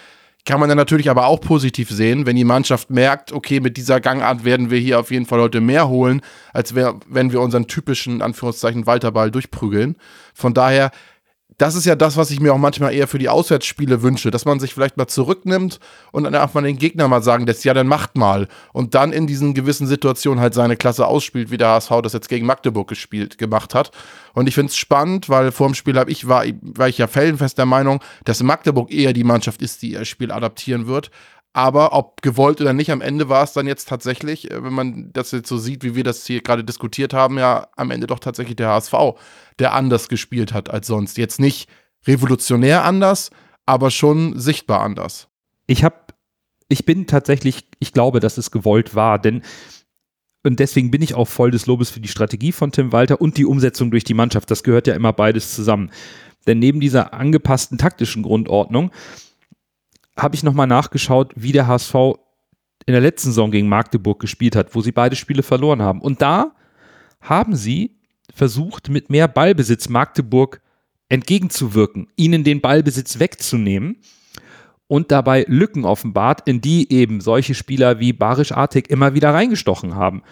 Kann 0.46 0.60
man 0.60 0.70
dann 0.70 0.78
natürlich 0.78 1.10
aber 1.10 1.26
auch 1.26 1.42
positiv 1.42 1.90
sehen, 1.90 2.28
wenn 2.28 2.36
die 2.36 2.44
Mannschaft 2.44 2.92
merkt, 2.92 3.32
okay, 3.32 3.60
mit 3.60 3.78
dieser 3.78 4.00
Gangart 4.00 4.46
werden 4.46 4.70
wir 4.70 4.78
hier 4.78 5.00
auf 5.00 5.10
jeden 5.10 5.26
Fall 5.26 5.42
heute 5.42 5.60
mehr 5.60 5.90
holen, 5.90 6.22
als 6.54 6.76
wär, 6.76 7.00
wenn 7.08 7.32
wir 7.32 7.42
unseren 7.42 7.68
typischen, 7.68 8.22
Anführungszeichen, 8.22 8.86
Walterball 8.86 9.32
durchprügeln. 9.32 9.96
Von 10.36 10.54
daher 10.54 10.92
das 11.58 11.76
ist 11.76 11.86
ja 11.86 11.96
das, 11.96 12.18
was 12.18 12.32
ich 12.32 12.40
mir 12.40 12.54
auch 12.54 12.58
manchmal 12.58 12.94
eher 12.94 13.08
für 13.08 13.18
die 13.18 13.30
Auswärtsspiele 13.30 14.02
wünsche, 14.02 14.30
dass 14.30 14.46
man 14.46 14.60
sich 14.60 14.74
vielleicht 14.74 14.98
mal 14.98 15.08
zurücknimmt 15.08 15.80
und 16.12 16.26
dann 16.26 16.34
darf 16.34 16.54
man 16.54 16.66
den 16.66 16.78
Gegner 16.78 17.08
mal 17.08 17.24
sagen 17.24 17.46
lässt, 17.46 17.64
ja, 17.64 17.74
dann 17.74 17.88
macht 17.88 18.18
mal. 18.18 18.48
Und 18.74 18.94
dann 18.94 19.14
in 19.14 19.26
diesen 19.26 19.54
gewissen 19.54 19.88
Situationen 19.88 20.42
halt 20.42 20.54
seine 20.54 20.76
Klasse 20.76 21.08
ausspielt, 21.08 21.52
wie 21.52 21.58
der 21.58 21.70
HSV 21.70 22.02
das 22.04 22.14
jetzt 22.14 22.28
gegen 22.28 22.46
Magdeburg 22.46 22.88
gespielt, 22.90 23.38
gemacht 23.38 23.74
hat. 23.74 23.92
Und 24.34 24.48
ich 24.48 24.56
finde 24.56 24.72
es 24.72 24.78
spannend, 24.78 25.30
weil 25.30 25.52
vor 25.54 25.68
dem 25.68 25.76
Spiel 25.76 25.98
habe 25.98 26.12
ich, 26.12 26.28
war, 26.28 26.44
war 26.62 26.90
ich 26.90 26.98
ja 26.98 27.08
fellenfest 27.08 27.58
der 27.58 27.66
Meinung, 27.66 28.02
dass 28.26 28.44
Magdeburg 28.44 28.92
eher 28.92 29.14
die 29.14 29.24
Mannschaft 29.24 29.62
ist, 29.62 29.82
die 29.82 29.94
ihr 29.94 30.04
Spiel 30.04 30.32
adaptieren 30.32 30.88
wird. 30.88 31.10
Aber 31.56 31.94
ob 31.94 32.22
gewollt 32.22 32.60
oder 32.60 32.74
nicht, 32.74 32.92
am 32.92 33.00
Ende 33.00 33.30
war 33.30 33.42
es 33.42 33.54
dann 33.54 33.66
jetzt 33.66 33.88
tatsächlich, 33.88 34.52
äh, 34.52 34.62
wenn 34.62 34.74
man 34.74 35.14
das 35.14 35.32
jetzt 35.32 35.48
so 35.48 35.58
sieht, 35.58 35.86
wie 35.86 35.96
wir 35.96 36.04
das 36.04 36.26
hier 36.26 36.42
gerade 36.42 36.66
diskutiert 36.66 37.14
haben, 37.14 37.40
ja 37.40 37.70
am 37.78 37.92
Ende 37.92 38.08
doch 38.08 38.20
tatsächlich 38.20 38.58
der 38.58 38.68
HSV, 38.68 38.94
der 39.58 39.74
anders 39.74 40.10
gespielt 40.10 40.52
hat 40.52 40.70
als 40.70 40.86
sonst. 40.88 41.18
Jetzt 41.18 41.40
nicht 41.40 41.70
revolutionär 42.06 42.84
anders, 42.84 43.30
aber 43.66 43.90
schon 43.90 44.38
sichtbar 44.38 44.82
anders. 44.82 45.30
Ich 45.66 45.86
habe, 45.86 45.96
ich 46.68 46.84
bin 46.84 47.08
tatsächlich, 47.08 47.70
ich 47.80 47.94
glaube, 47.94 48.20
dass 48.20 48.38
es 48.38 48.52
gewollt 48.52 48.94
war, 48.94 49.18
denn 49.18 49.42
und 50.44 50.60
deswegen 50.60 50.92
bin 50.92 51.02
ich 51.02 51.16
auch 51.16 51.30
voll 51.30 51.52
des 51.52 51.68
Lobes 51.68 51.90
für 51.90 52.02
die 52.02 52.10
Strategie 52.10 52.52
von 52.52 52.74
Tim 52.74 52.92
Walter 52.92 53.22
und 53.22 53.38
die 53.38 53.46
Umsetzung 53.46 53.92
durch 53.92 54.04
die 54.04 54.14
Mannschaft. 54.14 54.52
Das 54.52 54.62
gehört 54.62 54.88
ja 54.88 54.94
immer 54.94 55.14
beides 55.14 55.56
zusammen. 55.56 55.90
Denn 56.48 56.60
neben 56.60 56.82
dieser 56.82 57.14
angepassten 57.14 57.78
taktischen 57.78 58.24
Grundordnung 58.24 58.92
habe 60.18 60.36
ich 60.36 60.44
nochmal 60.44 60.68
nachgeschaut, 60.68 61.34
wie 61.36 61.52
der 61.52 61.68
HSV 61.68 61.94
in 62.86 62.94
der 62.94 63.02
letzten 63.02 63.30
Saison 63.30 63.52
gegen 63.52 63.68
Magdeburg 63.68 64.20
gespielt 64.20 64.56
hat, 64.56 64.76
wo 64.76 64.82
sie 64.82 64.92
beide 64.92 65.16
Spiele 65.16 65.44
verloren 65.44 65.82
haben. 65.82 66.02
Und 66.02 66.22
da 66.22 66.54
haben 67.22 67.56
sie 67.56 67.98
versucht, 68.34 68.90
mit 68.90 69.10
mehr 69.10 69.28
Ballbesitz 69.28 69.90
Magdeburg 69.90 70.62
entgegenzuwirken, 71.10 72.08
ihnen 72.16 72.44
den 72.44 72.62
Ballbesitz 72.62 73.20
wegzunehmen 73.20 73.98
und 74.88 75.12
dabei 75.12 75.46
Lücken 75.48 75.86
offenbart, 75.86 76.48
in 76.48 76.62
die 76.62 76.92
eben 76.92 77.22
solche 77.22 77.56
Spieler 77.56 78.00
wie 78.00 78.14
Barisch 78.14 78.52
Artig 78.52 78.90
immer 78.90 79.14
wieder 79.14 79.34
reingestochen 79.34 79.96
haben. 79.96 80.24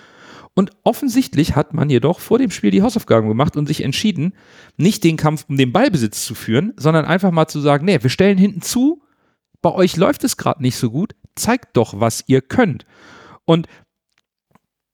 Und 0.56 0.72
offensichtlich 0.84 1.56
hat 1.56 1.74
man 1.74 1.90
jedoch 1.90 2.20
vor 2.20 2.38
dem 2.38 2.52
Spiel 2.52 2.70
die 2.70 2.84
Hausaufgaben 2.84 3.28
gemacht 3.28 3.58
und 3.58 3.66
sich 3.66 3.84
entschieden, 3.84 4.34
nicht 4.78 5.04
den 5.04 5.18
Kampf 5.18 5.46
um 5.50 5.58
den 5.58 5.72
Ballbesitz 5.72 6.26
zu 6.26 6.36
führen, 6.36 6.74
sondern 6.78 7.06
einfach 7.06 7.32
mal 7.32 7.48
zu 7.48 7.60
sagen, 7.60 7.86
nee, 7.86 7.98
wir 8.00 8.12
stellen 8.12 8.38
hinten 8.38 8.62
zu, 8.62 9.02
bei 9.64 9.72
euch 9.74 9.98
läuft 9.98 10.24
es 10.24 10.38
gerade 10.38 10.62
nicht 10.62 10.76
so 10.76 10.92
gut, 10.92 11.16
zeigt 11.36 11.76
doch, 11.76 12.00
was 12.00 12.24
ihr 12.28 12.42
könnt. 12.42 12.86
Und 13.46 13.68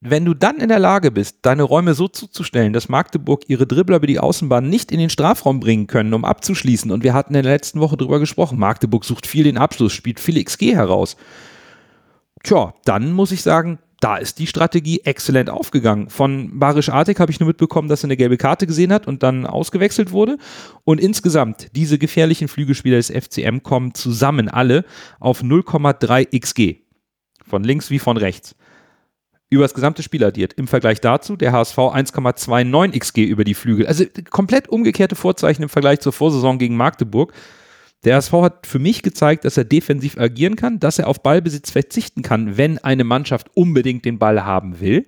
wenn 0.00 0.24
du 0.24 0.32
dann 0.32 0.60
in 0.60 0.70
der 0.70 0.78
Lage 0.78 1.10
bist, 1.10 1.40
deine 1.42 1.62
Räume 1.62 1.92
so 1.92 2.08
zuzustellen, 2.08 2.72
dass 2.72 2.88
Magdeburg 2.88 3.42
ihre 3.48 3.66
Dribbler 3.66 3.96
über 3.96 4.06
die 4.06 4.18
Außenbahn 4.18 4.66
nicht 4.66 4.92
in 4.92 4.98
den 4.98 5.10
Strafraum 5.10 5.60
bringen 5.60 5.88
können, 5.88 6.14
um 6.14 6.24
abzuschließen, 6.24 6.90
und 6.90 7.04
wir 7.04 7.12
hatten 7.12 7.34
in 7.34 7.42
der 7.42 7.52
letzten 7.52 7.80
Woche 7.80 7.98
drüber 7.98 8.18
gesprochen, 8.18 8.58
Magdeburg 8.58 9.04
sucht 9.04 9.26
viel 9.26 9.44
den 9.44 9.58
Abschluss, 9.58 9.92
spielt 9.92 10.18
viel 10.18 10.42
XG 10.42 10.74
heraus. 10.74 11.16
Tja, 12.42 12.72
dann 12.86 13.12
muss 13.12 13.32
ich 13.32 13.42
sagen, 13.42 13.78
da 14.00 14.16
ist 14.16 14.38
die 14.38 14.46
Strategie 14.46 15.02
exzellent 15.04 15.50
aufgegangen. 15.50 16.08
Von 16.08 16.58
Barisch 16.58 16.88
Artig 16.88 17.20
habe 17.20 17.30
ich 17.30 17.38
nur 17.38 17.46
mitbekommen, 17.48 17.88
dass 17.88 18.02
er 18.02 18.06
eine 18.06 18.16
gelbe 18.16 18.38
Karte 18.38 18.66
gesehen 18.66 18.92
hat 18.92 19.06
und 19.06 19.22
dann 19.22 19.46
ausgewechselt 19.46 20.10
wurde. 20.10 20.38
Und 20.84 21.00
insgesamt, 21.00 21.68
diese 21.76 21.98
gefährlichen 21.98 22.48
Flügelspieler 22.48 22.96
des 22.96 23.10
FCM 23.10 23.62
kommen 23.62 23.94
zusammen 23.94 24.48
alle 24.48 24.84
auf 25.20 25.42
0,3 25.42 26.38
XG. 26.38 26.76
Von 27.46 27.62
links 27.62 27.90
wie 27.90 27.98
von 27.98 28.16
rechts 28.16 28.54
über 29.50 29.64
das 29.64 29.74
gesamte 29.74 30.02
Spiel 30.02 30.24
addiert. 30.24 30.52
Im 30.54 30.68
Vergleich 30.68 31.00
dazu 31.00 31.36
der 31.36 31.52
HSV 31.52 31.76
1,29 31.76 32.98
XG 32.98 33.24
über 33.24 33.44
die 33.44 33.54
Flügel. 33.54 33.86
Also 33.86 34.04
komplett 34.30 34.68
umgekehrte 34.68 35.16
Vorzeichen 35.16 35.64
im 35.64 35.68
Vergleich 35.68 36.00
zur 36.00 36.12
Vorsaison 36.12 36.58
gegen 36.58 36.76
Magdeburg. 36.76 37.32
Der 38.04 38.16
HSV 38.16 38.32
hat 38.32 38.66
für 38.66 38.78
mich 38.78 39.02
gezeigt, 39.02 39.44
dass 39.44 39.56
er 39.56 39.64
defensiv 39.64 40.16
agieren 40.16 40.56
kann, 40.56 40.80
dass 40.80 40.98
er 40.98 41.08
auf 41.08 41.22
Ballbesitz 41.22 41.70
verzichten 41.70 42.22
kann, 42.22 42.56
wenn 42.56 42.78
eine 42.78 43.04
Mannschaft 43.04 43.48
unbedingt 43.54 44.04
den 44.04 44.18
Ball 44.18 44.44
haben 44.44 44.80
will 44.80 45.06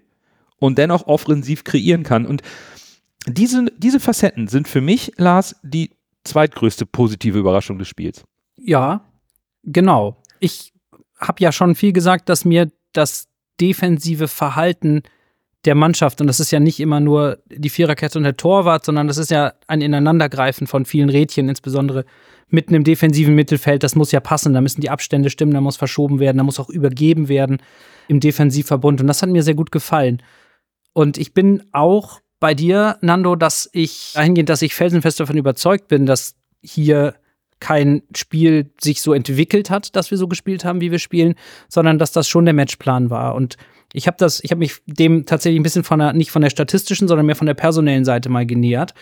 und 0.58 0.78
dennoch 0.78 1.06
offensiv 1.06 1.64
kreieren 1.64 2.02
kann. 2.02 2.26
Und 2.26 2.42
diese, 3.26 3.66
diese 3.78 3.98
Facetten 3.98 4.48
sind 4.48 4.68
für 4.68 4.80
mich, 4.80 5.12
Lars, 5.16 5.56
die 5.62 5.90
zweitgrößte 6.24 6.86
positive 6.86 7.38
Überraschung 7.38 7.78
des 7.78 7.88
Spiels. 7.88 8.24
Ja, 8.56 9.04
genau. 9.62 10.22
Ich 10.38 10.72
habe 11.18 11.42
ja 11.42 11.50
schon 11.50 11.74
viel 11.74 11.92
gesagt, 11.92 12.28
dass 12.28 12.44
mir 12.44 12.70
das 12.92 13.28
defensive 13.60 14.28
Verhalten 14.28 15.02
der 15.64 15.74
Mannschaft, 15.74 16.20
und 16.20 16.26
das 16.26 16.40
ist 16.40 16.50
ja 16.50 16.58
nicht 16.58 16.80
immer 16.80 17.00
nur 17.00 17.38
die 17.48 17.68
Viererkette 17.68 18.18
und 18.18 18.24
der 18.24 18.36
Torwart, 18.36 18.84
sondern 18.84 19.06
das 19.06 19.18
ist 19.18 19.30
ja 19.30 19.52
ein 19.68 19.80
Ineinandergreifen 19.80 20.66
von 20.66 20.84
vielen 20.84 21.08
Rädchen, 21.08 21.48
insbesondere 21.48 22.04
mitten 22.48 22.74
im 22.74 22.84
defensiven 22.84 23.34
Mittelfeld. 23.34 23.82
Das 23.82 23.94
muss 23.94 24.12
ja 24.12 24.20
passen, 24.20 24.54
da 24.54 24.60
müssen 24.60 24.80
die 24.80 24.90
Abstände 24.90 25.30
stimmen, 25.30 25.54
da 25.54 25.60
muss 25.60 25.76
verschoben 25.76 26.18
werden, 26.18 26.38
da 26.38 26.44
muss 26.44 26.58
auch 26.58 26.68
übergeben 26.68 27.28
werden 27.28 27.58
im 28.08 28.18
Defensivverbund. 28.20 29.00
Und 29.00 29.06
das 29.06 29.22
hat 29.22 29.30
mir 29.30 29.42
sehr 29.42 29.54
gut 29.54 29.70
gefallen. 29.70 30.22
Und 30.92 31.16
ich 31.16 31.32
bin 31.32 31.62
auch 31.72 32.20
bei 32.40 32.54
dir, 32.54 32.98
Nando, 33.00 33.36
dass 33.36 33.70
ich 33.72 34.12
dahingehend, 34.14 34.48
dass 34.48 34.62
ich 34.62 34.74
felsenfest 34.74 35.20
davon 35.20 35.36
überzeugt 35.36 35.86
bin, 35.88 36.06
dass 36.06 36.34
hier 36.60 37.14
kein 37.60 38.02
Spiel 38.16 38.72
sich 38.80 39.00
so 39.00 39.14
entwickelt 39.14 39.70
hat, 39.70 39.94
dass 39.94 40.10
wir 40.10 40.18
so 40.18 40.26
gespielt 40.26 40.64
haben, 40.64 40.80
wie 40.80 40.90
wir 40.90 40.98
spielen, 40.98 41.36
sondern 41.68 41.98
dass 42.00 42.10
das 42.10 42.28
schon 42.28 42.44
der 42.44 42.54
Matchplan 42.54 43.08
war. 43.08 43.36
Und 43.36 43.56
ich 43.92 44.06
habe 44.06 44.16
das, 44.18 44.42
ich 44.42 44.50
habe 44.50 44.58
mich 44.58 44.80
dem 44.86 45.26
tatsächlich 45.26 45.60
ein 45.60 45.62
bisschen 45.62 45.84
von 45.84 45.98
der, 45.98 46.12
nicht 46.12 46.30
von 46.30 46.42
der 46.42 46.50
statistischen, 46.50 47.08
sondern 47.08 47.26
mehr 47.26 47.36
von 47.36 47.46
der 47.46 47.54
personellen 47.54 48.04
Seite 48.04 48.28
mal 48.28 48.46
genähert, 48.46 48.94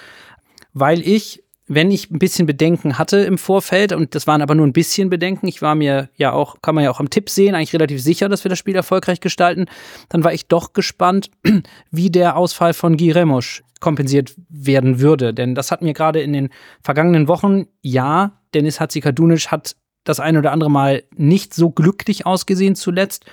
weil 0.73 1.01
ich, 1.07 1.43
wenn 1.67 1.91
ich 1.91 2.11
ein 2.11 2.19
bisschen 2.19 2.47
Bedenken 2.47 2.99
hatte 2.99 3.19
im 3.19 3.39
Vorfeld, 3.39 3.93
und 3.93 4.15
das 4.15 4.27
waren 4.27 4.43
aber 4.43 4.55
nur 4.55 4.67
ein 4.67 4.73
bisschen 4.73 5.11
Bedenken, 5.11 5.47
ich 5.47 5.63
war 5.63 5.75
mir 5.75 6.09
ja 6.17 6.33
auch, 6.33 6.61
kann 6.63 6.75
man 6.75 6.85
ja 6.85 6.91
auch 6.91 7.01
am 7.01 7.11
Tipp 7.11 7.31
sehen, 7.31 7.55
eigentlich 7.55 7.73
relativ 7.73 8.03
sicher, 8.03 8.29
dass 8.29 8.45
wir 8.45 8.49
das 8.49 8.59
Spiel 8.59 8.75
erfolgreich 8.75 9.21
gestalten, 9.21 9.67
dann 10.09 10.25
war 10.25 10.33
ich 10.33 10.49
doch 10.49 10.73
gespannt, 10.73 11.31
wie 11.91 12.11
der 12.11 12.37
Ausfall 12.37 12.75
von 12.75 12.97
Guy 12.97 13.13
Remosch 13.13 13.63
kompensiert 13.81 14.35
werden 14.49 15.01
würde. 15.01 15.33
Denn 15.33 15.55
das 15.55 15.71
hat 15.71 15.83
mir 15.83 15.95
gerade 15.95 16.21
in 16.21 16.33
den 16.33 16.51
vergangenen 16.83 17.29
Wochen, 17.29 17.67
ja, 17.81 18.41
Dennis 18.53 18.79
Hatzikadunic 18.79 19.51
hat 19.51 19.77
das 20.05 20.21
ein 20.21 20.37
oder 20.37 20.53
andere 20.53 20.71
Mal 20.71 21.05
nicht 21.17 21.55
so 21.55 21.71
glücklich 21.71 22.27
ausgesehen 22.27 22.75
zuletzt. 22.75 23.25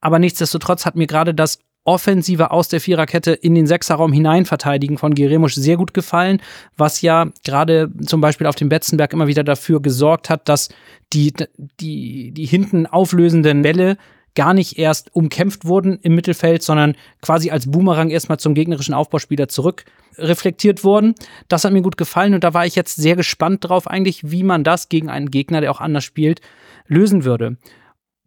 Aber 0.00 0.18
nichtsdestotrotz 0.18 0.86
hat 0.86 0.96
mir 0.96 1.06
gerade 1.06 1.34
das 1.34 1.58
Offensive 1.84 2.50
aus 2.50 2.68
der 2.68 2.82
Viererkette 2.82 3.32
in 3.32 3.54
den 3.54 3.66
Sechserraum 3.66 4.12
hinein 4.12 4.44
verteidigen 4.44 4.98
von 4.98 5.14
Geremusch 5.14 5.54
sehr 5.54 5.78
gut 5.78 5.94
gefallen, 5.94 6.42
was 6.76 7.00
ja 7.00 7.30
gerade 7.44 7.90
zum 8.04 8.20
Beispiel 8.20 8.46
auf 8.46 8.56
dem 8.56 8.68
Betzenberg 8.68 9.12
immer 9.14 9.26
wieder 9.26 9.42
dafür 9.42 9.80
gesorgt 9.80 10.28
hat, 10.28 10.48
dass 10.50 10.68
die, 11.14 11.32
die, 11.80 12.32
die 12.32 12.44
hinten 12.44 12.86
auflösenden 12.86 13.62
Bälle 13.62 13.96
gar 14.34 14.52
nicht 14.52 14.78
erst 14.78 15.14
umkämpft 15.16 15.64
wurden 15.64 15.98
im 16.02 16.14
Mittelfeld, 16.14 16.62
sondern 16.62 16.94
quasi 17.22 17.50
als 17.50 17.70
Boomerang 17.70 18.10
erstmal 18.10 18.38
zum 18.38 18.54
gegnerischen 18.54 18.94
Aufbauspieler 18.94 19.48
zurück 19.48 19.84
reflektiert 20.18 20.84
wurden. 20.84 21.14
Das 21.48 21.64
hat 21.64 21.72
mir 21.72 21.82
gut 21.82 21.96
gefallen 21.96 22.34
und 22.34 22.44
da 22.44 22.52
war 22.54 22.66
ich 22.66 22.74
jetzt 22.74 22.96
sehr 22.96 23.16
gespannt 23.16 23.66
drauf 23.66 23.88
eigentlich, 23.88 24.30
wie 24.30 24.42
man 24.42 24.62
das 24.62 24.90
gegen 24.90 25.08
einen 25.08 25.30
Gegner, 25.30 25.62
der 25.62 25.70
auch 25.70 25.80
anders 25.80 26.04
spielt, 26.04 26.40
lösen 26.86 27.24
würde. 27.24 27.56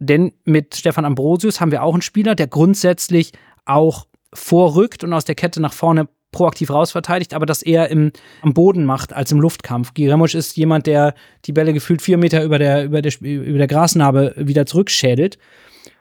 Denn 0.02 0.32
mit 0.44 0.74
Stefan 0.74 1.04
Ambrosius 1.04 1.60
haben 1.60 1.70
wir 1.70 1.84
auch 1.84 1.94
einen 1.94 2.02
Spieler, 2.02 2.34
der 2.34 2.48
grundsätzlich 2.48 3.32
auch 3.64 4.06
vorrückt 4.34 5.04
und 5.04 5.12
aus 5.12 5.24
der 5.24 5.36
Kette 5.36 5.62
nach 5.62 5.72
vorne 5.72 6.08
proaktiv 6.32 6.70
rausverteidigt, 6.70 7.34
aber 7.34 7.46
das 7.46 7.62
eher 7.62 7.88
im, 7.88 8.10
am 8.40 8.52
Boden 8.52 8.84
macht 8.84 9.12
als 9.12 9.30
im 9.30 9.40
Luftkampf. 9.40 9.94
Giremosch 9.94 10.34
ist 10.34 10.56
jemand, 10.56 10.88
der 10.88 11.14
die 11.44 11.52
Bälle 11.52 11.72
gefühlt 11.72 12.02
vier 12.02 12.16
Meter 12.16 12.42
über 12.42 12.58
der, 12.58 12.84
über 12.84 13.00
der, 13.00 13.12
über 13.20 13.58
der 13.58 13.66
Grasnarbe 13.68 14.34
wieder 14.36 14.66
zurückschädelt. 14.66 15.38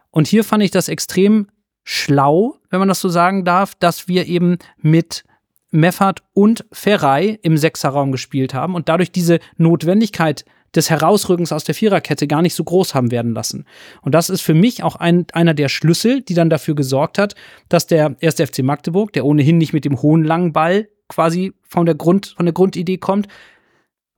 Und 0.10 0.28
hier 0.28 0.44
fand 0.44 0.64
ich 0.64 0.72
das 0.72 0.88
extrem 0.88 1.48
schlau, 1.84 2.56
wenn 2.72 2.80
man 2.80 2.88
das 2.88 3.02
so 3.02 3.10
sagen 3.10 3.46
darf, 3.46 3.76
dass 3.76 4.08
wir 4.08 4.26
eben 4.26 4.58
mit 4.78 5.26
Meffert 5.70 6.24
und 6.34 6.66
Ferrei 6.72 7.38
im 7.44 7.58
Sechserraum 7.58 8.12
gespielt 8.12 8.56
haben 8.56 8.74
und 8.74 8.90
dadurch 8.90 9.12
diese 9.12 9.40
Notwendigkeit 9.58 10.46
des 10.76 10.90
Herausrückens 10.90 11.52
aus 11.52 11.64
der 11.64 11.76
Viererkette 11.76 12.28
gar 12.28 12.42
nicht 12.42 12.56
so 12.56 12.64
groß 12.64 12.96
haben 12.96 13.12
werden 13.12 13.34
lassen. 13.34 13.66
Und 14.02 14.16
das 14.16 14.30
ist 14.30 14.42
für 14.42 14.54
mich 14.54 14.84
auch 14.84 14.96
ein, 14.96 15.26
einer 15.34 15.54
der 15.54 15.70
Schlüssel, 15.70 16.22
die 16.22 16.34
dann 16.34 16.50
dafür 16.50 16.76
gesorgt 16.76 17.18
hat, 17.18 17.36
dass 17.70 17.88
der 17.88 18.16
erste 18.20 18.48
FC 18.48 18.60
Magdeburg, 18.60 19.14
der 19.14 19.26
ohnehin 19.26 19.58
nicht 19.58 19.74
mit 19.74 19.86
dem 19.86 20.02
hohen 20.02 20.24
langen 20.24 20.54
Ball 20.54 20.88
quasi 21.10 21.54
von 21.68 21.86
der 21.86 21.96
Grund, 21.96 22.34
von 22.38 22.46
der 22.46 22.54
Grundidee 22.54 22.98
kommt, 22.98 23.28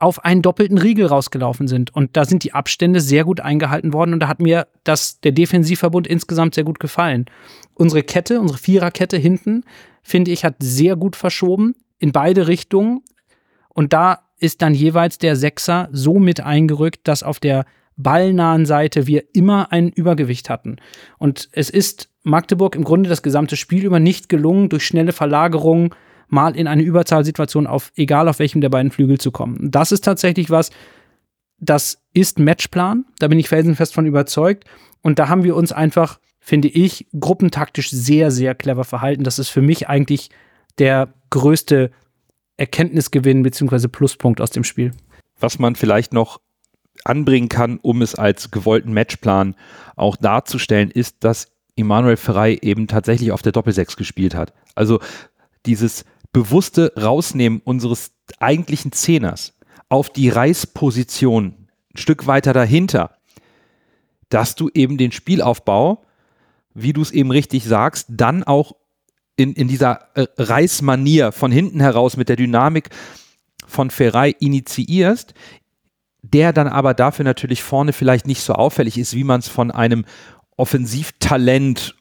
auf 0.04 0.26
einen 0.26 0.42
doppelten 0.42 0.78
Riegel 0.78 1.06
rausgelaufen 1.06 1.68
sind. 1.68 1.96
Und 1.96 2.18
da 2.18 2.26
sind 2.26 2.44
die 2.44 2.54
Abstände 2.54 3.00
sehr 3.00 3.24
gut 3.24 3.40
eingehalten 3.40 3.94
worden 3.94 4.14
und 4.14 4.20
da 4.20 4.28
hat 4.28 4.42
mir 4.42 4.68
das, 4.84 5.22
der 5.22 5.32
Defensivverbund 5.32 6.08
insgesamt 6.08 6.56
sehr 6.56 6.66
gut 6.66 6.80
gefallen. 6.80 7.26
Unsere 7.74 8.04
Kette, 8.04 8.42
unsere 8.42 8.60
Viererkette 8.60 9.18
hinten, 9.18 9.64
finde 10.04 10.32
ich, 10.32 10.44
hat 10.44 10.56
sehr 10.60 10.98
gut 10.98 11.16
verschoben 11.16 11.76
in 12.00 12.12
beide 12.12 12.48
Richtungen. 12.48 13.02
Und 13.70 13.94
da 13.94 14.30
ist 14.44 14.62
dann 14.62 14.74
jeweils 14.74 15.18
der 15.18 15.38
Sechser 15.38 15.88
so 15.94 16.20
mit 16.20 16.42
eingerückt, 16.42 17.08
dass 17.08 17.24
auf 17.24 17.40
der 17.40 17.66
ballnahen 17.96 18.66
Seite 18.66 19.08
wir 19.08 19.24
immer 19.34 19.72
ein 19.72 19.88
Übergewicht 19.88 20.50
hatten. 20.50 20.76
Und 21.18 21.48
es 21.54 21.70
ist 21.70 22.10
Magdeburg 22.24 22.76
im 22.76 22.84
Grunde 22.84 23.10
das 23.10 23.24
gesamte 23.24 23.56
Spiel 23.56 23.86
über 23.86 24.02
nicht 24.02 24.28
gelungen, 24.28 24.68
durch 24.68 24.86
schnelle 24.86 25.14
Verlagerungen 25.14 25.92
mal 26.28 26.58
in 26.58 26.68
eine 26.68 26.84
Überzahlsituation 26.84 27.68
auf, 27.68 27.94
egal 27.96 28.28
auf 28.28 28.40
welchem 28.40 28.60
der 28.60 28.68
beiden 28.70 28.92
Flügel 28.92 29.18
zu 29.18 29.32
kommen. 29.32 29.72
Das 29.72 29.94
ist 29.94 30.04
tatsächlich 30.04 30.50
was, 30.50 30.72
das 31.60 32.04
ist 32.14 32.38
Matchplan, 32.38 33.06
da 33.20 33.30
bin 33.30 33.40
ich 33.40 33.48
felsenfest 33.48 33.94
von 33.94 34.06
überzeugt. 34.06 34.66
Und 35.02 35.20
da 35.20 35.30
haben 35.30 35.46
wir 35.46 35.56
uns 35.56 35.72
einfach, 35.72 36.20
finde 36.42 36.68
ich, 36.68 37.08
gruppentaktisch 37.18 37.92
sehr, 37.92 38.30
sehr 38.30 38.56
clever 38.56 38.84
verhalten. 38.84 39.24
Das 39.24 39.40
ist 39.40 39.50
für 39.50 39.62
mich 39.62 39.88
eigentlich 39.88 40.32
der 40.80 41.14
größte 41.30 41.92
Erkenntnisgewinn 42.64 43.44
bzw. 43.44 43.90
Pluspunkt 43.90 44.40
aus 44.40 44.50
dem 44.50 44.64
Spiel. 44.64 44.92
Was 45.38 45.60
man 45.60 45.76
vielleicht 45.76 46.14
noch 46.14 46.40
anbringen 47.04 47.50
kann, 47.50 47.78
um 47.82 48.02
es 48.02 48.16
als 48.16 48.52
gewollten 48.52 48.94
Matchplan 48.94 49.56
auch 49.98 50.16
darzustellen, 50.16 50.90
ist, 50.90 51.26
dass 51.26 51.52
Emanuel 51.76 52.16
Ferrei 52.16 52.58
eben 52.62 52.88
tatsächlich 52.88 53.34
auf 53.34 53.42
der 53.42 53.52
Doppelsechs 53.52 53.98
gespielt 53.98 54.34
hat. 54.34 54.54
Also 54.76 55.02
dieses 55.66 56.06
bewusste 56.32 56.94
Rausnehmen 56.98 57.62
unseres 57.66 58.14
eigentlichen 58.40 58.94
Zehners 58.94 59.58
auf 59.90 60.10
die 60.10 60.30
Reißposition 60.30 61.68
ein 61.94 61.98
Stück 61.98 62.28
weiter 62.28 62.54
dahinter, 62.54 63.18
dass 64.30 64.56
du 64.56 64.70
eben 64.74 64.98
den 64.98 65.12
Spielaufbau, 65.12 66.06
wie 66.74 66.94
du 66.94 67.02
es 67.02 67.12
eben 67.12 67.30
richtig 67.30 67.66
sagst, 67.66 68.08
dann 68.10 68.46
auch 68.46 68.74
in, 69.36 69.54
in 69.54 69.68
dieser 69.68 70.10
äh, 70.16 70.28
Reißmanier 70.38 71.32
von 71.32 71.52
hinten 71.52 71.80
heraus 71.80 72.18
mit 72.18 72.30
der 72.30 72.36
Dynamik 72.36 72.90
von 73.66 73.90
Ferrei 73.90 74.30
initiierst, 74.30 75.34
der 76.22 76.54
dann 76.54 76.68
aber 76.68 76.94
dafür 76.94 77.26
natürlich 77.26 77.64
vorne 77.64 77.94
vielleicht 77.94 78.28
nicht 78.28 78.42
so 78.42 78.54
auffällig 78.54 78.98
ist, 78.98 79.16
wie 79.16 79.24
man 79.24 79.40
es 79.40 79.48
von 79.48 79.72
einem 79.72 80.06
Offensivtalent 80.56 81.96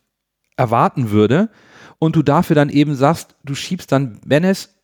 erwarten 0.57 1.11
würde. 1.11 1.51
Und 1.99 2.17
du 2.17 2.23
dafür 2.23 2.57
dann 2.57 2.69
eben 2.69 2.95
sagst, 2.95 3.37
du 3.45 3.55
schiebst 3.55 3.93
dann 3.93 4.21
Benes 4.25 4.75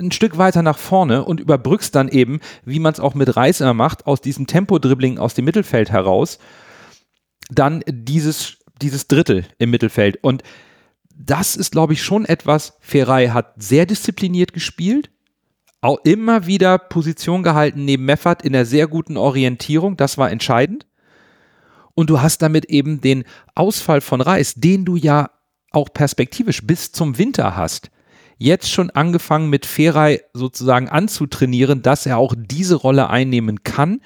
ein 0.00 0.12
Stück 0.12 0.38
weiter 0.38 0.62
nach 0.62 0.78
vorne 0.78 1.24
und 1.24 1.40
überbrückst 1.40 1.94
dann 1.94 2.08
eben, 2.08 2.40
wie 2.64 2.78
man 2.78 2.92
es 2.92 3.00
auch 3.00 3.14
mit 3.14 3.36
Reis 3.36 3.60
immer 3.60 3.74
macht, 3.74 4.06
aus 4.06 4.20
diesem 4.20 4.46
Tempo-Dribbling 4.46 5.18
aus 5.18 5.34
dem 5.34 5.44
Mittelfeld 5.44 5.90
heraus, 5.90 6.38
dann 7.50 7.82
dieses, 7.88 8.58
dieses 8.80 9.08
Drittel 9.08 9.44
im 9.58 9.70
Mittelfeld. 9.70 10.22
Und 10.22 10.44
das 11.18 11.56
ist, 11.56 11.72
glaube 11.72 11.92
ich, 11.92 12.02
schon 12.02 12.24
etwas, 12.24 12.74
Ferrei 12.80 13.28
hat 13.28 13.54
sehr 13.56 13.86
diszipliniert 13.86 14.52
gespielt, 14.52 15.10
auch 15.80 15.98
immer 16.04 16.46
wieder 16.46 16.78
Position 16.78 17.42
gehalten 17.42 17.84
neben 17.84 18.04
Meffert 18.04 18.42
in 18.42 18.52
der 18.52 18.64
sehr 18.64 18.86
guten 18.86 19.16
Orientierung, 19.16 19.96
das 19.96 20.16
war 20.16 20.30
entscheidend. 20.30 20.86
Und 21.94 22.10
du 22.10 22.20
hast 22.20 22.42
damit 22.42 22.66
eben 22.66 23.00
den 23.00 23.24
Ausfall 23.56 24.00
von 24.00 24.20
Reis, 24.20 24.54
den 24.54 24.84
du 24.84 24.94
ja 24.94 25.30
auch 25.72 25.92
perspektivisch 25.92 26.64
bis 26.64 26.92
zum 26.92 27.18
Winter 27.18 27.56
hast, 27.56 27.90
jetzt 28.38 28.70
schon 28.70 28.90
angefangen 28.90 29.50
mit 29.50 29.66
Ferrei 29.66 30.22
sozusagen 30.32 30.88
anzutrainieren, 30.88 31.82
dass 31.82 32.06
er 32.06 32.18
auch 32.18 32.34
diese 32.36 32.76
Rolle 32.76 33.10
einnehmen 33.10 33.64
kann, 33.64 34.00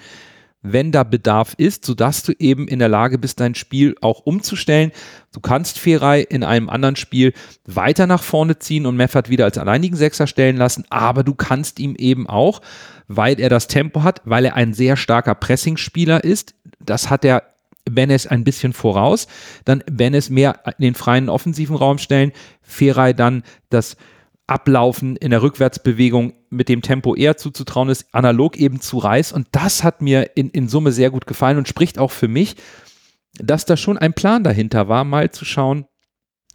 wenn 0.62 0.92
da 0.92 1.02
Bedarf 1.02 1.54
ist, 1.56 1.84
sodass 1.84 2.22
du 2.22 2.32
eben 2.38 2.68
in 2.68 2.78
der 2.78 2.88
Lage 2.88 3.18
bist, 3.18 3.40
dein 3.40 3.54
Spiel 3.54 3.96
auch 4.00 4.20
umzustellen. 4.20 4.92
Du 5.32 5.40
kannst 5.40 5.78
Ferrei 5.78 6.20
in 6.20 6.44
einem 6.44 6.68
anderen 6.68 6.96
Spiel 6.96 7.32
weiter 7.66 8.06
nach 8.06 8.22
vorne 8.22 8.58
ziehen 8.58 8.86
und 8.86 8.96
Meffert 8.96 9.28
wieder 9.28 9.44
als 9.44 9.58
alleinigen 9.58 9.96
Sechser 9.96 10.26
stellen 10.26 10.56
lassen, 10.56 10.84
aber 10.88 11.24
du 11.24 11.34
kannst 11.34 11.80
ihm 11.80 11.96
eben 11.96 12.28
auch, 12.28 12.62
weil 13.08 13.40
er 13.40 13.48
das 13.48 13.66
Tempo 13.66 14.02
hat, 14.02 14.22
weil 14.24 14.44
er 14.44 14.54
ein 14.54 14.72
sehr 14.72 14.96
starker 14.96 15.34
Pressingspieler 15.34 16.22
ist, 16.22 16.54
das 16.78 17.10
hat 17.10 17.24
er 17.24 17.42
Benes 17.84 18.28
ein 18.28 18.44
bisschen 18.44 18.72
voraus, 18.72 19.26
dann 19.64 19.82
Benes 19.90 20.30
mehr 20.30 20.60
in 20.78 20.82
den 20.82 20.94
freien 20.94 21.28
offensiven 21.28 21.74
Raum 21.74 21.98
stellen, 21.98 22.32
Ferrei 22.62 23.12
dann 23.12 23.42
das 23.70 23.96
Ablaufen 24.52 25.16
in 25.16 25.30
der 25.30 25.42
Rückwärtsbewegung 25.42 26.34
mit 26.50 26.68
dem 26.68 26.82
Tempo 26.82 27.14
eher 27.14 27.38
zuzutrauen 27.38 27.88
ist, 27.88 28.04
analog 28.12 28.58
eben 28.58 28.82
zu 28.82 28.98
Reis. 28.98 29.32
Und 29.32 29.48
das 29.52 29.82
hat 29.82 30.02
mir 30.02 30.36
in, 30.36 30.50
in 30.50 30.68
Summe 30.68 30.92
sehr 30.92 31.10
gut 31.10 31.26
gefallen 31.26 31.56
und 31.56 31.68
spricht 31.68 31.98
auch 31.98 32.10
für 32.10 32.28
mich, 32.28 32.56
dass 33.38 33.64
da 33.64 33.78
schon 33.78 33.96
ein 33.96 34.12
Plan 34.12 34.44
dahinter 34.44 34.88
war, 34.88 35.04
mal 35.04 35.30
zu 35.30 35.46
schauen, 35.46 35.86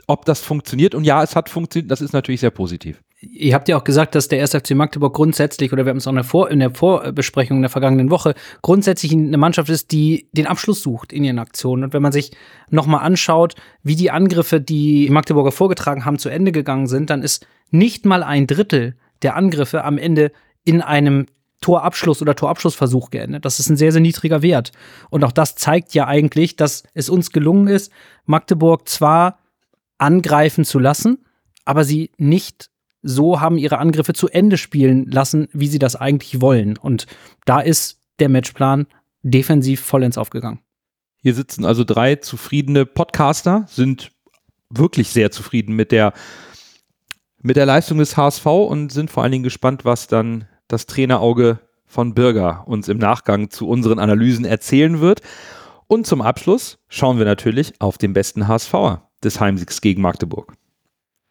ob 0.06 0.26
das 0.26 0.42
funktioniert. 0.42 0.96
Und 0.96 1.04
ja, 1.04 1.24
es 1.24 1.36
hat 1.36 1.50
funktioniert. 1.50 1.90
Das 1.92 2.02
ist 2.02 2.14
natürlich 2.14 2.42
sehr 2.42 2.52
positiv. 2.52 3.02
Ihr 3.20 3.56
habt 3.56 3.68
ja 3.68 3.78
auch 3.78 3.84
gesagt, 3.84 4.14
dass 4.14 4.28
der 4.28 4.42
1. 4.42 4.52
FC 4.52 4.72
Magdeburg 4.72 5.16
grundsätzlich, 5.16 5.74
oder 5.74 5.86
wir 5.86 5.90
haben 5.90 5.98
es 5.98 6.06
auch 6.06 6.12
in 6.12 6.18
der, 6.18 6.24
Vor 6.24 6.52
in 6.52 6.60
der 6.60 6.76
Vorbesprechung 6.76 7.58
in 7.58 7.64
der 7.64 7.72
vergangenen 7.72 8.12
Woche, 8.12 8.36
grundsätzlich 8.62 9.12
eine 9.12 9.38
Mannschaft 9.38 9.70
ist, 9.70 9.92
die 9.92 10.30
den 10.34 10.46
Abschluss 10.46 10.84
sucht 10.84 11.12
in 11.12 11.24
ihren 11.24 11.40
Aktionen. 11.40 11.86
Und 11.86 11.94
wenn 11.94 12.04
man 12.04 12.12
sich 12.12 12.32
nochmal 12.70 13.02
anschaut, 13.02 13.56
wie 13.82 13.96
die 13.96 14.12
Angriffe, 14.12 14.62
die 14.62 15.10
Magdeburger 15.10 15.52
vorgetragen 15.52 16.06
haben, 16.06 16.20
zu 16.20 16.30
Ende 16.30 16.52
gegangen 16.52 16.86
sind, 16.86 17.10
dann 17.10 17.24
ist 17.24 17.48
nicht 17.72 18.06
mal 18.06 18.22
ein 18.22 18.46
Drittel 18.46 18.96
der 19.24 19.36
Angriffe 19.36 19.84
am 19.84 19.98
Ende 19.98 20.32
in 20.64 20.82
einem 20.82 21.26
Torabschluss 21.62 22.22
oder 22.22 22.36
Torabschlussversuch 22.36 23.10
geendet. 23.10 23.46
Das 23.46 23.60
ist 23.60 23.70
ein 23.70 23.78
sehr, 23.78 23.92
sehr 23.92 24.02
niedriger 24.02 24.44
Wert. 24.44 24.72
Und 25.10 25.24
auch 25.24 25.32
das 25.32 25.56
zeigt 25.56 25.96
ja 25.96 26.06
eigentlich, 26.06 26.56
dass 26.56 26.84
es 26.94 27.10
uns 27.10 27.32
gelungen 27.32 27.68
ist, 27.68 27.92
Magdeburg 28.26 28.88
zwar 28.88 29.40
angreifen 29.98 30.66
zu 30.66 30.80
lassen, 30.80 31.26
aber 31.66 31.84
sie 31.84 32.12
nicht 32.18 32.70
so 33.02 33.40
haben 33.40 33.58
ihre 33.58 33.78
Angriffe 33.78 34.14
zu 34.14 34.28
Ende 34.28 34.58
spielen 34.58 35.10
lassen, 35.10 35.48
wie 35.54 35.68
sie 35.68 35.80
das 35.80 35.96
eigentlich 35.96 36.42
wollen. 36.42 36.78
Und 36.78 37.08
da 37.46 37.60
ist 37.60 38.00
der 38.20 38.30
Matchplan 38.30 38.88
defensiv 39.24 39.82
vollends 39.82 40.18
aufgegangen. 40.18 40.60
Hier 41.22 41.34
sitzen 41.34 41.66
also 41.66 41.84
drei 41.84 42.16
zufriedene 42.16 42.86
Podcaster, 42.86 43.66
sind 43.70 44.12
wirklich 44.70 45.10
sehr 45.10 45.32
zufrieden 45.32 45.76
mit 45.76 45.92
der 45.92 46.14
mit 47.40 47.56
der 47.56 47.66
Leistung 47.66 48.00
des 48.00 48.18
HSV 48.18 48.46
und 48.46 48.92
sind 48.92 49.12
vor 49.12 49.24
allen 49.24 49.32
Dingen 49.32 49.44
gespannt, 49.44 49.86
was 49.86 50.08
dann 50.08 50.48
das 50.68 50.86
Trainerauge 50.86 51.60
von 51.86 52.14
Bürger 52.14 52.68
uns 52.68 52.90
im 52.90 52.98
Nachgang 52.98 53.50
zu 53.52 53.70
unseren 53.70 54.00
Analysen 54.00 54.44
erzählen 54.44 55.00
wird. 55.00 55.22
Und 55.88 56.06
zum 56.08 56.22
Abschluss 56.22 56.80
schauen 56.90 57.20
wir 57.20 57.26
natürlich 57.26 57.80
auf 57.80 57.98
den 57.98 58.12
besten 58.12 58.48
HSVer 58.48 59.07
des 59.24 59.40
Heimsiegs 59.40 59.82
gegen 59.82 60.02
Magdeburg. 60.02 60.54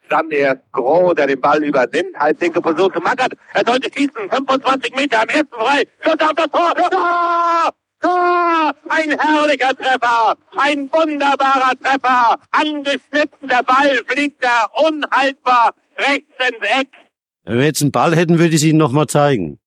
Dann 0.09 0.29
der 0.29 0.61
Gros, 0.71 1.15
der 1.15 1.27
den 1.27 1.41
Ball 1.41 1.63
übernimmt, 1.63 2.17
Halbdecke 2.17 2.61
versucht 2.61 2.95
zu 2.95 3.01
Mackert. 3.01 3.33
Er 3.53 3.63
sollte 3.65 3.91
schießen, 3.91 4.29
25 4.29 4.95
Meter 4.95 5.21
am 5.21 5.27
ersten 5.27 5.55
frei. 5.55 5.83
Schuss 6.01 6.19
auf 6.19 6.33
das 6.33 6.47
Tor. 6.51 6.73
Tor! 6.89 7.73
Tor! 7.99 8.75
Ein 8.89 9.19
herrlicher 9.19 9.75
Treffer! 9.75 10.37
Ein 10.57 10.89
wunderbarer 10.91 11.73
Treffer! 11.81 12.39
Angeschnitten, 12.51 13.49
der 13.49 13.63
Ball 13.63 13.99
fliegt 14.07 14.43
da 14.43 14.67
unhaltbar 14.87 15.73
rechts 15.97 16.33
ins 16.39 16.79
Eck. 16.79 16.89
Wenn 17.43 17.57
wir 17.57 17.65
jetzt 17.65 17.81
einen 17.81 17.91
Ball 17.91 18.15
hätten, 18.15 18.39
würde 18.39 18.49
ich 18.49 18.55
es 18.55 18.63
Ihnen 18.63 18.77
nochmal 18.77 19.07
zeigen. 19.07 19.59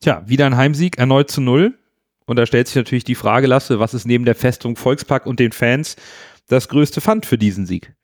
Tja, 0.00 0.22
wieder 0.26 0.46
ein 0.46 0.56
Heimsieg, 0.56 0.98
erneut 0.98 1.30
zu 1.30 1.40
null. 1.40 1.78
Und 2.26 2.38
da 2.38 2.46
stellt 2.46 2.68
sich 2.68 2.76
natürlich 2.76 3.04
die 3.04 3.14
Frage, 3.14 3.46
Lasse, 3.46 3.80
was 3.80 3.92
ist 3.92 4.06
neben 4.06 4.24
der 4.24 4.34
Festung 4.34 4.76
Volkspark 4.76 5.26
und 5.26 5.40
den 5.40 5.52
Fans 5.52 5.96
das 6.46 6.68
größte 6.68 7.00
Pfand 7.00 7.26
für 7.26 7.38
diesen 7.38 7.66
Sieg? 7.66 7.94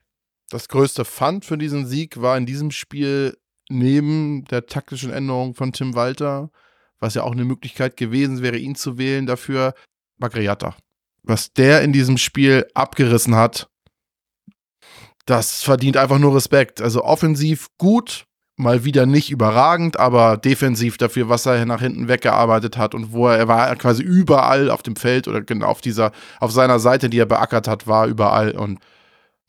Das 0.49 0.69
größte 0.69 1.05
Pfand 1.05 1.45
für 1.45 1.59
diesen 1.59 1.87
Sieg 1.87 2.21
war 2.21 2.37
in 2.37 2.47
diesem 2.47 2.71
Spiel 2.71 3.37
neben 3.69 4.45
der 4.47 4.67
taktischen 4.67 5.13
Änderung 5.13 5.55
von 5.55 5.73
Tim 5.73 5.95
Walter, 5.95 6.51
was 6.99 7.15
ja 7.15 7.23
auch 7.23 7.33
eine 7.33 7.45
Möglichkeit 7.45 7.97
gewesen 7.97 8.43
wäre, 8.43 8.59
ihn 8.59 8.75
zu 8.75 8.99
wählen, 8.99 9.27
dafür 9.27 9.75
Bagriata. 10.19 10.77
Was 11.23 11.53
der 11.53 11.83
in 11.83 11.93
diesem 11.93 12.19
Spiel 12.19 12.67
abgerissen 12.75 13.37
hat, 13.37 13.71
das 15.27 15.63
verdient 15.63 15.97
einfach 15.97 16.19
nur 16.19 16.35
Respekt. 16.35 16.81
Also 16.81 17.05
offensiv 17.05 17.69
gut, 17.79 18.27
mal 18.61 18.85
wieder 18.85 19.07
nicht 19.07 19.31
überragend, 19.31 19.99
aber 19.99 20.37
defensiv 20.37 20.99
dafür, 20.99 21.29
was 21.29 21.47
er 21.47 21.65
nach 21.67 21.81
hinten 21.81 22.09
weggearbeitet 22.09 22.77
hat 22.77 22.95
und 22.95 23.13
wo 23.13 23.27
er, 23.29 23.39
er 23.39 23.49
war 23.49 23.75
quasi 23.77 24.03
überall 24.03 24.71
auf 24.71 24.83
dem 24.83 24.97
Feld 24.97 25.27
oder 25.27 25.41
genau 25.41 25.67
auf 25.67 25.81
dieser, 25.81 26.13
auf 26.39 26.53
seiner 26.53 26.79
Seite, 26.79 27.11
die 27.11 27.19
er 27.19 27.27
beackert 27.27 27.67
hat, 27.67 27.87
war 27.87 28.07
überall 28.07 28.53
und 28.53 28.79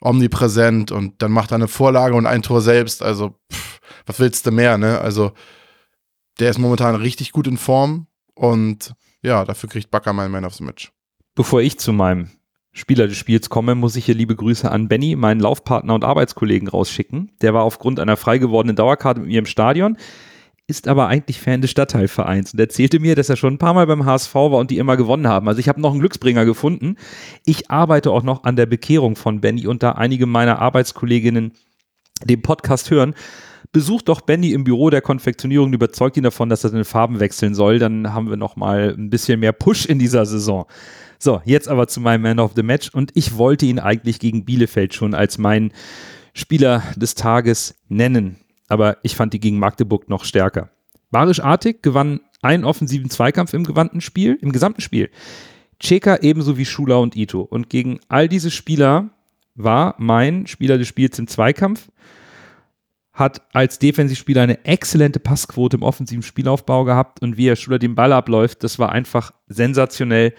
omnipräsent 0.02 0.92
und 0.92 1.22
dann 1.22 1.32
macht 1.32 1.52
er 1.52 1.56
eine 1.56 1.68
Vorlage 1.68 2.16
und 2.16 2.26
ein 2.26 2.42
Tor 2.42 2.62
selbst. 2.62 3.04
Also, 3.04 3.36
pff, 3.52 3.80
was 4.06 4.20
willst 4.20 4.46
du 4.46 4.52
mehr, 4.52 4.78
ne? 4.78 5.00
Also, 5.00 5.32
der 6.40 6.50
ist 6.50 6.58
momentan 6.58 6.96
richtig 6.96 7.32
gut 7.32 7.48
in 7.48 7.58
Form 7.58 8.08
und 8.34 8.94
ja, 9.22 9.46
dafür 9.46 9.70
kriegt 9.70 9.92
Bakker 9.92 10.14
mein 10.14 10.32
Man 10.32 10.46
of 10.46 10.56
the 10.56 10.64
Match. 10.64 10.92
Bevor 11.36 11.62
ich 11.62 11.78
zu 11.78 11.94
meinem 11.94 12.32
Spieler 12.74 13.08
des 13.08 13.18
Spiels 13.18 13.50
komme, 13.50 13.76
muss 13.76 13.98
ich 13.98 14.06
hier 14.06 14.16
liebe 14.16 14.36
Grüße 14.36 14.72
an 14.72 14.88
Benny, 14.88 15.16
meinen 15.16 15.42
Laufpartner 15.42 15.94
und 15.94 16.06
Arbeitskollegen 16.06 16.70
rausschicken. 16.70 17.32
Der 17.42 17.54
war 17.54 17.64
aufgrund 17.64 18.00
einer 18.00 18.16
frei 18.16 18.38
gewordenen 18.38 18.78
Dauerkarte 18.78 19.20
mit 19.20 19.30
mir 19.30 19.40
im 19.40 19.46
Stadion, 19.46 19.98
ist 20.68 20.88
aber 20.88 21.08
eigentlich 21.08 21.42
Fan 21.42 21.62
des 21.62 21.72
Stadtteilvereins 21.72 22.54
und 22.54 22.60
erzählte 22.60 23.00
mir, 23.00 23.16
dass 23.16 23.30
er 23.30 23.36
schon 23.36 23.56
ein 23.56 23.58
paar 23.58 23.74
Mal 23.74 23.88
beim 23.88 24.06
HSV 24.06 24.34
war 24.34 24.58
und 24.58 24.72
die 24.72 24.78
immer 24.78 24.96
gewonnen 24.96 25.28
haben. 25.28 25.50
Also 25.50 25.60
ich 25.60 25.68
habe 25.68 25.82
noch 25.82 25.92
einen 25.92 26.00
Glücksbringer 26.00 26.46
gefunden. 26.46 26.96
Ich 27.46 27.70
arbeite 27.70 28.10
auch 28.12 28.24
noch 28.24 28.46
an 28.46 28.56
der 28.56 28.68
Bekehrung 28.68 29.18
von 29.18 29.42
Benny 29.42 29.68
und 29.68 29.84
da 29.84 29.92
einige 29.92 30.26
meiner 30.26 30.60
Arbeitskolleginnen 30.60 31.52
den 32.24 32.42
Podcast 32.42 32.90
hören, 32.90 33.16
besucht 33.74 34.08
doch 34.08 34.22
Benny 34.22 34.52
im 34.52 34.64
Büro 34.64 34.90
der 34.90 35.02
Konfektionierung 35.02 35.68
und 35.68 35.74
überzeugt 35.74 36.16
ihn 36.16 36.24
davon, 36.24 36.48
dass 36.50 36.64
er 36.64 36.70
seine 36.70 36.86
Farben 36.86 37.20
wechseln 37.20 37.54
soll. 37.54 37.80
Dann 37.80 38.14
haben 38.14 38.30
wir 38.30 38.38
noch 38.38 38.56
mal 38.56 38.96
ein 38.98 39.10
bisschen 39.10 39.42
mehr 39.42 39.54
Push 39.54 39.86
in 39.86 40.00
dieser 40.00 40.26
Saison. 40.26 40.68
So, 41.24 41.40
jetzt 41.46 41.70
aber 41.70 41.88
zu 41.88 42.02
meinem 42.02 42.24
Man 42.24 42.40
of 42.40 42.54
the 42.56 42.64
Match 42.64 42.90
und 42.90 43.12
ich 43.14 43.38
wollte 43.38 43.68
ihn 43.68 43.78
eigentlich 43.78 44.18
gegen 44.18 44.44
Bielefeld 44.44 44.96
schon 44.96 45.14
als 45.14 45.38
meinen 45.38 45.72
Spieler 46.34 46.82
des 46.96 47.14
Tages 47.14 47.76
nennen, 47.90 48.38
aber 48.70 48.98
ich 49.04 49.16
fand 49.16 49.32
die 49.34 49.40
gegen 49.40 49.60
Magdeburg 49.60 50.10
noch 50.10 50.26
stärker. 50.26 50.72
Barisch 51.12 51.40
Artig 51.40 51.84
gewann 51.84 52.22
einen 52.42 52.66
offensiven 52.66 53.12
Zweikampf 53.12 53.54
im 53.54 53.66
gewandten 53.66 54.02
Spiel, 54.02 54.36
im 54.42 54.52
gesamten 54.52 54.82
Spiel. 54.82 55.12
Cheka 55.80 56.18
ebenso 56.24 56.58
wie 56.58 56.66
Schula 56.66 56.96
und 56.96 57.16
Ito. 57.16 57.42
Und 57.42 57.70
gegen 57.70 58.00
all 58.08 58.28
diese 58.28 58.50
Spieler 58.50 59.12
war 59.54 59.94
mein 60.00 60.48
Spieler 60.48 60.80
des 60.80 60.88
Spiels 60.88 61.20
im 61.20 61.28
Zweikampf, 61.28 61.90
hat 63.14 63.44
als 63.54 63.78
Defensivspieler 63.78 64.42
eine 64.42 64.66
exzellente 64.66 65.20
Passquote 65.20 65.78
im 65.78 65.84
offensiven 65.84 66.24
Spielaufbau 66.24 66.84
gehabt 66.84 67.22
und 67.22 67.38
wie 67.38 67.46
er 67.46 67.56
Schuler 67.58 67.78
den 67.78 67.94
Ball 67.94 68.12
abläuft, 68.12 68.64
das 68.64 68.80
war 68.80 68.92
einfach 68.92 69.34
sensationell. 69.48 70.34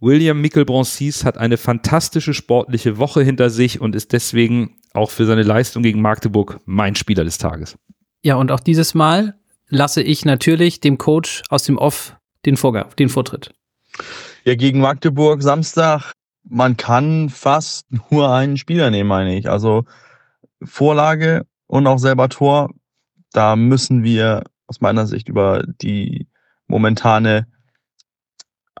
William 0.00 0.40
Mickelbroncis 0.40 1.24
hat 1.24 1.38
eine 1.38 1.56
fantastische 1.56 2.32
sportliche 2.32 2.98
Woche 2.98 3.22
hinter 3.22 3.50
sich 3.50 3.80
und 3.80 3.96
ist 3.96 4.12
deswegen 4.12 4.76
auch 4.92 5.10
für 5.10 5.26
seine 5.26 5.42
Leistung 5.42 5.82
gegen 5.82 6.00
Magdeburg 6.00 6.60
mein 6.66 6.94
Spieler 6.94 7.24
des 7.24 7.38
Tages. 7.38 7.76
Ja, 8.22 8.36
und 8.36 8.52
auch 8.52 8.60
dieses 8.60 8.94
Mal 8.94 9.34
lasse 9.68 10.02
ich 10.02 10.24
natürlich 10.24 10.80
dem 10.80 10.98
Coach 10.98 11.42
aus 11.50 11.64
dem 11.64 11.78
Off 11.78 12.16
den, 12.46 12.56
Vorgang, 12.56 12.86
den 12.98 13.08
Vortritt. 13.08 13.52
Ja, 14.44 14.54
gegen 14.54 14.80
Magdeburg 14.80 15.42
Samstag, 15.42 16.12
man 16.44 16.76
kann 16.76 17.28
fast 17.28 17.86
nur 18.10 18.32
einen 18.32 18.56
Spieler 18.56 18.90
nehmen, 18.90 19.08
meine 19.08 19.36
ich. 19.36 19.50
Also 19.50 19.84
Vorlage 20.62 21.44
und 21.66 21.86
auch 21.86 21.98
selber 21.98 22.28
Tor, 22.28 22.70
da 23.32 23.56
müssen 23.56 24.04
wir 24.04 24.44
aus 24.66 24.80
meiner 24.80 25.06
Sicht 25.06 25.28
über 25.28 25.64
die 25.82 26.28
momentane 26.66 27.46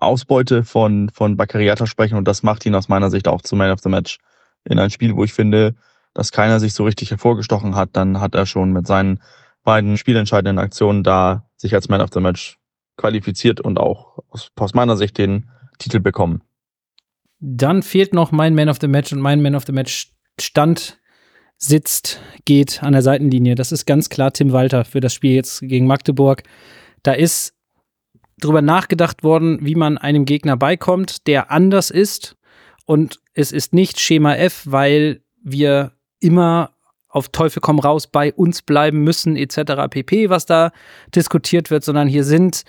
Ausbeute 0.00 0.64
von, 0.64 1.10
von 1.12 1.36
Baccariata 1.36 1.86
sprechen 1.86 2.16
und 2.16 2.26
das 2.26 2.42
macht 2.42 2.64
ihn 2.66 2.74
aus 2.74 2.88
meiner 2.88 3.10
Sicht 3.10 3.28
auch 3.28 3.42
zum 3.42 3.58
Man 3.58 3.70
of 3.70 3.80
the 3.80 3.88
Match. 3.88 4.18
In 4.64 4.78
ein 4.78 4.90
Spiel, 4.90 5.16
wo 5.16 5.24
ich 5.24 5.32
finde, 5.32 5.74
dass 6.14 6.32
keiner 6.32 6.60
sich 6.60 6.74
so 6.74 6.84
richtig 6.84 7.10
hervorgestochen 7.10 7.74
hat, 7.74 7.90
dann 7.92 8.20
hat 8.20 8.34
er 8.34 8.46
schon 8.46 8.72
mit 8.72 8.86
seinen 8.86 9.20
beiden 9.64 9.96
spielentscheidenden 9.96 10.58
Aktionen 10.58 11.02
da 11.02 11.48
sich 11.56 11.74
als 11.74 11.88
Man 11.88 12.00
of 12.00 12.10
the 12.12 12.20
Match 12.20 12.58
qualifiziert 12.96 13.60
und 13.60 13.78
auch 13.78 14.18
aus, 14.30 14.50
aus 14.56 14.74
meiner 14.74 14.96
Sicht 14.96 15.18
den 15.18 15.48
Titel 15.78 16.00
bekommen. 16.00 16.42
Dann 17.40 17.82
fehlt 17.82 18.14
noch 18.14 18.32
mein 18.32 18.54
Man 18.54 18.68
of 18.68 18.78
the 18.80 18.88
Match 18.88 19.12
und 19.12 19.20
mein 19.20 19.42
Man 19.42 19.54
of 19.54 19.64
the 19.66 19.72
Match 19.72 20.12
stand, 20.40 20.98
sitzt, 21.56 22.20
geht 22.44 22.82
an 22.82 22.92
der 22.92 23.02
Seitenlinie. 23.02 23.54
Das 23.54 23.72
ist 23.72 23.86
ganz 23.86 24.08
klar 24.08 24.32
Tim 24.32 24.52
Walter 24.52 24.84
für 24.84 25.00
das 25.00 25.14
Spiel 25.14 25.34
jetzt 25.34 25.60
gegen 25.60 25.86
Magdeburg. 25.86 26.42
Da 27.02 27.12
ist 27.12 27.54
drüber 28.40 28.62
nachgedacht 28.62 29.22
worden, 29.22 29.58
wie 29.62 29.74
man 29.74 29.98
einem 29.98 30.24
Gegner 30.24 30.56
beikommt, 30.56 31.26
der 31.26 31.50
anders 31.50 31.90
ist. 31.90 32.36
Und 32.86 33.20
es 33.34 33.52
ist 33.52 33.74
nicht 33.74 34.00
Schema 34.00 34.34
F, 34.34 34.62
weil 34.66 35.22
wir 35.42 35.92
immer 36.20 36.70
auf 37.08 37.28
Teufel 37.28 37.60
komm 37.60 37.78
raus 37.78 38.06
bei 38.06 38.32
uns 38.32 38.62
bleiben 38.62 39.02
müssen, 39.02 39.36
etc. 39.36 39.88
pp, 39.90 40.30
was 40.30 40.46
da 40.46 40.72
diskutiert 41.14 41.70
wird, 41.70 41.84
sondern 41.84 42.08
hier 42.08 42.24
sind 42.24 42.64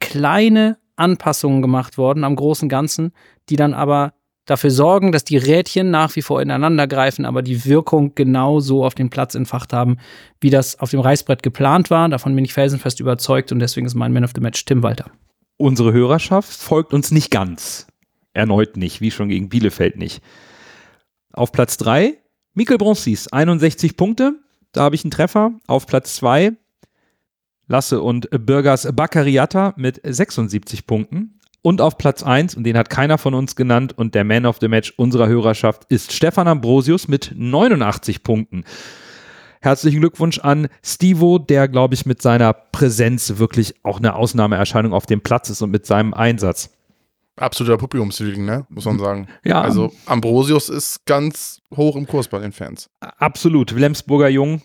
kleine 0.00 0.78
Anpassungen 0.96 1.62
gemacht 1.62 1.98
worden 1.98 2.24
am 2.24 2.36
großen 2.36 2.68
Ganzen, 2.68 3.12
die 3.48 3.56
dann 3.56 3.74
aber 3.74 4.14
dafür 4.46 4.70
sorgen, 4.70 5.12
dass 5.12 5.24
die 5.24 5.36
Rädchen 5.36 5.90
nach 5.90 6.14
wie 6.16 6.22
vor 6.22 6.42
ineinander 6.42 6.86
greifen, 6.86 7.24
aber 7.24 7.42
die 7.42 7.64
Wirkung 7.64 8.14
genau 8.14 8.60
so 8.60 8.84
auf 8.84 8.94
den 8.94 9.10
Platz 9.10 9.34
entfacht 9.34 9.72
haben, 9.72 9.98
wie 10.40 10.50
das 10.50 10.78
auf 10.78 10.90
dem 10.90 11.00
Reißbrett 11.00 11.42
geplant 11.42 11.90
war. 11.90 12.08
Davon 12.08 12.34
bin 12.34 12.44
ich 12.44 12.52
felsenfest 12.52 13.00
überzeugt 13.00 13.52
und 13.52 13.58
deswegen 13.58 13.86
ist 13.86 13.94
mein 13.94 14.12
Man 14.12 14.24
of 14.24 14.32
the 14.34 14.40
Match 14.40 14.64
Tim 14.64 14.82
Walter. 14.82 15.10
Unsere 15.56 15.92
Hörerschaft 15.92 16.52
folgt 16.52 16.92
uns 16.92 17.10
nicht 17.10 17.30
ganz. 17.30 17.86
Erneut 18.32 18.76
nicht, 18.76 19.00
wie 19.00 19.10
schon 19.10 19.28
gegen 19.28 19.48
Bielefeld 19.48 19.96
nicht. 19.96 20.22
Auf 21.32 21.52
Platz 21.52 21.76
3 21.78 22.18
Mikkel 22.54 22.78
Bronzis, 22.78 23.28
61 23.28 23.96
Punkte. 23.96 24.38
Da 24.72 24.82
habe 24.82 24.94
ich 24.94 25.04
einen 25.04 25.10
Treffer. 25.10 25.52
Auf 25.66 25.86
Platz 25.86 26.16
2 26.16 26.52
Lasse 27.66 28.02
und 28.02 28.28
Bürgers 28.30 28.88
Baccariata 28.92 29.74
mit 29.76 30.00
76 30.04 30.86
Punkten. 30.86 31.40
Und 31.66 31.80
auf 31.80 31.96
Platz 31.96 32.22
1, 32.22 32.56
und 32.56 32.64
den 32.64 32.76
hat 32.76 32.90
keiner 32.90 33.16
von 33.16 33.32
uns 33.32 33.56
genannt, 33.56 33.96
und 33.96 34.14
der 34.14 34.22
Man 34.22 34.44
of 34.44 34.58
the 34.60 34.68
Match 34.68 34.92
unserer 34.98 35.28
Hörerschaft 35.28 35.84
ist 35.88 36.12
Stefan 36.12 36.46
Ambrosius 36.46 37.08
mit 37.08 37.32
89 37.34 38.22
Punkten. 38.22 38.64
Herzlichen 39.62 40.00
Glückwunsch 40.00 40.40
an 40.40 40.68
Stivo, 40.84 41.38
der, 41.38 41.68
glaube 41.68 41.94
ich, 41.94 42.04
mit 42.04 42.20
seiner 42.20 42.52
Präsenz 42.52 43.38
wirklich 43.38 43.76
auch 43.82 43.96
eine 43.96 44.14
Ausnahmeerscheinung 44.14 44.92
auf 44.92 45.06
dem 45.06 45.22
Platz 45.22 45.48
ist 45.48 45.62
und 45.62 45.70
mit 45.70 45.86
seinem 45.86 46.12
Einsatz. 46.12 46.68
Absoluter 47.36 47.78
Publikumsliebling, 47.78 48.44
ne? 48.44 48.66
Muss 48.68 48.84
man 48.84 48.98
sagen. 48.98 49.28
Ja. 49.42 49.62
Also 49.62 49.90
Ambrosius 50.04 50.68
ist 50.68 51.06
ganz 51.06 51.62
hoch 51.74 51.96
im 51.96 52.06
Kurs 52.06 52.28
bei 52.28 52.40
den 52.40 52.52
Fans. 52.52 52.90
Absolut. 53.00 53.74
Wilhelmsburger 53.74 54.28
Jung. 54.28 54.60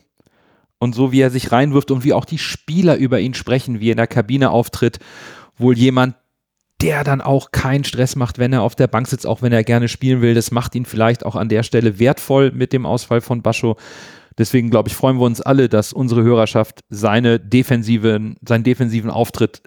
Und 0.80 0.96
so 0.96 1.14
wie 1.14 1.22
er 1.22 1.30
sich 1.30 1.54
reinwirft 1.54 1.92
und 1.92 2.04
wie 2.04 2.12
auch 2.12 2.26
die 2.26 2.38
Spieler 2.38 2.98
über 2.98 3.22
ihn 3.22 3.36
sprechen, 3.36 3.80
wie 3.80 3.88
er 3.88 3.94
in 3.94 3.98
der 3.98 4.08
Kabine 4.08 4.50
auftritt, 4.50 5.00
wohl 5.58 5.78
jemand, 5.78 6.16
der 6.82 7.04
dann 7.04 7.22
auch 7.22 7.52
keinen 7.52 7.84
Stress 7.84 8.16
macht, 8.16 8.38
wenn 8.38 8.54
er 8.54 8.62
auf 8.62 8.76
der 8.76 8.88
Bank 8.88 9.08
sitzt, 9.08 9.28
auch 9.28 9.42
wenn 9.42 9.52
er 9.52 9.64
gerne 9.64 9.88
spielen 9.88 10.22
will. 10.22 10.34
Das 10.34 10.52
macht 10.52 10.76
ihn 10.76 10.86
vielleicht 10.86 11.26
auch 11.26 11.36
an 11.36 11.50
der 11.50 11.64
Stelle 11.64 12.00
wertvoll 12.00 12.52
mit 12.52 12.72
dem 12.72 12.86
Ausfall 12.86 13.22
von 13.22 13.42
Bascho. 13.42 13.78
Deswegen, 14.38 14.70
glaube 14.70 14.88
ich, 14.88 14.96
freuen 14.96 15.18
wir 15.18 15.26
uns 15.26 15.42
alle, 15.42 15.68
dass 15.68 15.92
unsere 15.92 16.24
Hörerschaft 16.24 16.80
seine 16.90 17.40
defensiven, 17.40 18.38
seinen 18.42 18.64
defensiven 18.64 19.10
Auftritt 19.10 19.62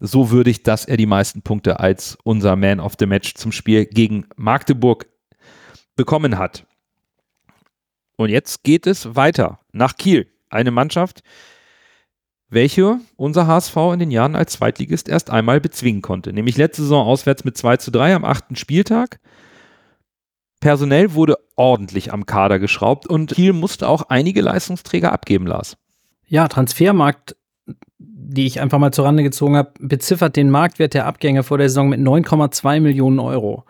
so 0.00 0.30
würdigt, 0.30 0.68
dass 0.68 0.84
er 0.84 0.96
die 0.96 1.06
meisten 1.06 1.42
Punkte 1.42 1.80
als 1.80 2.16
unser 2.22 2.54
Man 2.54 2.78
of 2.78 2.94
the 3.00 3.06
Match 3.06 3.34
zum 3.34 3.50
Spiel 3.50 3.86
gegen 3.86 4.26
Magdeburg 4.36 5.06
bekommen 5.96 6.38
hat. 6.38 6.64
Und 8.16 8.30
jetzt 8.30 8.62
geht 8.62 8.86
es 8.86 9.16
weiter 9.16 9.58
nach 9.72 9.96
Kiel. 9.96 10.28
Eine 10.50 10.70
Mannschaft, 10.70 11.22
welche 12.50 12.98
unser 13.16 13.46
HSV 13.46 13.76
in 13.92 13.98
den 13.98 14.10
Jahren 14.10 14.34
als 14.34 14.54
Zweitligist 14.54 15.08
erst 15.08 15.30
einmal 15.30 15.60
bezwingen 15.60 16.02
konnte. 16.02 16.32
Nämlich 16.32 16.56
letzte 16.56 16.82
Saison 16.82 17.06
auswärts 17.06 17.44
mit 17.44 17.56
2 17.56 17.76
zu 17.78 17.90
3 17.90 18.14
am 18.14 18.24
achten 18.24 18.56
Spieltag. 18.56 19.20
Personell 20.60 21.14
wurde 21.14 21.36
ordentlich 21.56 22.12
am 22.12 22.26
Kader 22.26 22.58
geschraubt 22.58 23.06
und 23.06 23.32
Kiel 23.32 23.52
musste 23.52 23.88
auch 23.88 24.02
einige 24.08 24.40
Leistungsträger 24.40 25.12
abgeben, 25.12 25.46
Lars. 25.46 25.76
Ja, 26.26 26.48
Transfermarkt, 26.48 27.36
die 27.98 28.46
ich 28.46 28.60
einfach 28.60 28.78
mal 28.78 28.92
zur 28.92 29.04
Rande 29.04 29.22
gezogen 29.22 29.56
habe, 29.56 29.72
beziffert 29.78 30.36
den 30.36 30.50
Marktwert 30.50 30.94
der 30.94 31.06
Abgänge 31.06 31.42
vor 31.42 31.58
der 31.58 31.68
Saison 31.68 31.88
mit 31.88 32.00
9,2 32.00 32.80
Millionen 32.80 33.20
Euro. 33.20 33.64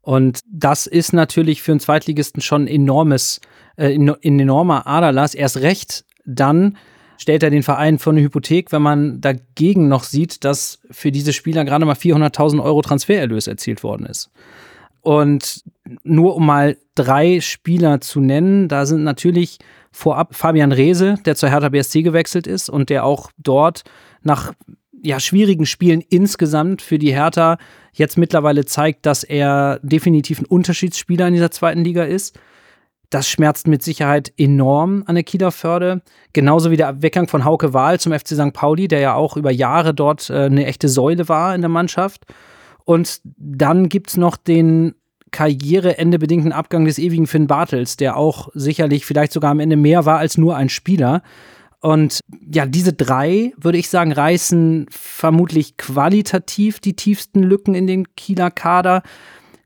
Und 0.00 0.40
das 0.50 0.86
ist 0.86 1.12
natürlich 1.12 1.62
für 1.62 1.72
einen 1.72 1.80
Zweitligisten 1.80 2.40
schon 2.40 2.66
enormes, 2.66 3.40
äh, 3.76 3.94
ein 3.94 4.38
enormer 4.38 4.86
Aderlass. 4.86 5.34
Erst 5.34 5.58
recht 5.58 6.04
dann, 6.24 6.78
stellt 7.18 7.42
er 7.42 7.50
den 7.50 7.62
Verein 7.62 7.98
vor 7.98 8.12
eine 8.12 8.22
Hypothek, 8.22 8.72
wenn 8.72 8.80
man 8.80 9.20
dagegen 9.20 9.88
noch 9.88 10.04
sieht, 10.04 10.44
dass 10.44 10.78
für 10.90 11.12
diese 11.12 11.34
Spieler 11.34 11.64
gerade 11.64 11.84
mal 11.84 11.94
400.000 11.94 12.62
Euro 12.62 12.80
Transfererlös 12.80 13.46
erzielt 13.46 13.82
worden 13.82 14.06
ist. 14.06 14.30
Und 15.02 15.62
nur 16.02 16.36
um 16.36 16.46
mal 16.46 16.76
drei 16.94 17.40
Spieler 17.40 18.00
zu 18.00 18.20
nennen, 18.20 18.68
da 18.68 18.86
sind 18.86 19.04
natürlich 19.04 19.58
vorab 19.90 20.34
Fabian 20.34 20.72
Reese, 20.72 21.16
der 21.24 21.34
zur 21.34 21.50
Hertha 21.50 21.68
BSC 21.68 22.02
gewechselt 22.02 22.46
ist 22.46 22.68
und 22.68 22.90
der 22.90 23.04
auch 23.04 23.30
dort 23.36 23.84
nach 24.22 24.52
ja, 25.02 25.20
schwierigen 25.20 25.66
Spielen 25.66 26.02
insgesamt 26.08 26.82
für 26.82 26.98
die 26.98 27.12
Hertha 27.12 27.58
jetzt 27.92 28.18
mittlerweile 28.18 28.64
zeigt, 28.64 29.06
dass 29.06 29.24
er 29.24 29.80
definitiv 29.82 30.40
ein 30.40 30.46
Unterschiedsspieler 30.46 31.28
in 31.28 31.34
dieser 31.34 31.50
zweiten 31.50 31.84
Liga 31.84 32.04
ist. 32.04 32.38
Das 33.10 33.28
schmerzt 33.28 33.66
mit 33.66 33.82
Sicherheit 33.82 34.32
enorm 34.36 35.02
an 35.06 35.14
der 35.14 35.24
Kieler 35.24 35.50
Förde. 35.50 36.02
Genauso 36.34 36.70
wie 36.70 36.76
der 36.76 37.00
Weggang 37.00 37.26
von 37.26 37.44
Hauke 37.44 37.72
Wahl 37.72 37.98
zum 37.98 38.12
FC 38.12 38.28
St. 38.28 38.52
Pauli, 38.52 38.86
der 38.86 39.00
ja 39.00 39.14
auch 39.14 39.36
über 39.36 39.50
Jahre 39.50 39.94
dort 39.94 40.28
äh, 40.28 40.44
eine 40.44 40.66
echte 40.66 40.88
Säule 40.88 41.28
war 41.28 41.54
in 41.54 41.62
der 41.62 41.70
Mannschaft. 41.70 42.26
Und 42.84 43.20
dann 43.24 43.88
gibt 43.88 44.10
es 44.10 44.16
noch 44.16 44.36
den 44.36 44.94
Karriereende 45.30 46.18
bedingten 46.18 46.52
Abgang 46.52 46.84
des 46.84 46.98
ewigen 46.98 47.26
Finn 47.26 47.46
Bartels, 47.46 47.96
der 47.96 48.16
auch 48.16 48.48
sicherlich 48.54 49.06
vielleicht 49.06 49.32
sogar 49.32 49.50
am 49.50 49.60
Ende 49.60 49.76
mehr 49.76 50.04
war 50.06 50.18
als 50.18 50.38
nur 50.38 50.56
ein 50.56 50.68
Spieler. 50.68 51.22
Und 51.80 52.20
ja, 52.52 52.66
diese 52.66 52.92
drei, 52.92 53.52
würde 53.56 53.78
ich 53.78 53.88
sagen, 53.88 54.12
reißen 54.12 54.86
vermutlich 54.90 55.76
qualitativ 55.76 56.80
die 56.80 56.96
tiefsten 56.96 57.42
Lücken 57.42 57.74
in 57.74 57.86
den 57.86 58.14
Kieler 58.16 58.50
Kader. 58.50 59.02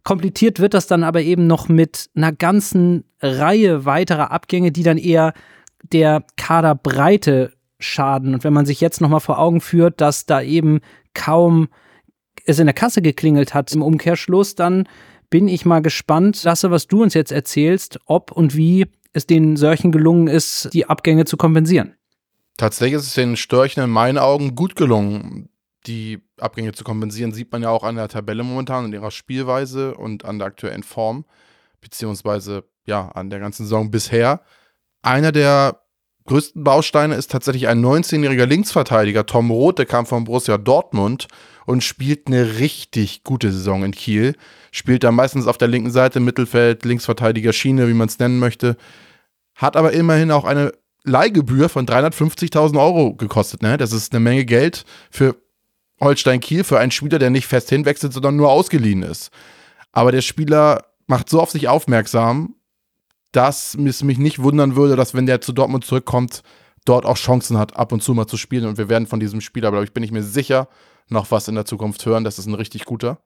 Kompliziert 0.04 0.58
wird 0.58 0.74
das 0.74 0.86
dann 0.86 1.04
aber 1.04 1.22
eben 1.22 1.46
noch 1.46 1.68
mit 1.68 2.10
einer 2.14 2.32
ganzen 2.32 3.04
Reihe 3.20 3.84
weiterer 3.84 4.32
Abgänge, 4.32 4.72
die 4.72 4.82
dann 4.82 4.98
eher 4.98 5.32
der 5.82 6.24
Kaderbreite 6.36 7.52
schaden. 7.78 8.34
Und 8.34 8.44
wenn 8.44 8.52
man 8.52 8.66
sich 8.66 8.80
jetzt 8.80 9.00
nochmal 9.00 9.20
vor 9.20 9.38
Augen 9.38 9.60
führt, 9.60 10.00
dass 10.00 10.26
da 10.26 10.42
eben 10.42 10.80
kaum 11.14 11.68
es 12.44 12.58
in 12.58 12.66
der 12.66 12.74
Kasse 12.74 13.02
geklingelt 13.02 13.54
hat 13.54 13.72
im 13.72 13.82
Umkehrschluss, 13.82 14.54
dann 14.54 14.88
bin 15.30 15.48
ich 15.48 15.64
mal 15.64 15.80
gespannt, 15.80 16.42
Lasse, 16.42 16.70
was 16.70 16.88
du 16.88 17.02
uns 17.02 17.14
jetzt 17.14 17.32
erzählst, 17.32 18.00
ob 18.06 18.32
und 18.32 18.56
wie 18.56 18.86
es 19.12 19.26
den 19.26 19.56
Sörchen 19.56 19.92
gelungen 19.92 20.26
ist, 20.26 20.70
die 20.72 20.86
Abgänge 20.86 21.24
zu 21.24 21.36
kompensieren. 21.36 21.94
Tatsächlich 22.56 22.98
ist 22.98 23.06
es 23.06 23.14
den 23.14 23.36
Störchen 23.36 23.82
in 23.82 23.90
meinen 23.90 24.18
Augen 24.18 24.54
gut 24.54 24.76
gelungen 24.76 25.48
die 25.86 26.20
Abgänge 26.38 26.72
zu 26.72 26.84
kompensieren, 26.84 27.32
sieht 27.32 27.52
man 27.52 27.62
ja 27.62 27.70
auch 27.70 27.84
an 27.84 27.96
der 27.96 28.08
Tabelle 28.08 28.44
momentan, 28.44 28.86
in 28.86 28.92
ihrer 28.92 29.10
Spielweise 29.10 29.94
und 29.94 30.24
an 30.24 30.38
der 30.38 30.48
aktuellen 30.48 30.82
Form, 30.82 31.24
beziehungsweise 31.80 32.64
ja, 32.86 33.08
an 33.10 33.30
der 33.30 33.40
ganzen 33.40 33.64
Saison 33.64 33.90
bisher. 33.90 34.42
Einer 35.02 35.32
der 35.32 35.82
größten 36.26 36.62
Bausteine 36.62 37.16
ist 37.16 37.30
tatsächlich 37.30 37.68
ein 37.68 37.84
19-jähriger 37.84 38.46
Linksverteidiger, 38.46 39.26
Tom 39.26 39.50
Roth, 39.50 39.78
der 39.78 39.86
kam 39.86 40.06
von 40.06 40.24
Borussia 40.24 40.58
Dortmund 40.58 41.28
und 41.66 41.82
spielt 41.82 42.26
eine 42.26 42.58
richtig 42.58 43.24
gute 43.24 43.52
Saison 43.52 43.84
in 43.84 43.92
Kiel. 43.92 44.36
Spielt 44.70 45.04
da 45.04 45.12
meistens 45.12 45.46
auf 45.46 45.58
der 45.58 45.68
linken 45.68 45.90
Seite, 45.90 46.20
Mittelfeld, 46.20 46.84
Linksverteidiger, 46.84 47.52
Schiene, 47.52 47.88
wie 47.88 47.94
man 47.94 48.08
es 48.08 48.18
nennen 48.18 48.38
möchte. 48.38 48.76
Hat 49.54 49.76
aber 49.76 49.92
immerhin 49.92 50.30
auch 50.30 50.44
eine 50.44 50.72
Leihgebühr 51.04 51.68
von 51.68 51.86
350.000 51.86 52.80
Euro 52.80 53.14
gekostet. 53.14 53.62
Ne? 53.62 53.76
Das 53.76 53.92
ist 53.92 54.12
eine 54.12 54.20
Menge 54.20 54.44
Geld 54.44 54.84
für 55.10 55.36
Holstein 56.02 56.40
Kiel 56.40 56.64
für 56.64 56.78
einen 56.78 56.90
Spieler, 56.90 57.18
der 57.18 57.30
nicht 57.30 57.46
fest 57.46 57.68
hinwechselt, 57.70 58.12
sondern 58.12 58.36
nur 58.36 58.50
ausgeliehen 58.50 59.02
ist. 59.02 59.30
Aber 59.92 60.12
der 60.12 60.22
Spieler 60.22 60.86
macht 61.06 61.28
so 61.28 61.40
auf 61.40 61.50
sich 61.50 61.68
aufmerksam, 61.68 62.56
dass 63.32 63.74
es 63.74 64.02
mich 64.02 64.18
nicht 64.18 64.42
wundern 64.42 64.76
würde, 64.76 64.96
dass 64.96 65.14
wenn 65.14 65.26
der 65.26 65.40
zu 65.40 65.52
Dortmund 65.52 65.84
zurückkommt, 65.84 66.42
dort 66.84 67.06
auch 67.06 67.16
Chancen 67.16 67.58
hat, 67.58 67.76
ab 67.76 67.92
und 67.92 68.02
zu 68.02 68.14
mal 68.14 68.26
zu 68.26 68.36
spielen. 68.36 68.66
Und 68.66 68.78
wir 68.78 68.88
werden 68.88 69.06
von 69.06 69.20
diesem 69.20 69.40
Spieler, 69.40 69.70
glaube 69.70 69.84
ich, 69.84 69.92
bin 69.92 70.02
ich 70.02 70.12
mir 70.12 70.22
sicher, 70.22 70.68
noch 71.08 71.30
was 71.30 71.48
in 71.48 71.54
der 71.54 71.64
Zukunft 71.64 72.04
hören. 72.04 72.24
Das 72.24 72.38
ist 72.38 72.46
ein 72.46 72.54
richtig 72.54 72.84
guter. 72.84 73.20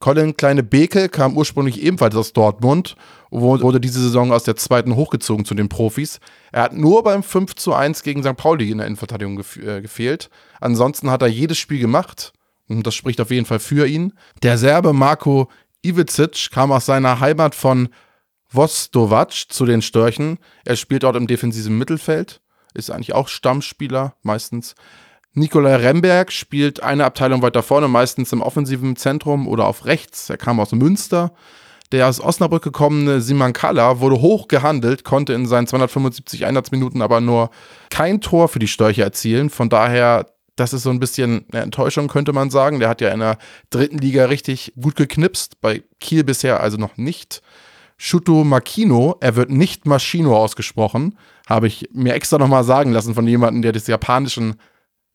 Colin 0.00 0.36
Kleine 0.36 0.62
Beke 0.62 1.08
kam 1.08 1.36
ursprünglich 1.36 1.82
ebenfalls 1.82 2.14
aus 2.14 2.32
Dortmund, 2.32 2.96
wurde 3.30 3.80
diese 3.80 4.00
Saison 4.00 4.32
aus 4.32 4.44
der 4.44 4.56
zweiten 4.56 4.94
hochgezogen 4.94 5.44
zu 5.44 5.54
den 5.54 5.68
Profis. 5.68 6.20
Er 6.52 6.62
hat 6.62 6.72
nur 6.72 7.02
beim 7.02 7.22
5 7.22 7.56
zu 7.56 7.74
1 7.74 8.02
gegen 8.04 8.22
St. 8.22 8.36
Pauli 8.36 8.70
in 8.70 8.78
der 8.78 8.86
Innenverteidigung 8.86 9.36
gef 9.36 9.56
äh, 9.56 9.80
gefehlt. 9.80 10.30
Ansonsten 10.60 11.10
hat 11.10 11.22
er 11.22 11.28
jedes 11.28 11.58
Spiel 11.58 11.80
gemacht. 11.80 12.32
Und 12.68 12.86
das 12.86 12.94
spricht 12.94 13.20
auf 13.20 13.30
jeden 13.30 13.46
Fall 13.46 13.58
für 13.58 13.86
ihn. 13.86 14.12
Der 14.42 14.58
Serbe 14.58 14.92
Marko 14.92 15.48
Ivicic 15.82 16.50
kam 16.50 16.70
aus 16.70 16.86
seiner 16.86 17.18
Heimat 17.18 17.54
von 17.54 17.88
Vostovac 18.50 19.32
zu 19.48 19.66
den 19.66 19.82
Störchen. 19.82 20.38
Er 20.64 20.76
spielt 20.76 21.02
dort 21.02 21.16
im 21.16 21.26
defensiven 21.26 21.76
Mittelfeld, 21.76 22.40
ist 22.74 22.90
eigentlich 22.90 23.14
auch 23.14 23.28
Stammspieler 23.28 24.14
meistens. 24.22 24.74
Nikolai 25.38 25.76
Remberg 25.76 26.32
spielt 26.32 26.82
eine 26.82 27.04
Abteilung 27.04 27.42
weiter 27.42 27.62
vorne, 27.62 27.88
meistens 27.88 28.32
im 28.32 28.42
offensiven 28.42 28.96
Zentrum 28.96 29.46
oder 29.46 29.66
auf 29.66 29.86
rechts. 29.86 30.28
Er 30.30 30.36
kam 30.36 30.60
aus 30.60 30.72
Münster. 30.72 31.32
Der 31.90 32.06
aus 32.06 32.20
Osnabrück 32.20 32.62
gekommene 32.62 33.22
Siman 33.22 33.54
Kalla 33.54 34.00
wurde 34.00 34.20
hoch 34.20 34.48
gehandelt, 34.48 35.04
konnte 35.04 35.32
in 35.32 35.46
seinen 35.46 35.66
275 35.66 36.44
Einsatzminuten 36.44 37.00
aber 37.00 37.22
nur 37.22 37.50
kein 37.88 38.20
Tor 38.20 38.48
für 38.48 38.58
die 38.58 38.68
Störche 38.68 39.02
erzielen. 39.02 39.48
Von 39.48 39.70
daher, 39.70 40.26
das 40.56 40.74
ist 40.74 40.82
so 40.82 40.90
ein 40.90 41.00
bisschen 41.00 41.46
eine 41.50 41.62
Enttäuschung, 41.62 42.08
könnte 42.08 42.34
man 42.34 42.50
sagen. 42.50 42.78
Der 42.78 42.90
hat 42.90 43.00
ja 43.00 43.08
in 43.08 43.20
der 43.20 43.38
dritten 43.70 43.98
Liga 43.98 44.26
richtig 44.26 44.74
gut 44.78 44.96
geknipst, 44.96 45.62
bei 45.62 45.82
Kiel 45.98 46.24
bisher 46.24 46.60
also 46.60 46.76
noch 46.76 46.98
nicht. 46.98 47.40
Shuto 47.96 48.44
Makino, 48.44 49.16
er 49.20 49.34
wird 49.34 49.50
nicht 49.50 49.86
Maschino 49.86 50.36
ausgesprochen, 50.36 51.18
habe 51.48 51.66
ich 51.66 51.88
mir 51.92 52.14
extra 52.14 52.38
nochmal 52.38 52.64
sagen 52.64 52.92
lassen 52.92 53.14
von 53.14 53.26
jemandem, 53.26 53.62
der 53.62 53.72
des 53.72 53.86
Japanischen 53.86 54.56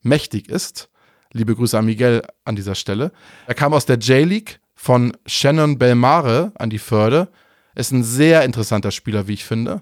mächtig 0.04 0.50
ist. 0.50 0.90
Liebe 1.32 1.56
Grüße 1.56 1.78
an 1.78 1.86
Miguel 1.86 2.22
an 2.46 2.56
dieser 2.56 2.76
Stelle. 2.76 3.12
Er 3.48 3.56
kam 3.56 3.74
aus 3.74 3.86
der 3.86 3.98
J-League 3.98 4.60
von 4.76 5.18
Shannon 5.26 5.78
Belmare 5.78 6.52
an 6.56 6.70
die 6.70 6.80
Förde. 6.80 7.30
Ist 7.76 7.92
ein 7.92 8.04
sehr 8.04 8.44
interessanter 8.44 8.92
Spieler, 8.92 9.28
wie 9.28 9.34
ich 9.34 9.46
finde. 9.46 9.82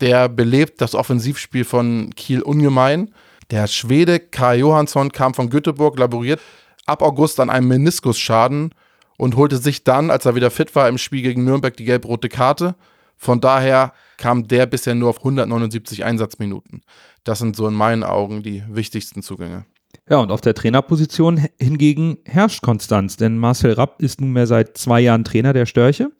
Der 0.00 0.28
belebt 0.28 0.80
das 0.80 0.94
Offensivspiel 0.94 1.64
von 1.64 2.10
Kiel 2.14 2.40
ungemein. 2.40 3.12
Der 3.50 3.66
Schwede 3.66 4.18
Kai 4.18 4.58
Johansson 4.58 5.12
kam 5.12 5.34
von 5.34 5.50
Göteborg, 5.50 5.98
laboriert 5.98 6.40
ab 6.86 7.02
August 7.02 7.40
an 7.40 7.50
einem 7.50 7.68
Meniskusschaden 7.68 8.74
und 9.16 9.36
holte 9.36 9.58
sich 9.58 9.84
dann, 9.84 10.10
als 10.10 10.24
er 10.24 10.34
wieder 10.34 10.50
fit 10.50 10.74
war, 10.74 10.88
im 10.88 10.98
Spiel 10.98 11.22
gegen 11.22 11.44
Nürnberg 11.44 11.76
die 11.76 11.84
gelb-rote 11.84 12.28
Karte. 12.28 12.74
Von 13.16 13.40
daher 13.40 13.92
kam 14.22 14.46
der 14.46 14.66
bisher 14.66 14.94
nur 14.94 15.10
auf 15.10 15.18
179 15.18 16.04
Einsatzminuten. 16.04 16.82
Das 17.24 17.40
sind 17.40 17.56
so 17.56 17.66
in 17.66 17.74
meinen 17.74 18.04
Augen 18.04 18.44
die 18.44 18.62
wichtigsten 18.68 19.20
Zugänge. 19.20 19.66
Ja, 20.08 20.18
und 20.18 20.30
auf 20.30 20.40
der 20.40 20.54
Trainerposition 20.54 21.44
hingegen 21.58 22.18
herrscht 22.24 22.62
Konstanz, 22.62 23.16
denn 23.16 23.36
Marcel 23.36 23.72
Rapp 23.72 24.00
ist 24.00 24.20
nunmehr 24.20 24.46
seit 24.46 24.78
zwei 24.78 25.00
Jahren 25.00 25.24
Trainer 25.24 25.52
der 25.52 25.66
Störche 25.66 26.12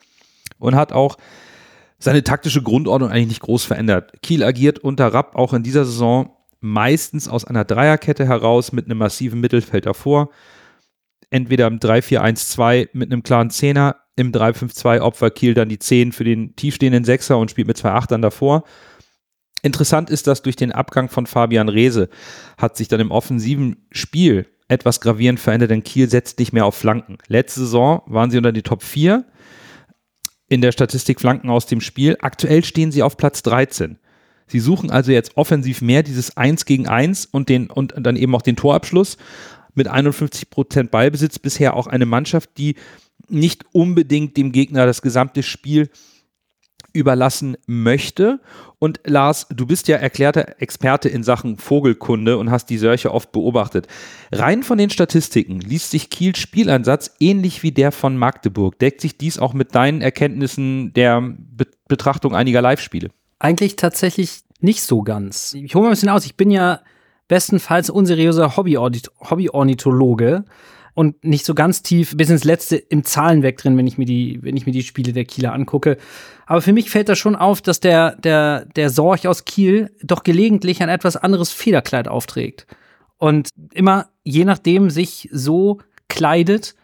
und 0.59 0.75
hat 0.75 0.93
auch 0.93 1.17
seine 2.01 2.25
taktische 2.25 2.63
Grundordnung 2.63 3.11
eigentlich 3.11 3.29
nicht 3.29 3.43
groß 3.43 3.65
verändert. 3.65 4.21
Kiel 4.21 4.43
agiert 4.43 4.81
unter 4.81 5.15
Rapp 5.15 5.37
auch 5.37 5.53
in 5.53 5.63
dieser 5.63 5.85
Saison 5.85 6.37
meistens 6.61 7.29
aus 7.29 7.45
einer 7.45 7.65
Dreierkette 7.65 8.27
heraus 8.27 8.73
mit 8.73 8.87
einem 8.87 8.99
massiven 8.99 9.41
Mittelfeld 9.41 9.87
davor 9.87 10.31
entweder 11.33 11.67
im 11.67 11.79
3-4-1-2 11.79 12.91
mit 12.93 13.11
einem 13.11 13.23
klaren 13.23 13.51
Zehner, 13.51 13.97
im 14.17 14.33
3-5-2 14.33 15.01
Opfer 15.01 15.31
Kiel 15.31 15.55
dann 15.55 15.69
die 15.69 15.79
10 15.79 16.13
für 16.13 16.25
den 16.25 16.55
tiefstehenden 16.57 17.05
Sechser 17.05 17.39
und 17.39 17.51
spielt 17.51 17.69
mit 17.69 17.77
zwei 17.77 17.93
Achtern 17.93 18.23
davor. 18.23 18.65
Interessant 19.63 20.11
ist, 20.11 20.27
dass 20.27 20.43
durch 20.43 20.57
den 20.57 20.73
Abgang 20.73 21.09
von 21.09 21.27
Fabian 21.27 21.69
Reese 21.69 22.09
hat 22.59 22.77
sich 22.77 22.89
dann 22.89 23.01
im 23.01 23.11
offensiven 23.11 23.87
Spiel 23.93 24.47
etwas 24.69 25.01
gravierend 25.01 25.39
verändert, 25.39 25.71
denn 25.71 25.85
Kiel 25.85 26.09
setzt 26.09 26.39
nicht 26.39 26.53
mehr 26.53 26.67
auf 26.67 26.75
Flanken. 26.75 27.19
Letzte 27.29 27.61
Saison 27.61 28.03
waren 28.07 28.31
sie 28.31 28.39
unter 28.39 28.53
die 28.53 28.63
Top 28.63 28.83
4 28.83 29.25
in 30.49 30.61
der 30.61 30.73
Statistik 30.73 31.21
Flanken 31.21 31.51
aus 31.51 31.67
dem 31.67 31.81
Spiel. 31.81 32.17
Aktuell 32.21 32.65
stehen 32.65 32.91
sie 32.91 33.03
auf 33.03 33.17
Platz 33.17 33.43
13. 33.43 33.99
Sie 34.47 34.61
suchen 34.61 34.91
also 34.91 35.13
jetzt 35.13 35.37
offensiv 35.37 35.81
mehr 35.81 36.03
dieses 36.03 36.37
1 36.37 36.65
gegen 36.65 36.89
1 36.89 37.27
und, 37.27 37.49
den, 37.49 37.71
und 37.71 37.95
dann 37.99 38.17
eben 38.17 38.35
auch 38.35 38.43
den 38.43 38.57
Torabschluss 38.57 39.17
mit 39.75 39.89
51 39.89 40.51
Prozent 40.51 40.91
Ballbesitz 40.91 41.39
bisher 41.39 41.75
auch 41.75 41.87
eine 41.87 42.05
Mannschaft, 42.05 42.51
die 42.59 42.75
nicht 43.29 43.65
unbedingt 43.73 44.37
dem 44.37 44.53
Gegner 44.53 44.87
das 44.87 45.03
gesamte 45.03 45.43
Spiel 45.43 45.89
überlassen 46.93 47.57
möchte. 47.67 48.41
Und 48.79 49.01
Lars, 49.05 49.47
du 49.51 49.67
bist 49.67 49.89
ja 49.89 49.97
erklärter 49.97 50.61
Experte 50.61 51.09
in 51.09 51.23
Sachen 51.23 51.57
Vogelkunde 51.57 52.37
und 52.37 52.51
hast 52.51 52.67
die 52.67 52.79
Sörche 52.79 53.13
oft 53.13 53.33
beobachtet. 53.33 53.87
Rein 54.31 54.63
von 54.63 54.79
den 54.79 54.91
Statistiken 54.91 55.61
liest 55.61 55.91
sich 55.91 56.11
Kiels 56.11 56.39
Spielansatz 56.39 57.15
ähnlich 57.21 57.63
wie 57.63 57.73
der 57.73 57.93
von 57.93 58.17
Magdeburg. 58.17 58.79
Deckt 58.79 59.01
sich 59.01 59.17
dies 59.17 59.39
auch 59.39 59.55
mit 59.55 59.75
deinen 59.75 60.03
Erkenntnissen 60.03 60.93
der 60.93 61.21
Be 61.21 61.67
Betrachtung 61.89 62.35
einiger 62.35 62.63
Live-Spiele? 62.63 63.11
Eigentlich 63.39 63.77
tatsächlich 63.77 64.45
nicht 64.61 64.83
so 64.83 65.03
ganz. 65.03 65.53
Ich 65.53 65.75
hole 65.75 65.83
mal 65.83 65.91
ein 65.91 65.93
bisschen 65.93 66.09
aus. 66.09 66.25
Ich 66.25 66.37
bin 66.37 66.51
ja 66.51 66.81
bestenfalls 67.29 67.91
unseriöser 67.91 68.57
Hobby-Ornithologe 68.57 70.45
und 70.95 71.25
nicht 71.25 71.45
so 71.45 71.55
ganz 71.55 71.83
tief 71.83 72.17
bis 72.17 72.31
ins 72.31 72.45
Letzte 72.45 72.77
im 72.77 73.05
Zahlenweg 73.05 73.57
drin, 73.57 73.77
wenn 73.77 73.87
ich 73.87 73.99
mir 73.99 74.05
die, 74.05 74.39
wenn 74.43 74.57
ich 74.57 74.67
mir 74.67 74.73
die 74.73 74.83
Spiele 74.83 75.13
der 75.13 75.25
Kieler 75.25 75.53
angucke. 75.53 75.97
Aber 76.47 76.61
für 76.61 76.73
mich 76.73 76.91
fällt 76.91 77.09
da 77.09 77.17
schon 77.17 77.37
auf, 77.37 77.63
dass 77.63 77.81
der, 77.81 78.17
der, 78.17 78.67
der 78.77 78.91
Sorch 78.91 79.27
aus 79.27 79.45
Kiel 79.45 79.91
doch 80.03 80.23
gelegentlich 80.23 80.83
ein 80.83 80.89
etwas 80.89 81.17
anderes 81.17 81.51
Federkleid 81.51 82.09
aufträgt. 82.09 82.67
Und 83.17 83.49
immer 83.73 84.09
je 84.25 84.45
nachdem 84.45 84.91
sich 84.91 85.29
so 85.33 85.79
kleidet, 86.09 86.75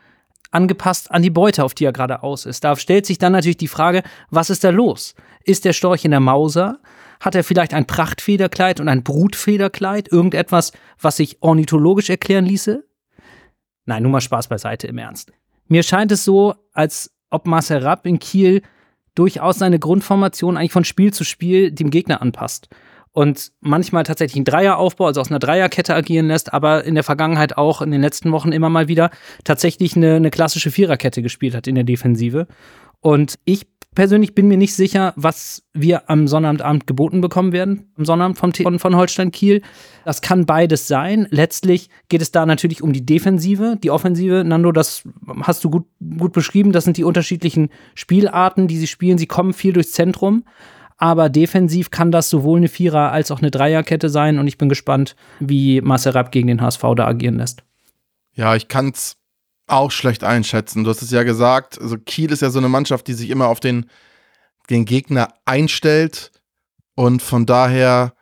angepasst 0.51 1.11
an 1.11 1.23
die 1.23 1.31
Beute, 1.31 1.65
auf 1.65 1.75
die 1.75 1.85
er 1.85 1.93
gerade 1.93 2.23
aus 2.23 2.47
ist. 2.47 2.65
Da 2.65 2.75
stellt 2.77 3.07
sich 3.07 3.19
dann 3.19 3.33
natürlich 3.33 3.59
die 3.59 3.69
Frage, 3.69 4.03
was 4.31 4.49
ist 4.49 4.65
da 4.65 4.71
los? 4.71 5.15
Ist 5.45 5.65
der 5.65 5.73
Storch 5.73 6.05
in 6.05 6.11
der 6.11 6.21
Mauser? 6.21 6.81
Hat 7.21 7.35
er 7.35 7.45
vielleicht 7.45 7.75
ein 7.75 7.87
Prachtfederkleid 7.87 8.81
und 8.81 8.89
ein 8.89 9.03
Brutfederkleid? 9.03 10.11
Irgendetwas, 10.11 10.73
was 11.01 11.19
sich 11.19 11.43
ornithologisch 11.43 12.09
erklären 12.09 12.47
ließe? 12.47 12.88
Nein, 13.89 14.03
nur 14.03 14.13
mal 14.13 14.21
Spaß 14.21 14.49
beiseite 14.49 14.87
im 14.87 14.99
Ernst. 14.99 15.33
Mir 15.67 15.83
scheint 15.83 16.13
es 16.13 16.23
so, 16.23 16.55
als 16.75 17.11
ob 17.31 17.47
Marcel 17.47 17.79
Rapp 17.79 18.05
in 18.05 18.19
Kiel 18.19 18.61
durchaus 19.15 19.59
seine 19.59 19.79
Grundformation 19.79 20.59
eigentlich 20.59 20.73
von 20.73 20.85
Spiel 20.85 21.11
zu 21.15 21.25
Spiel 21.25 21.73
dem 21.73 21.89
Gegner 21.89 22.21
anpasst. 22.21 22.69
Und 23.13 23.51
manchmal 23.61 24.03
tatsächlich 24.03 24.37
einen 24.37 24.45
Dreieraufbau, 24.45 25.07
also 25.07 25.23
aus 25.23 25.31
einer 25.31 25.39
Dreierkette 25.39 25.95
agieren 25.95 26.29
lässt, 26.29 26.53
aber 26.53 26.85
in 26.85 26.97
der 26.97 27.03
Vergangenheit 27.03 27.57
auch 27.57 27.81
in 27.81 27.91
den 27.91 28.03
letzten 28.03 28.31
Wochen 28.31 28.53
immer 28.53 28.69
mal 28.69 28.89
wieder 28.89 29.11
tatsächlich 29.45 29.97
eine, 29.97 30.17
eine 30.17 30.31
klassische 30.31 30.71
Viererkette 30.71 31.23
gespielt 31.23 31.55
hat 31.55 31.67
in 31.67 31.75
der 31.75 31.85
Defensive. 31.85 32.47
Und 33.01 33.39
ich 33.47 33.67
persönlich 33.99 34.33
bin 34.33 34.47
mir 34.47 34.57
nicht 34.57 34.77
sicher, 34.77 35.13
was 35.17 35.65
wir 35.75 36.09
am 36.09 36.29
Sonnabendabend 36.29 36.87
geboten 36.87 37.21
bekommen 37.21 37.51
werden, 37.51 37.91
am 37.99 38.05
Sonnabend 38.05 38.39
vom 38.39 38.53
von, 38.53 38.79
von 38.79 38.95
Holstein 38.95 39.33
Kiel. 39.33 39.61
Das 40.05 40.23
kann 40.23 40.47
beides 40.47 40.87
sein. 40.87 41.27
Letztlich 41.31 41.91
geht 42.09 42.23
es 42.23 42.31
da 42.31 42.47
natürlich 42.47 42.81
um 42.81 42.93
die 42.93 43.05
Defensive, 43.05 43.77
die 43.83 43.91
Offensive. 43.91 44.45
Nando, 44.45 44.71
das 44.71 45.03
hast 45.43 45.65
du 45.65 45.71
gut, 45.71 45.87
gut 46.17 46.33
beschrieben. 46.33 46.71
Das 46.71 46.85
sind 46.85 46.97
die 46.97 47.03
unterschiedlichen 47.03 47.71
Spielarten, 47.97 48.69
die 48.69 48.79
sie 48.79 48.87
spielen. 48.87 49.19
Sie 49.19 49.27
kommen 49.27 49.53
viel 49.53 49.73
durchs 49.73 49.91
Zentrum. 49.91 50.45
Aber 50.97 51.29
defensiv 51.29 51.91
kann 51.91 52.13
das 52.13 52.31
sowohl 52.31 52.59
eine 52.59 52.69
Vierer- 52.69 53.11
als 53.11 53.33
auch 53.33 53.41
eine 53.41 53.51
Dreierkette 53.51 54.11
sein. 54.11 54.39
Und 54.39 54.47
ich 54.47 54.59
bin 54.59 54.69
gespannt, 54.69 55.17
wie 55.41 55.81
Marcel 55.81 56.13
Rapp 56.13 56.31
gegen 56.31 56.47
den 56.47 56.61
HSV 56.61 56.85
da 56.95 57.05
agieren 57.05 57.39
lässt. 57.39 57.65
Ja, 58.35 58.55
ich 58.55 58.69
kann 58.69 58.91
es 58.91 59.18
auch 59.69 59.91
schlecht 59.91 60.25
einschätzen. 60.25 60.85
Du 60.85 60.91
hast 60.91 61.03
es 61.03 61.11
ja 61.11 61.23
gesagt, 61.23 61.81
also 61.81 61.97
Kiel 61.99 62.33
ist 62.33 62.43
ja 62.43 62.51
so 62.51 62.59
eine 62.59 62.69
Mannschaft, 62.69 63.07
die 63.07 63.15
sich 63.15 63.31
immer 63.31 63.49
auf 63.49 63.61
den, 63.61 63.87
den 64.71 64.85
Gegner 64.85 65.29
einstellt 65.45 66.31
und 66.95 67.23
von 67.23 67.47
daher, 67.47 68.15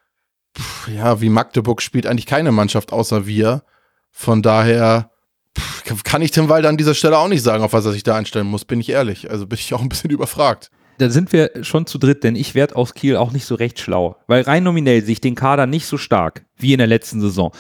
pff, 0.57 0.89
ja, 0.89 1.21
wie 1.21 1.31
Magdeburg 1.31 1.81
spielt 1.81 2.07
eigentlich 2.07 2.27
keine 2.27 2.53
Mannschaft 2.53 2.93
außer 2.93 3.27
wir. 3.27 3.63
Von 4.11 4.43
daher 4.43 5.11
pff, 5.59 6.05
kann 6.05 6.23
ich 6.23 6.31
Tim 6.31 6.49
Walder 6.49 6.69
an 6.69 6.77
dieser 6.77 6.95
Stelle 6.95 7.19
auch 7.19 7.29
nicht 7.29 7.43
sagen, 7.43 7.65
auf 7.65 7.73
was 7.73 7.87
er 7.87 7.93
sich 7.93 8.03
da 8.03 8.17
einstellen 8.17 8.47
muss, 8.47 8.65
bin 8.65 8.81
ich 8.81 8.91
ehrlich. 8.91 9.31
Also 9.31 9.47
bin 9.47 9.59
ich 9.59 9.73
auch 9.73 9.81
ein 9.81 9.89
bisschen 9.89 10.11
überfragt. 10.11 10.71
Da 10.99 11.11
sind 11.11 11.33
wir 11.33 11.51
schon 11.63 11.87
zu 11.87 11.99
dritt, 11.99 12.25
denn 12.25 12.37
ich 12.37 12.55
werde 12.55 12.77
aus 12.77 12.95
Kiel 12.95 13.17
auch 13.17 13.33
nicht 13.33 13.45
so 13.45 13.55
recht 13.55 13.79
schlau. 13.81 14.17
Weil 14.27 14.43
rein 14.43 14.65
nominell 14.65 15.05
sich 15.05 15.21
den 15.21 15.35
Kader 15.35 15.67
nicht 15.67 15.87
so 15.87 15.99
stark 15.99 16.45
wie 16.57 16.73
in 16.73 16.79
der 16.79 16.87
letzten 16.87 17.21
Saison. 17.21 17.53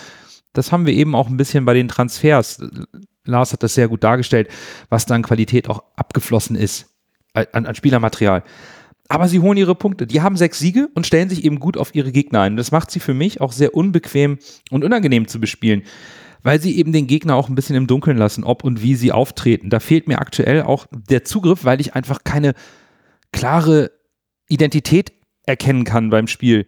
Das 0.52 0.72
haben 0.72 0.86
wir 0.86 0.94
eben 0.94 1.14
auch 1.14 1.28
ein 1.28 1.36
bisschen 1.36 1.66
bei 1.66 1.74
den 1.74 1.88
Transfers 1.88 2.62
Lars 3.26 3.52
hat 3.52 3.62
das 3.62 3.74
sehr 3.74 3.88
gut 3.88 4.04
dargestellt, 4.04 4.48
was 4.88 5.06
dann 5.06 5.22
Qualität 5.22 5.68
auch 5.68 5.82
abgeflossen 5.96 6.56
ist 6.56 6.86
an, 7.34 7.66
an 7.66 7.74
Spielermaterial. 7.74 8.42
Aber 9.08 9.28
sie 9.28 9.40
holen 9.40 9.56
ihre 9.56 9.74
Punkte. 9.74 10.06
Die 10.06 10.20
haben 10.20 10.36
sechs 10.36 10.58
Siege 10.58 10.88
und 10.94 11.06
stellen 11.06 11.28
sich 11.28 11.44
eben 11.44 11.60
gut 11.60 11.76
auf 11.76 11.94
ihre 11.94 12.10
Gegner 12.10 12.40
ein. 12.40 12.56
Das 12.56 12.72
macht 12.72 12.90
sie 12.90 13.00
für 13.00 13.14
mich 13.14 13.40
auch 13.40 13.52
sehr 13.52 13.74
unbequem 13.74 14.38
und 14.70 14.84
unangenehm 14.84 15.28
zu 15.28 15.40
bespielen, 15.40 15.82
weil 16.42 16.60
sie 16.60 16.76
eben 16.76 16.92
den 16.92 17.06
Gegner 17.06 17.36
auch 17.36 17.48
ein 17.48 17.54
bisschen 17.54 17.76
im 17.76 17.86
Dunkeln 17.86 18.16
lassen, 18.16 18.42
ob 18.42 18.64
und 18.64 18.82
wie 18.82 18.96
sie 18.96 19.12
auftreten. 19.12 19.70
Da 19.70 19.78
fehlt 19.78 20.08
mir 20.08 20.18
aktuell 20.18 20.62
auch 20.62 20.86
der 20.90 21.24
Zugriff, 21.24 21.64
weil 21.64 21.80
ich 21.80 21.94
einfach 21.94 22.24
keine 22.24 22.54
klare 23.32 23.92
Identität 24.48 25.12
erkennen 25.44 25.84
kann 25.84 26.10
beim 26.10 26.26
Spiel 26.26 26.66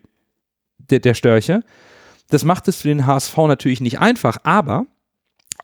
der, 0.79 1.01
der 1.01 1.15
Störche. 1.15 1.65
Das 2.29 2.45
macht 2.45 2.69
es 2.69 2.83
für 2.83 2.89
den 2.89 3.07
HSV 3.07 3.37
natürlich 3.37 3.81
nicht 3.81 3.99
einfach, 3.99 4.39
aber 4.45 4.87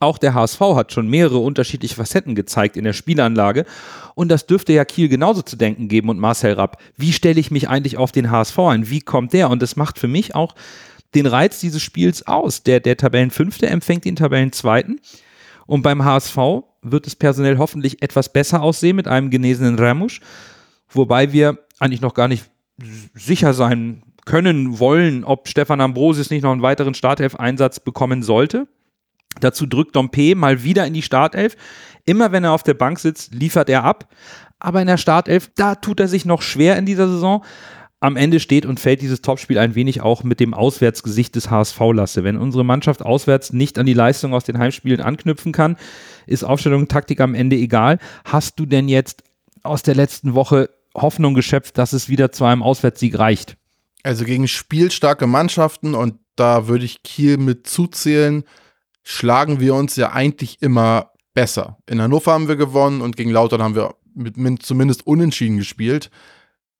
auch 0.00 0.18
der 0.18 0.34
HSV 0.34 0.60
hat 0.60 0.92
schon 0.92 1.08
mehrere 1.08 1.38
unterschiedliche 1.38 1.94
Facetten 1.94 2.34
gezeigt 2.34 2.76
in 2.76 2.84
der 2.84 2.92
Spielanlage. 2.92 3.64
Und 4.14 4.28
das 4.28 4.46
dürfte 4.46 4.72
ja 4.72 4.84
Kiel 4.84 5.08
genauso 5.08 5.42
zu 5.42 5.56
denken 5.56 5.88
geben 5.88 6.08
und 6.08 6.18
Marcel 6.18 6.54
Rapp. 6.54 6.78
Wie 6.96 7.12
stelle 7.12 7.40
ich 7.40 7.50
mich 7.50 7.68
eigentlich 7.68 7.96
auf 7.96 8.12
den 8.12 8.30
HSV 8.30 8.58
ein? 8.58 8.90
Wie 8.90 9.00
kommt 9.00 9.32
der? 9.32 9.50
Und 9.50 9.62
das 9.62 9.76
macht 9.76 9.98
für 9.98 10.08
mich 10.08 10.34
auch 10.34 10.54
den 11.14 11.26
Reiz 11.26 11.60
dieses 11.60 11.82
Spiels 11.82 12.26
aus. 12.26 12.62
Der, 12.62 12.80
der 12.80 12.96
Tabellenfünfte 12.96 13.66
empfängt 13.66 14.04
den 14.04 14.16
Tabellenzweiten. 14.16 15.00
Und 15.66 15.82
beim 15.82 16.04
HSV 16.04 16.36
wird 16.82 17.06
es 17.06 17.16
personell 17.16 17.58
hoffentlich 17.58 18.02
etwas 18.02 18.32
besser 18.32 18.62
aussehen 18.62 18.96
mit 18.96 19.08
einem 19.08 19.30
genesenen 19.30 19.78
Ramusch, 19.78 20.20
wobei 20.90 21.32
wir 21.32 21.58
eigentlich 21.78 22.02
noch 22.02 22.14
gar 22.14 22.28
nicht 22.28 22.44
sicher 23.14 23.54
sein 23.54 24.02
können, 24.26 24.78
wollen, 24.78 25.24
ob 25.24 25.48
Stefan 25.48 25.80
Ambrosius 25.80 26.30
nicht 26.30 26.42
noch 26.42 26.52
einen 26.52 26.62
weiteren 26.62 26.94
Startelf-Einsatz 26.94 27.80
bekommen 27.80 28.22
sollte. 28.22 28.66
Dazu 29.40 29.66
drückt 29.66 29.96
Dompe 29.96 30.34
mal 30.34 30.62
wieder 30.62 30.86
in 30.86 30.94
die 30.94 31.02
Startelf. 31.02 31.56
Immer 32.04 32.32
wenn 32.32 32.44
er 32.44 32.52
auf 32.52 32.62
der 32.62 32.74
Bank 32.74 32.98
sitzt, 32.98 33.34
liefert 33.34 33.68
er 33.68 33.84
ab. 33.84 34.08
Aber 34.58 34.80
in 34.80 34.86
der 34.86 34.96
Startelf, 34.96 35.50
da 35.56 35.74
tut 35.74 36.00
er 36.00 36.08
sich 36.08 36.24
noch 36.24 36.42
schwer 36.42 36.76
in 36.76 36.86
dieser 36.86 37.08
Saison. 37.08 37.44
Am 38.00 38.16
Ende 38.16 38.38
steht 38.38 38.66
und 38.66 38.80
fällt 38.80 39.00
dieses 39.00 39.22
Topspiel 39.22 39.58
ein 39.58 39.74
wenig 39.74 40.02
auch 40.02 40.24
mit 40.24 40.38
dem 40.38 40.52
Auswärtsgesicht 40.52 41.34
des 41.34 41.50
HSV 41.50 41.80
Lasse. 41.94 42.22
Wenn 42.22 42.36
unsere 42.36 42.64
Mannschaft 42.64 43.02
auswärts 43.02 43.52
nicht 43.52 43.78
an 43.78 43.86
die 43.86 43.94
Leistung 43.94 44.34
aus 44.34 44.44
den 44.44 44.58
Heimspielen 44.58 45.00
anknüpfen 45.00 45.52
kann, 45.52 45.76
ist 46.26 46.44
Aufstellung 46.44 46.82
und 46.82 46.90
Taktik 46.90 47.20
am 47.20 47.34
Ende 47.34 47.56
egal. 47.56 47.98
Hast 48.26 48.60
du 48.60 48.66
denn 48.66 48.88
jetzt 48.88 49.22
aus 49.62 49.82
der 49.82 49.94
letzten 49.94 50.34
Woche 50.34 50.68
Hoffnung 50.94 51.34
geschöpft, 51.34 51.78
dass 51.78 51.92
es 51.92 52.08
wieder 52.08 52.30
zu 52.30 52.44
einem 52.44 52.62
Auswärtssieg 52.62 53.18
reicht? 53.18 53.56
Also 54.02 54.26
gegen 54.26 54.48
spielstarke 54.48 55.26
Mannschaften 55.26 55.94
und 55.94 56.16
da 56.36 56.68
würde 56.68 56.84
ich 56.84 57.02
Kiel 57.02 57.38
mit 57.38 57.66
zuzählen, 57.66 58.44
schlagen 59.04 59.60
wir 59.60 59.74
uns 59.74 59.94
ja 59.96 60.12
eigentlich 60.12 60.60
immer 60.60 61.12
besser. 61.34 61.78
In 61.88 62.00
Hannover 62.00 62.32
haben 62.32 62.48
wir 62.48 62.56
gewonnen 62.56 63.02
und 63.02 63.16
gegen 63.16 63.30
Lautern 63.30 63.62
haben 63.62 63.74
wir 63.76 63.94
mit, 64.14 64.36
mit 64.36 64.62
zumindest 64.62 65.06
unentschieden 65.06 65.58
gespielt. 65.58 66.10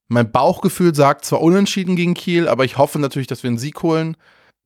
Mein 0.09 0.31
Bauchgefühl 0.31 0.95
sagt 0.95 1.25
zwar 1.25 1.41
unentschieden 1.41 1.97
gegen 1.97 2.15
Kiel, 2.15 2.49
aber 2.49 2.65
ich 2.65 2.79
hoffe 2.79 2.99
natürlich, 2.99 3.27
dass 3.27 3.43
wir 3.43 3.49
einen 3.49 3.59
Sieg 3.59 3.83
holen. 3.83 4.17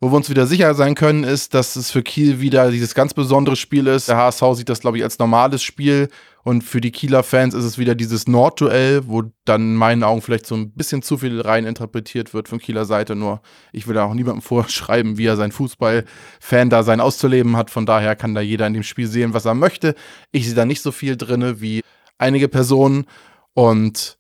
Wo 0.01 0.13
wir 0.13 0.17
uns 0.17 0.31
wieder 0.31 0.47
sicher 0.47 0.75
sein 0.75 0.95
können, 0.95 1.25
ist, 1.25 1.55
dass 1.55 1.75
es 1.75 1.91
für 1.91 2.05
Kiel 2.05 2.41
wieder 2.41 2.71
dieses 2.71 2.95
ganz 2.95 3.15
besondere 3.15 3.57
Spiel 3.57 3.89
ist. 3.89 4.09
Der 4.09 4.17
HSV 4.17 4.43
sieht 4.55 4.69
das, 4.69 4.81
glaube 4.81 4.99
ich, 4.99 5.03
als 5.03 5.19
normales 5.19 5.61
Spiel. 5.63 6.09
Und 6.49 6.63
für 6.65 6.81
die 6.81 6.93
Kieler 6.93 7.25
Fans 7.25 7.53
ist 7.53 7.67
es 7.67 7.77
wieder 7.77 7.95
dieses 7.95 8.27
Nordduell, 8.27 9.07
wo 9.07 9.25
dann 9.45 9.61
in 9.61 9.75
meinen 9.75 10.03
Augen 10.03 10.23
vielleicht 10.23 10.47
so 10.47 10.55
ein 10.55 10.71
bisschen 10.73 11.03
zu 11.03 11.19
viel 11.19 11.43
rein 11.43 11.67
interpretiert 11.67 12.33
wird 12.33 12.49
von 12.49 12.59
Kieler 12.59 12.87
Seite. 12.87 13.15
Nur 13.15 13.43
ich 13.71 13.87
will 13.87 13.95
da 13.95 14.05
auch 14.05 14.15
niemandem 14.15 14.41
vorschreiben, 14.57 15.19
wie 15.19 15.27
er 15.27 15.37
sein 15.37 15.53
Fußball-Fan 15.53 16.71
da 16.71 16.85
sein 16.85 17.03
auszuleben 17.03 17.55
hat. 17.59 17.69
Von 17.69 17.85
daher 17.85 18.17
kann 18.17 18.35
da 18.35 18.41
jeder 18.41 18.67
in 18.67 18.73
dem 18.73 18.83
Spiel 18.83 19.07
sehen, 19.09 19.35
was 19.35 19.45
er 19.45 19.53
möchte. 19.53 19.95
Ich 20.33 20.47
sehe 20.47 20.55
da 20.55 20.65
nicht 20.65 20.81
so 20.81 20.91
viel 20.91 21.19
drin 21.19 21.61
wie 21.61 21.83
einige 22.17 22.49
Personen. 22.49 23.05
Und 23.53 24.17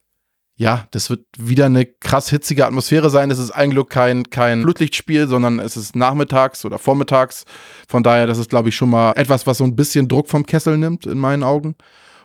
ja, 0.56 0.86
das 0.90 1.08
wird 1.08 1.24
wieder 1.38 1.64
eine 1.64 1.86
krass 1.86 2.28
hitzige 2.28 2.66
Atmosphäre 2.66 3.08
sein. 3.08 3.30
Es 3.30 3.38
ist 3.38 3.52
eigentlich 3.52 3.88
kein, 3.88 4.28
kein 4.28 4.60
Flutlichtspiel, 4.64 5.28
sondern 5.28 5.60
es 5.60 5.78
ist 5.78 5.96
nachmittags 5.96 6.66
oder 6.66 6.78
vormittags. 6.78 7.46
Von 7.88 8.02
daher, 8.02 8.26
das 8.26 8.36
ist, 8.36 8.50
glaube 8.50 8.68
ich, 8.68 8.76
schon 8.76 8.90
mal 8.90 9.12
etwas, 9.12 9.46
was 9.46 9.56
so 9.56 9.64
ein 9.64 9.76
bisschen 9.76 10.08
Druck 10.08 10.28
vom 10.28 10.44
Kessel 10.44 10.76
nimmt, 10.76 11.06
in 11.06 11.16
meinen 11.16 11.42
Augen. 11.42 11.74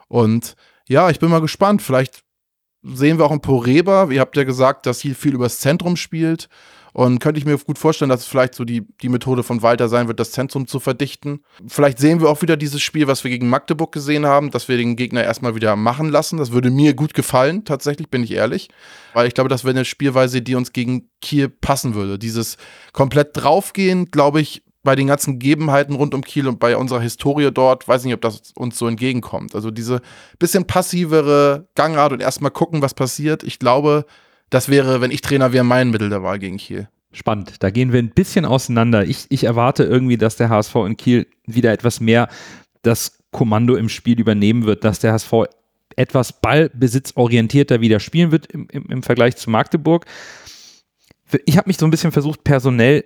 Und 0.08 0.56
ja, 0.88 1.10
ich 1.10 1.20
bin 1.20 1.30
mal 1.30 1.42
gespannt. 1.42 1.82
Vielleicht 1.82 2.24
sehen 2.84 3.18
wir 3.18 3.26
auch 3.26 3.32
ein 3.32 3.42
Poreba. 3.42 4.10
Ihr 4.12 4.22
habt 4.22 4.38
ja 4.38 4.44
gesagt, 4.44 4.86
dass 4.86 5.00
hier 5.00 5.16
viel 5.16 5.34
übers 5.34 5.60
Zentrum 5.60 5.96
spielt. 5.96 6.50
Und 6.96 7.18
könnte 7.18 7.40
ich 7.40 7.46
mir 7.46 7.58
gut 7.58 7.80
vorstellen, 7.80 8.10
dass 8.10 8.22
es 8.22 8.28
vielleicht 8.28 8.54
so 8.54 8.66
die, 8.66 8.86
die 9.02 9.10
Methode 9.10 9.42
von 9.42 9.64
Walter 9.64 9.90
sein 9.90 10.08
wird, 10.08 10.20
das 10.20 10.32
Zentrum 10.32 10.68
zu 10.68 10.80
verdichten. 10.80 11.44
Vielleicht 11.68 11.98
sehen 11.98 12.22
wir 12.22 12.30
auch 12.30 12.44
wieder 12.44 12.56
dieses 12.56 12.84
Spiel, 12.84 13.08
was 13.08 13.24
wir 13.24 13.32
gegen 13.32 13.50
Magdeburg 13.50 13.92
gesehen 13.92 14.28
haben, 14.28 14.52
dass 14.52 14.68
wir 14.68 14.78
den 14.78 14.96
Gegner 14.96 15.24
erstmal 15.24 15.56
wieder 15.56 15.76
machen 15.76 16.10
lassen. 16.10 16.38
Das 16.38 16.52
würde 16.52 16.70
mir 16.70 16.94
gut 16.94 17.16
gefallen, 17.16 17.66
tatsächlich, 17.66 18.10
bin 18.12 18.24
ich 18.24 18.32
ehrlich. 18.32 18.70
Weil 19.14 19.28
ich 19.28 19.34
glaube, 19.34 19.50
das 19.50 19.64
wäre 19.64 19.76
eine 19.76 19.86
Spielweise, 19.86 20.44
die 20.44 20.54
uns 20.54 20.72
gegen 20.72 21.10
Kiel 21.20 21.50
passen 21.50 21.96
würde. 21.96 22.20
Dieses 22.20 22.58
komplett 22.92 23.32
draufgehen, 23.34 24.12
glaube 24.12 24.40
ich, 24.40 24.62
bei 24.84 24.96
den 24.96 25.08
ganzen 25.08 25.40
Gegebenheiten 25.40 25.96
rund 25.96 26.14
um 26.14 26.22
Kiel 26.22 26.48
und 26.48 26.60
bei 26.60 26.76
unserer 26.76 27.02
Historie 27.02 27.52
dort, 27.52 27.88
weiß 27.88 28.04
nicht, 28.04 28.14
ob 28.14 28.22
das 28.22 28.52
uns 28.56 28.78
so 28.78 28.88
entgegenkommt. 28.88 29.56
Also 29.56 29.72
diese 29.72 30.02
bisschen 30.40 30.66
passivere 30.66 31.68
Gangart 31.76 32.12
und 32.12 32.22
erstmal 32.22 32.52
gucken, 32.52 32.82
was 32.82 32.94
passiert. 32.94 33.44
Ich 33.44 33.60
glaube, 33.60 34.06
das 34.50 34.70
wäre, 34.70 35.00
wenn 35.00 35.12
ich 35.12 35.22
Trainer 35.22 35.54
wäre, 35.54 35.64
mein 35.64 35.90
Mittel 35.90 36.10
der 36.10 36.22
Wahl 36.22 36.38
gegen 36.38 36.58
Kiel. 36.58 36.90
Spannend. 37.14 37.64
Da 37.64 37.70
gehen 37.70 37.94
wir 37.94 38.00
ein 38.00 38.10
bisschen 38.10 38.44
auseinander. 38.44 39.06
Ich, 39.06 39.26
ich 39.30 39.46
erwarte 39.46 39.84
irgendwie, 39.84 40.18
dass 40.18 40.36
der 40.36 40.50
HSV 40.50 40.76
in 40.76 40.98
Kiel 40.98 41.28
wieder 41.46 41.72
etwas 41.72 42.00
mehr 42.00 42.28
das 42.82 43.20
Kommando 43.32 43.76
im 43.76 43.88
Spiel 43.88 44.20
übernehmen 44.20 44.66
wird, 44.66 44.84
dass 44.84 45.00
der 45.00 45.14
HSV 45.14 45.34
etwas 45.96 46.42
ballbesitzorientierter 46.42 47.82
wieder 47.82 48.00
spielen 48.00 48.32
wird 48.32 48.48
im, 48.48 48.68
im, 48.72 48.86
im 48.88 49.04
Vergleich 49.04 49.38
zu 49.38 49.50
Magdeburg. 49.50 50.06
Ich 51.46 51.58
habe 51.58 51.70
mich 51.70 51.78
so 51.78 51.86
ein 51.86 51.92
bisschen 51.92 52.12
versucht, 52.12 52.44
personell 52.44 53.06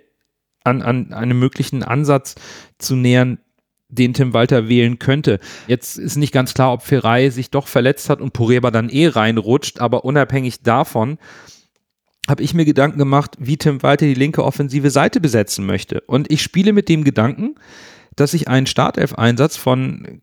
an, 0.64 0.82
an 0.82 1.12
einem 1.12 1.38
möglichen 1.38 1.82
Ansatz 1.82 2.34
zu 2.78 2.96
nähern, 2.96 3.38
den 3.88 4.12
Tim 4.12 4.34
Walter 4.34 4.68
wählen 4.68 4.98
könnte. 4.98 5.40
Jetzt 5.66 5.98
ist 5.98 6.16
nicht 6.16 6.32
ganz 6.32 6.52
klar, 6.52 6.72
ob 6.72 6.82
Ferrei 6.82 7.30
sich 7.30 7.50
doch 7.50 7.66
verletzt 7.66 8.10
hat 8.10 8.20
und 8.20 8.32
Poreba 8.32 8.70
dann 8.70 8.90
eh 8.90 9.08
reinrutscht, 9.08 9.80
aber 9.80 10.04
unabhängig 10.04 10.62
davon 10.62 11.18
habe 12.28 12.42
ich 12.42 12.52
mir 12.52 12.66
Gedanken 12.66 12.98
gemacht, 12.98 13.36
wie 13.38 13.56
Tim 13.56 13.82
Walter 13.82 14.04
die 14.04 14.12
linke 14.12 14.44
offensive 14.44 14.90
Seite 14.90 15.20
besetzen 15.20 15.64
möchte. 15.64 16.02
Und 16.02 16.30
ich 16.30 16.42
spiele 16.42 16.74
mit 16.74 16.90
dem 16.90 17.02
Gedanken, 17.02 17.54
dass 18.16 18.34
ich 18.34 18.48
einen 18.48 18.66
Startelf-Einsatz 18.66 19.56
von 19.56 20.20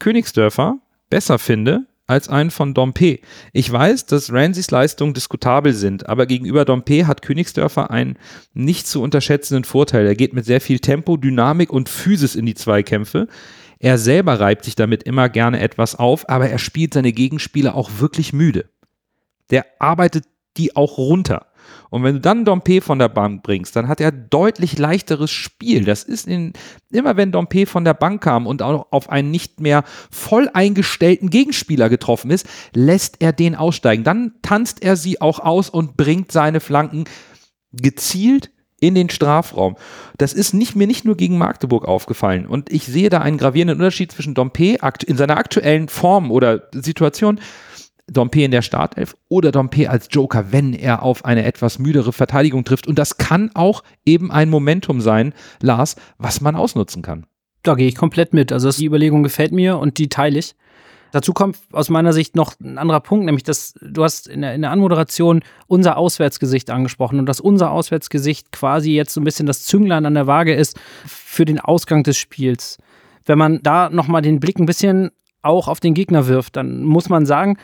Königsdörfer 0.00 0.78
besser 1.08 1.38
finde 1.38 1.86
als 2.06 2.28
einen 2.28 2.50
von 2.50 2.74
Dompe. 2.74 3.18
Ich 3.52 3.70
weiß, 3.70 4.06
dass 4.06 4.32
Ramseys 4.32 4.70
Leistungen 4.70 5.14
diskutabel 5.14 5.72
sind, 5.72 6.08
aber 6.08 6.26
gegenüber 6.26 6.64
Dompe 6.64 7.06
hat 7.06 7.22
Königsdörfer 7.22 7.90
einen 7.90 8.18
nicht 8.54 8.86
zu 8.86 9.02
unterschätzenden 9.02 9.64
Vorteil. 9.64 10.06
Er 10.06 10.14
geht 10.14 10.32
mit 10.32 10.44
sehr 10.44 10.60
viel 10.60 10.78
Tempo, 10.78 11.16
Dynamik 11.16 11.72
und 11.72 11.88
Physis 11.88 12.36
in 12.36 12.46
die 12.46 12.54
Zweikämpfe. 12.54 13.26
Er 13.78 13.98
selber 13.98 14.40
reibt 14.40 14.64
sich 14.64 14.74
damit 14.74 15.02
immer 15.02 15.28
gerne 15.28 15.60
etwas 15.60 15.96
auf, 15.96 16.28
aber 16.28 16.48
er 16.48 16.58
spielt 16.58 16.94
seine 16.94 17.12
Gegenspieler 17.12 17.74
auch 17.74 17.90
wirklich 17.98 18.32
müde. 18.32 18.70
Der 19.50 19.66
arbeitet 19.78 20.24
die 20.56 20.74
auch 20.76 20.98
runter. 20.98 21.46
Und 21.90 22.02
wenn 22.02 22.14
du 22.14 22.20
dann 22.20 22.44
Dompe 22.44 22.80
von 22.80 22.98
der 22.98 23.08
Bank 23.08 23.42
bringst, 23.42 23.76
dann 23.76 23.88
hat 23.88 24.00
er 24.00 24.12
deutlich 24.12 24.78
leichteres 24.78 25.30
Spiel. 25.30 25.84
Das 25.84 26.02
ist 26.02 26.26
in, 26.26 26.52
immer 26.90 27.16
wenn 27.16 27.32
Dompe 27.32 27.66
von 27.66 27.84
der 27.84 27.94
Bank 27.94 28.22
kam 28.22 28.46
und 28.46 28.62
auch 28.62 28.86
auf 28.90 29.08
einen 29.10 29.30
nicht 29.30 29.60
mehr 29.60 29.84
voll 30.10 30.50
eingestellten 30.52 31.30
Gegenspieler 31.30 31.88
getroffen 31.88 32.30
ist, 32.30 32.46
lässt 32.74 33.16
er 33.20 33.32
den 33.32 33.54
aussteigen. 33.54 34.04
Dann 34.04 34.32
tanzt 34.42 34.82
er 34.82 34.96
sie 34.96 35.20
auch 35.20 35.40
aus 35.40 35.70
und 35.70 35.96
bringt 35.96 36.32
seine 36.32 36.60
Flanken 36.60 37.04
gezielt 37.72 38.50
in 38.78 38.94
den 38.94 39.08
Strafraum. 39.08 39.76
Das 40.18 40.32
ist 40.32 40.52
nicht, 40.52 40.76
mir 40.76 40.86
nicht 40.86 41.04
nur 41.04 41.16
gegen 41.16 41.38
Magdeburg 41.38 41.86
aufgefallen. 41.86 42.46
Und 42.46 42.70
ich 42.70 42.84
sehe 42.84 43.08
da 43.08 43.20
einen 43.20 43.38
gravierenden 43.38 43.78
Unterschied 43.78 44.12
zwischen 44.12 44.34
Dompe 44.34 44.78
in 45.06 45.16
seiner 45.16 45.38
aktuellen 45.38 45.88
Form 45.88 46.30
oder 46.30 46.68
Situation 46.72 47.40
Dompe 48.08 48.42
in 48.42 48.50
der 48.50 48.62
Startelf 48.62 49.16
oder 49.28 49.50
Dompe 49.50 49.90
als 49.90 50.08
Joker, 50.10 50.52
wenn 50.52 50.74
er 50.74 51.02
auf 51.02 51.24
eine 51.24 51.44
etwas 51.44 51.78
müdere 51.78 52.12
Verteidigung 52.12 52.64
trifft. 52.64 52.86
Und 52.86 52.98
das 52.98 53.18
kann 53.18 53.50
auch 53.54 53.82
eben 54.04 54.30
ein 54.30 54.48
Momentum 54.48 55.00
sein, 55.00 55.34
Lars, 55.60 55.96
was 56.18 56.40
man 56.40 56.54
ausnutzen 56.54 57.02
kann. 57.02 57.26
Da 57.62 57.74
gehe 57.74 57.88
ich 57.88 57.96
komplett 57.96 58.32
mit. 58.32 58.52
Also 58.52 58.70
die 58.70 58.86
Überlegung 58.86 59.24
gefällt 59.24 59.52
mir 59.52 59.78
und 59.78 59.98
die 59.98 60.08
teile 60.08 60.38
ich. 60.38 60.54
Dazu 61.12 61.32
kommt 61.32 61.56
aus 61.72 61.88
meiner 61.88 62.12
Sicht 62.12 62.36
noch 62.36 62.54
ein 62.60 62.78
anderer 62.78 63.00
Punkt, 63.00 63.24
nämlich 63.24 63.44
dass 63.44 63.74
du 63.80 64.04
hast 64.04 64.28
in 64.28 64.42
der, 64.42 64.54
in 64.54 64.62
der 64.62 64.70
Anmoderation 64.70 65.42
unser 65.66 65.96
Auswärtsgesicht 65.96 66.70
angesprochen 66.70 67.18
und 67.18 67.26
dass 67.26 67.40
unser 67.40 67.70
Auswärtsgesicht 67.70 68.52
quasi 68.52 68.92
jetzt 68.92 69.14
so 69.14 69.20
ein 69.20 69.24
bisschen 69.24 69.46
das 69.46 69.64
Zünglein 69.64 70.04
an 70.06 70.14
der 70.14 70.26
Waage 70.26 70.54
ist 70.54 70.78
für 71.06 71.44
den 71.44 71.58
Ausgang 71.58 72.02
des 72.02 72.16
Spiels. 72.16 72.78
Wenn 73.24 73.38
man 73.38 73.62
da 73.62 73.88
nochmal 73.90 74.22
den 74.22 74.40
Blick 74.40 74.58
ein 74.58 74.66
bisschen 74.66 75.10
auch 75.42 75.68
auf 75.68 75.80
den 75.80 75.94
Gegner 75.94 76.26
wirft, 76.26 76.56
dann 76.56 76.82
muss 76.82 77.08
man 77.08 77.24
sagen, 77.24 77.56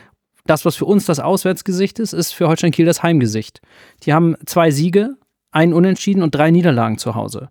das, 0.44 0.64
was 0.64 0.76
für 0.76 0.84
uns 0.84 1.06
das 1.06 1.20
Auswärtsgesicht 1.20 1.98
ist, 1.98 2.12
ist 2.12 2.32
für 2.32 2.48
Holstein 2.48 2.72
Kiel 2.72 2.86
das 2.86 3.02
Heimgesicht. 3.02 3.60
Die 4.04 4.12
haben 4.12 4.36
zwei 4.46 4.70
Siege, 4.70 5.16
einen 5.50 5.72
Unentschieden 5.72 6.22
und 6.22 6.34
drei 6.34 6.50
Niederlagen 6.50 6.98
zu 6.98 7.14
Hause. 7.14 7.50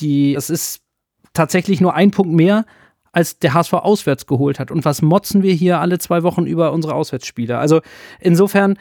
Die, 0.00 0.34
das 0.34 0.50
ist 0.50 0.82
tatsächlich 1.32 1.80
nur 1.80 1.94
ein 1.94 2.10
Punkt 2.10 2.32
mehr, 2.32 2.64
als 3.12 3.38
der 3.38 3.54
HSV 3.54 3.72
auswärts 3.72 4.26
geholt 4.26 4.60
hat. 4.60 4.70
Und 4.70 4.84
was 4.84 5.02
motzen 5.02 5.42
wir 5.42 5.52
hier 5.52 5.80
alle 5.80 5.98
zwei 5.98 6.22
Wochen 6.22 6.46
über 6.46 6.72
unsere 6.72 6.94
Auswärtsspiele? 6.94 7.58
Also 7.58 7.80
insofern, 8.20 8.78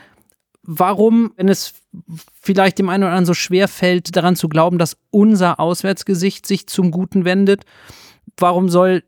warum, 0.63 1.31
wenn 1.37 1.49
es 1.49 1.73
vielleicht 2.41 2.77
dem 2.77 2.89
einen 2.89 3.03
oder 3.03 3.11
anderen 3.11 3.25
so 3.25 3.33
schwer 3.33 3.67
fällt, 3.67 4.15
daran 4.15 4.35
zu 4.35 4.49
glauben, 4.49 4.77
dass 4.77 4.97
unser 5.09 5.59
Auswärtsgesicht 5.59 6.45
sich 6.45 6.67
zum 6.67 6.91
Guten 6.91 7.25
wendet, 7.25 7.63
warum 8.37 8.69
soll 8.69 9.03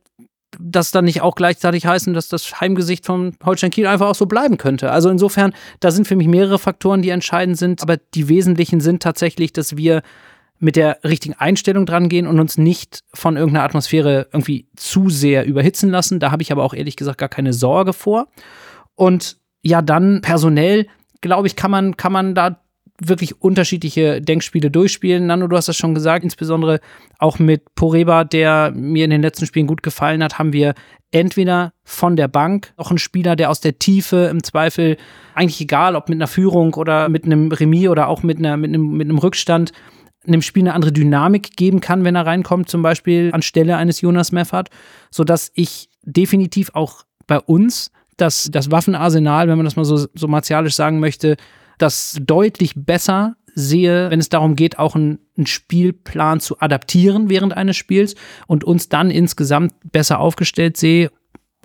das 0.59 0.91
dann 0.91 1.05
nicht 1.05 1.21
auch 1.21 1.35
gleichzeitig 1.35 1.85
heißen, 1.85 2.13
dass 2.13 2.27
das 2.27 2.59
Heimgesicht 2.59 3.05
von 3.05 3.35
Holstein 3.43 3.71
Kiel 3.71 3.87
einfach 3.87 4.07
auch 4.07 4.15
so 4.15 4.25
bleiben 4.25 4.57
könnte. 4.57 4.91
Also 4.91 5.09
insofern, 5.09 5.53
da 5.79 5.91
sind 5.91 6.07
für 6.07 6.15
mich 6.15 6.27
mehrere 6.27 6.59
Faktoren, 6.59 7.01
die 7.01 7.09
entscheidend 7.09 7.57
sind, 7.57 7.81
aber 7.81 7.97
die 7.97 8.29
wesentlichen 8.29 8.81
sind 8.81 9.03
tatsächlich, 9.03 9.53
dass 9.53 9.77
wir 9.77 10.01
mit 10.59 10.75
der 10.75 10.99
richtigen 11.03 11.35
Einstellung 11.35 11.85
dran 11.85 12.09
gehen 12.09 12.27
und 12.27 12.39
uns 12.39 12.57
nicht 12.57 13.03
von 13.13 13.37
irgendeiner 13.37 13.63
Atmosphäre 13.63 14.27
irgendwie 14.33 14.67
zu 14.75 15.09
sehr 15.09 15.45
überhitzen 15.45 15.89
lassen. 15.89 16.19
Da 16.19 16.31
habe 16.31 16.41
ich 16.41 16.51
aber 16.51 16.63
auch 16.63 16.73
ehrlich 16.73 16.97
gesagt 16.97 17.17
gar 17.17 17.29
keine 17.29 17.53
Sorge 17.53 17.93
vor. 17.93 18.27
Und 18.95 19.37
ja, 19.61 19.81
dann 19.81 20.21
personell, 20.21 20.87
glaube 21.21 21.47
ich, 21.47 21.55
kann 21.55 21.71
man, 21.71 21.95
kann 21.95 22.11
man 22.11 22.35
da 22.35 22.61
wirklich 23.01 23.41
unterschiedliche 23.41 24.21
Denkspiele 24.21 24.69
durchspielen. 24.69 25.27
Nando, 25.27 25.47
du 25.47 25.55
hast 25.55 25.67
das 25.67 25.77
schon 25.77 25.95
gesagt, 25.95 26.23
insbesondere 26.23 26.79
auch 27.17 27.39
mit 27.39 27.75
Poreba, 27.75 28.23
der 28.23 28.71
mir 28.75 29.05
in 29.05 29.11
den 29.11 29.21
letzten 29.21 29.45
Spielen 29.45 29.67
gut 29.67 29.83
gefallen 29.83 30.23
hat, 30.23 30.39
haben 30.39 30.53
wir 30.53 30.73
entweder 31.11 31.73
von 31.83 32.15
der 32.15 32.27
Bank 32.27 32.73
noch 32.77 32.89
einen 32.89 32.99
Spieler, 32.99 33.35
der 33.35 33.49
aus 33.49 33.61
der 33.61 33.79
Tiefe 33.79 34.27
im 34.31 34.43
Zweifel, 34.43 34.97
eigentlich 35.33 35.61
egal, 35.61 35.95
ob 35.95 36.09
mit 36.09 36.17
einer 36.17 36.27
Führung 36.27 36.73
oder 36.73 37.09
mit 37.09 37.25
einem 37.25 37.51
Remis 37.51 37.87
oder 37.87 38.07
auch 38.07 38.23
mit, 38.23 38.37
einer, 38.37 38.57
mit, 38.57 38.69
einem, 38.69 38.91
mit 38.91 39.07
einem 39.07 39.17
Rückstand, 39.17 39.71
einem 40.27 40.41
Spiel 40.41 40.63
eine 40.63 40.73
andere 40.73 40.91
Dynamik 40.91 41.55
geben 41.55 41.79
kann, 41.79 42.03
wenn 42.03 42.15
er 42.15 42.25
reinkommt, 42.25 42.69
zum 42.69 42.81
Beispiel 42.81 43.31
anstelle 43.33 43.77
eines 43.77 44.01
Jonas 44.01 44.31
Meffert, 44.31 44.69
sodass 45.09 45.51
ich 45.55 45.89
definitiv 46.03 46.71
auch 46.73 47.03
bei 47.25 47.39
uns 47.39 47.91
das, 48.17 48.49
das 48.51 48.69
Waffenarsenal, 48.69 49.47
wenn 49.47 49.57
man 49.57 49.65
das 49.65 49.75
mal 49.75 49.85
so, 49.85 50.07
so 50.13 50.27
martialisch 50.27 50.75
sagen 50.75 50.99
möchte, 50.99 51.37
das 51.79 52.19
deutlich 52.21 52.73
besser 52.75 53.35
sehe, 53.55 54.11
wenn 54.11 54.19
es 54.19 54.29
darum 54.29 54.55
geht, 54.55 54.79
auch 54.79 54.95
einen, 54.95 55.19
einen, 55.35 55.47
Spielplan 55.47 56.39
zu 56.39 56.59
adaptieren 56.59 57.29
während 57.29 57.55
eines 57.55 57.77
Spiels 57.77 58.15
und 58.47 58.63
uns 58.63 58.89
dann 58.89 59.09
insgesamt 59.09 59.73
besser 59.91 60.19
aufgestellt 60.19 60.77
sehe 60.77 61.11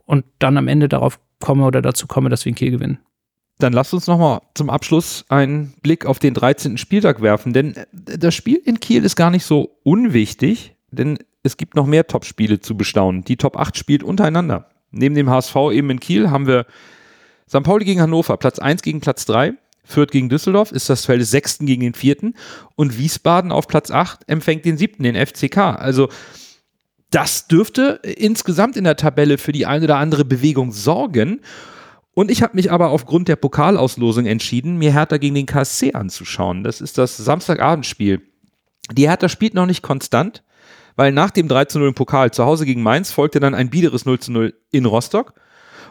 und 0.06 0.24
dann 0.38 0.56
am 0.56 0.68
Ende 0.68 0.88
darauf 0.88 1.20
komme 1.40 1.64
oder 1.64 1.82
dazu 1.82 2.06
komme, 2.06 2.30
dass 2.30 2.44
wir 2.44 2.50
in 2.50 2.56
Kiel 2.56 2.70
gewinnen. 2.70 2.98
Dann 3.58 3.72
lasst 3.72 3.94
uns 3.94 4.06
nochmal 4.06 4.40
zum 4.54 4.70
Abschluss 4.70 5.24
einen 5.28 5.74
Blick 5.82 6.06
auf 6.06 6.18
den 6.18 6.34
13. 6.34 6.76
Spieltag 6.76 7.22
werfen, 7.22 7.52
denn 7.52 7.74
das 7.92 8.34
Spiel 8.34 8.60
in 8.64 8.80
Kiel 8.80 9.04
ist 9.04 9.14
gar 9.14 9.30
nicht 9.30 9.44
so 9.44 9.78
unwichtig, 9.84 10.74
denn 10.90 11.18
es 11.42 11.56
gibt 11.56 11.76
noch 11.76 11.86
mehr 11.86 12.06
Top-Spiele 12.06 12.60
zu 12.60 12.76
bestaunen. 12.76 13.22
Die 13.24 13.36
Top 13.36 13.56
8 13.56 13.76
spielt 13.76 14.02
untereinander. 14.02 14.70
Neben 14.90 15.14
dem 15.14 15.30
HSV 15.30 15.56
eben 15.72 15.90
in 15.90 16.00
Kiel 16.00 16.30
haben 16.30 16.46
wir 16.46 16.66
St. 17.48 17.62
Pauli 17.62 17.84
gegen 17.84 18.00
Hannover, 18.00 18.36
Platz 18.36 18.58
1 18.58 18.82
gegen 18.82 19.00
Platz 19.00 19.26
3. 19.26 19.54
Fürth 19.84 20.10
gegen 20.10 20.28
Düsseldorf 20.28 20.72
ist 20.72 20.88
das 20.88 21.04
Feld 21.04 21.20
des 21.20 21.30
Sechsten 21.30 21.66
gegen 21.66 21.82
den 21.82 21.94
Vierten 21.94 22.34
und 22.74 22.98
Wiesbaden 22.98 23.52
auf 23.52 23.68
Platz 23.68 23.90
8 23.90 24.28
empfängt 24.28 24.64
den 24.64 24.78
Siebten, 24.78 25.02
den 25.02 25.14
FCK. 25.14 25.58
Also 25.58 26.08
das 27.10 27.46
dürfte 27.46 28.00
insgesamt 28.02 28.76
in 28.76 28.84
der 28.84 28.96
Tabelle 28.96 29.38
für 29.38 29.52
die 29.52 29.66
eine 29.66 29.84
oder 29.84 29.98
andere 29.98 30.24
Bewegung 30.24 30.72
sorgen. 30.72 31.42
Und 32.14 32.30
ich 32.30 32.42
habe 32.42 32.56
mich 32.56 32.72
aber 32.72 32.90
aufgrund 32.90 33.28
der 33.28 33.36
Pokalauslosung 33.36 34.26
entschieden, 34.26 34.78
mir 34.78 34.92
Hertha 34.92 35.18
gegen 35.18 35.34
den 35.34 35.46
KSC 35.46 35.92
anzuschauen. 35.92 36.64
Das 36.64 36.80
ist 36.80 36.96
das 36.98 37.16
Samstagabendspiel. 37.16 38.22
Die 38.92 39.08
Hertha 39.08 39.28
spielt 39.28 39.54
noch 39.54 39.66
nicht 39.66 39.82
konstant, 39.82 40.42
weil 40.96 41.12
nach 41.12 41.30
dem 41.30 41.48
13-0 41.48 41.88
im 41.88 41.94
Pokal 41.94 42.30
zu 42.30 42.44
Hause 42.44 42.66
gegen 42.66 42.82
Mainz 42.82 43.10
folgte 43.10 43.40
dann 43.40 43.54
ein 43.54 43.70
biederes 43.70 44.06
0-0 44.06 44.52
in 44.70 44.86
Rostock 44.86 45.34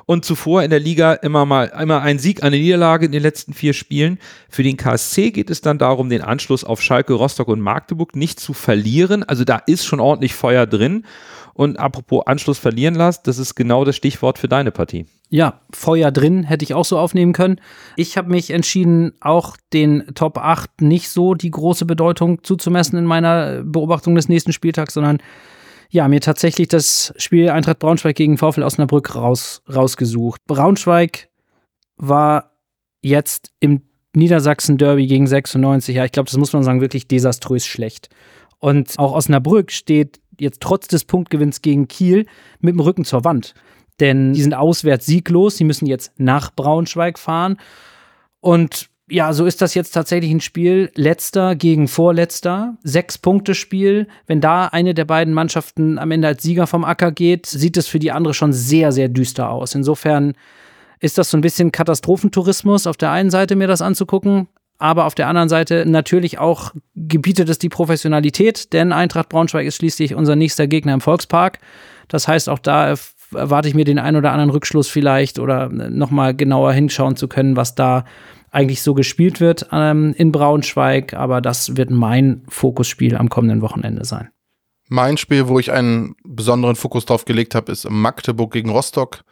und 0.05 0.25
zuvor 0.25 0.63
in 0.63 0.69
der 0.69 0.79
Liga 0.79 1.13
immer 1.13 1.45
mal 1.45 1.71
immer 1.79 2.01
ein 2.01 2.19
Sieg, 2.19 2.43
eine 2.43 2.57
Niederlage 2.57 3.05
in 3.05 3.11
den 3.11 3.21
letzten 3.21 3.53
vier 3.53 3.73
Spielen. 3.73 4.19
Für 4.49 4.63
den 4.63 4.77
KSC 4.77 5.31
geht 5.31 5.49
es 5.49 5.61
dann 5.61 5.77
darum, 5.77 6.09
den 6.09 6.21
Anschluss 6.21 6.63
auf 6.63 6.81
Schalke, 6.81 7.13
Rostock 7.13 7.47
und 7.47 7.61
Magdeburg 7.61 8.15
nicht 8.15 8.39
zu 8.39 8.53
verlieren. 8.53 9.23
Also 9.23 9.43
da 9.43 9.61
ist 9.65 9.85
schon 9.85 9.99
ordentlich 9.99 10.33
Feuer 10.33 10.65
drin. 10.65 11.05
Und 11.53 11.77
apropos 11.77 12.25
Anschluss 12.25 12.57
verlieren 12.57 12.95
lassen, 12.95 13.21
das 13.25 13.37
ist 13.37 13.53
genau 13.53 13.85
das 13.85 13.95
Stichwort 13.95 14.39
für 14.39 14.47
deine 14.47 14.71
Partie. 14.71 15.05
Ja, 15.29 15.61
Feuer 15.71 16.11
drin 16.11 16.43
hätte 16.43 16.63
ich 16.63 16.73
auch 16.73 16.85
so 16.85 16.97
aufnehmen 16.97 17.33
können. 17.33 17.61
Ich 17.95 18.17
habe 18.17 18.29
mich 18.29 18.49
entschieden, 18.49 19.13
auch 19.21 19.55
den 19.71 20.03
Top 20.15 20.39
8 20.39 20.81
nicht 20.81 21.09
so 21.09 21.35
die 21.35 21.51
große 21.51 21.85
Bedeutung 21.85 22.43
zuzumessen 22.43 22.97
in 22.97 23.05
meiner 23.05 23.63
Beobachtung 23.63 24.15
des 24.15 24.29
nächsten 24.29 24.51
Spieltags, 24.51 24.95
sondern 24.95 25.19
ja, 25.93 26.07
mir 26.07 26.21
tatsächlich 26.21 26.69
das 26.69 27.13
Spiel 27.17 27.51
Eintracht 27.51 27.77
Braunschweig 27.77 28.15
gegen 28.15 28.39
VfL 28.39 28.63
Osnabrück 28.63 29.13
raus, 29.13 29.61
rausgesucht. 29.71 30.41
Braunschweig 30.47 31.29
war 31.97 32.57
jetzt 33.03 33.51
im 33.59 33.83
Niedersachsen-Derby 34.15 35.05
gegen 35.05 35.27
96, 35.27 35.95
ja, 35.95 36.03
ich 36.03 36.11
glaube, 36.11 36.31
das 36.31 36.37
muss 36.37 36.51
man 36.51 36.63
sagen, 36.63 36.81
wirklich 36.81 37.07
desaströs 37.07 37.67
schlecht. 37.67 38.09
Und 38.57 38.97
auch 38.97 39.13
Osnabrück 39.13 39.71
steht 39.71 40.19
jetzt 40.39 40.61
trotz 40.61 40.87
des 40.87 41.05
Punktgewinns 41.05 41.61
gegen 41.61 41.87
Kiel 41.87 42.25
mit 42.59 42.73
dem 42.73 42.79
Rücken 42.79 43.05
zur 43.05 43.23
Wand. 43.23 43.53
Denn 43.99 44.33
die 44.33 44.41
sind 44.41 44.55
auswärts 44.55 45.05
sieglos, 45.05 45.57
sie 45.57 45.63
müssen 45.63 45.85
jetzt 45.85 46.11
nach 46.17 46.49
Braunschweig 46.55 47.19
fahren. 47.19 47.57
Und 48.39 48.89
ja, 49.09 49.33
so 49.33 49.45
ist 49.45 49.61
das 49.61 49.73
jetzt 49.73 49.91
tatsächlich 49.91 50.31
ein 50.31 50.39
Spiel. 50.39 50.89
Letzter 50.95 51.55
gegen 51.55 51.87
Vorletzter. 51.87 52.77
Sechs-Punkte-Spiel. 52.83 54.07
Wenn 54.27 54.39
da 54.39 54.67
eine 54.67 54.93
der 54.93 55.05
beiden 55.05 55.33
Mannschaften 55.33 55.99
am 55.99 56.11
Ende 56.11 56.29
als 56.29 56.43
Sieger 56.43 56.67
vom 56.67 56.85
Acker 56.85 57.11
geht, 57.11 57.45
sieht 57.45 57.75
es 57.75 57.87
für 57.87 57.99
die 57.99 58.11
andere 58.11 58.33
schon 58.33 58.53
sehr, 58.53 58.91
sehr 58.91 59.09
düster 59.09 59.49
aus. 59.49 59.75
Insofern 59.75 60.33
ist 60.99 61.17
das 61.17 61.29
so 61.29 61.37
ein 61.37 61.41
bisschen 61.41 61.73
Katastrophentourismus 61.73 62.87
auf 62.87 62.95
der 62.95 63.11
einen 63.11 63.29
Seite, 63.29 63.57
mir 63.57 63.67
das 63.67 63.81
anzugucken. 63.81 64.47
Aber 64.77 65.05
auf 65.05 65.15
der 65.15 65.27
anderen 65.27 65.49
Seite 65.49 65.85
natürlich 65.85 66.39
auch 66.39 66.73
gebietet 66.95 67.49
es 67.49 67.59
die 67.59 67.69
Professionalität, 67.69 68.73
denn 68.73 68.91
Eintracht 68.91 69.29
Braunschweig 69.29 69.65
ist 69.65 69.75
schließlich 69.75 70.15
unser 70.15 70.35
nächster 70.35 70.67
Gegner 70.67 70.93
im 70.93 71.01
Volkspark. 71.01 71.59
Das 72.07 72.27
heißt, 72.27 72.49
auch 72.49 72.59
da 72.59 72.95
erwarte 73.33 73.67
ich 73.67 73.75
mir 73.75 73.85
den 73.85 73.99
einen 73.99 74.17
oder 74.17 74.31
anderen 74.31 74.49
Rückschluss 74.49 74.87
vielleicht 74.87 75.39
oder 75.39 75.69
nochmal 75.69 76.35
genauer 76.35 76.73
hinschauen 76.73 77.15
zu 77.15 77.27
können, 77.27 77.55
was 77.55 77.75
da 77.75 78.05
eigentlich 78.53 78.81
so 78.81 78.93
gespielt 78.93 79.41
wird 79.41 79.67
ähm, 79.71 80.13
in 80.17 80.31
Braunschweig, 80.31 81.13
aber 81.13 81.41
das 81.41 81.75
wird 81.75 81.89
mein 81.89 82.43
Fokusspiel 82.47 83.17
am 83.17 83.29
kommenden 83.29 83.61
Wochenende 83.61 84.05
sein. 84.05 84.29
Mein 84.89 85.17
Spiel, 85.17 85.47
wo 85.47 85.59
ich 85.59 85.71
einen 85.71 86.15
besonderen 86.23 86.75
Fokus 86.75 87.05
drauf 87.05 87.25
gelegt 87.25 87.55
habe, 87.55 87.71
ist 87.71 87.89
Magdeburg 87.89 88.53
gegen 88.53 88.69
Rostock. 88.69 89.23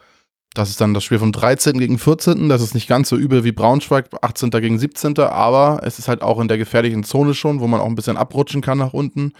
Das 0.54 0.68
ist 0.68 0.80
dann 0.80 0.92
das 0.92 1.04
Spiel 1.04 1.18
vom 1.18 1.32
13. 1.32 1.78
gegen 1.78 1.98
14. 1.98 2.48
Das 2.48 2.62
ist 2.62 2.74
nicht 2.74 2.88
ganz 2.88 3.08
so 3.08 3.16
übel 3.16 3.44
wie 3.44 3.52
Braunschweig, 3.52 4.08
18. 4.20 4.50
gegen 4.50 4.78
17. 4.78 5.16
Aber 5.18 5.80
es 5.84 5.98
ist 5.98 6.08
halt 6.08 6.22
auch 6.22 6.40
in 6.40 6.48
der 6.48 6.58
gefährlichen 6.58 7.04
Zone 7.04 7.32
schon, 7.34 7.60
wo 7.60 7.66
man 7.68 7.80
auch 7.80 7.86
ein 7.86 7.94
bisschen 7.94 8.16
abrutschen 8.16 8.60
kann 8.60 8.78
nach 8.78 8.92
unten. 8.92 9.32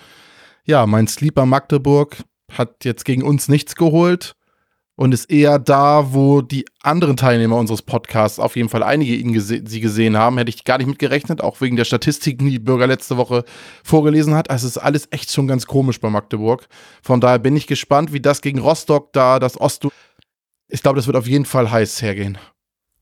Ja, 0.65 0.87
mein 0.87 1.09
Sleeper 1.09 1.45
Magdeburg 1.45 2.23
hat 2.53 2.85
jetzt 2.85 3.05
gegen 3.05 3.25
uns 3.25 3.49
nichts 3.49 3.75
geholt 3.75 4.37
und 5.03 5.13
ist 5.13 5.33
eher 5.33 5.59
da, 5.59 6.15
wo 6.15 6.43
die 6.43 6.65
anderen 6.81 7.17
Teilnehmer 7.17 7.57
unseres 7.57 7.83
Podcasts 7.83 8.39
auf 8.39 8.55
jeden 8.55 8.69
Fall 8.69 8.85
einige 8.85 9.17
ihn 9.17 9.33
gese 9.33 9.61
sie 9.67 9.81
gesehen 9.81 10.17
haben. 10.17 10.39
Hätte 10.39 10.51
ich 10.51 10.63
gar 10.63 10.79
nicht 10.79 10.87
mit 10.87 11.01
gerechnet, 11.01 11.41
auch 11.41 11.61
wegen 11.61 11.75
der 11.75 11.85
Statistiken, 11.85 12.49
die 12.49 12.61
Bürger 12.61 12.87
letzte 12.87 13.17
Woche 13.17 13.43
vorgelesen 13.83 14.37
hat. 14.37 14.49
Also 14.49 14.69
es 14.69 14.77
ist 14.77 14.83
alles 14.83 15.09
echt 15.11 15.33
schon 15.33 15.49
ganz 15.49 15.67
komisch 15.67 15.99
bei 15.99 16.09
Magdeburg. 16.09 16.69
Von 17.03 17.21
daher 17.21 17.41
bin 17.41 17.57
ich 17.57 17.67
gespannt, 17.67 18.13
wie 18.13 18.21
das 18.21 18.43
gegen 18.43 18.61
Rostock 18.61 19.13
da, 19.13 19.41
das 19.41 19.61
Ostu. 19.61 19.89
Ich 20.69 20.83
glaube, 20.83 20.99
das 20.99 21.09
wird 21.09 21.17
auf 21.17 21.27
jeden 21.27 21.47
Fall 21.47 21.69
heiß 21.69 22.01
hergehen. 22.01 22.39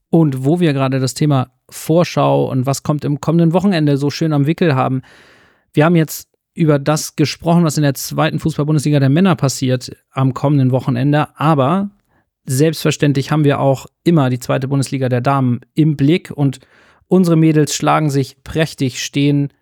Und 0.08 0.42
wo 0.42 0.58
wir 0.58 0.72
gerade 0.72 1.00
das 1.00 1.12
Thema 1.12 1.50
Vorschau 1.68 2.50
und 2.50 2.64
was 2.64 2.82
kommt 2.82 3.04
im 3.04 3.20
kommenden 3.20 3.52
Wochenende 3.52 3.98
so 3.98 4.08
schön 4.08 4.32
am 4.32 4.46
Wickel 4.46 4.74
haben. 4.74 5.02
Wir 5.74 5.84
haben 5.84 5.96
jetzt 5.96 6.29
über 6.54 6.78
das 6.78 7.16
gesprochen, 7.16 7.64
was 7.64 7.76
in 7.76 7.82
der 7.82 7.94
zweiten 7.94 8.38
Fußball-Bundesliga 8.38 9.00
der 9.00 9.08
Männer 9.08 9.36
passiert 9.36 9.96
am 10.10 10.34
kommenden 10.34 10.72
Wochenende. 10.72 11.28
Aber 11.38 11.90
selbstverständlich 12.44 13.30
haben 13.30 13.44
wir 13.44 13.60
auch 13.60 13.86
immer 14.04 14.30
die 14.30 14.40
zweite 14.40 14.68
Bundesliga 14.68 15.08
der 15.08 15.20
Damen 15.20 15.60
im 15.74 15.96
Blick 15.96 16.30
und 16.30 16.58
unsere 17.06 17.36
Mädels 17.36 17.74
schlagen 17.74 18.10
sich 18.10 18.42
prächtig, 18.42 19.02
stehen 19.02 19.52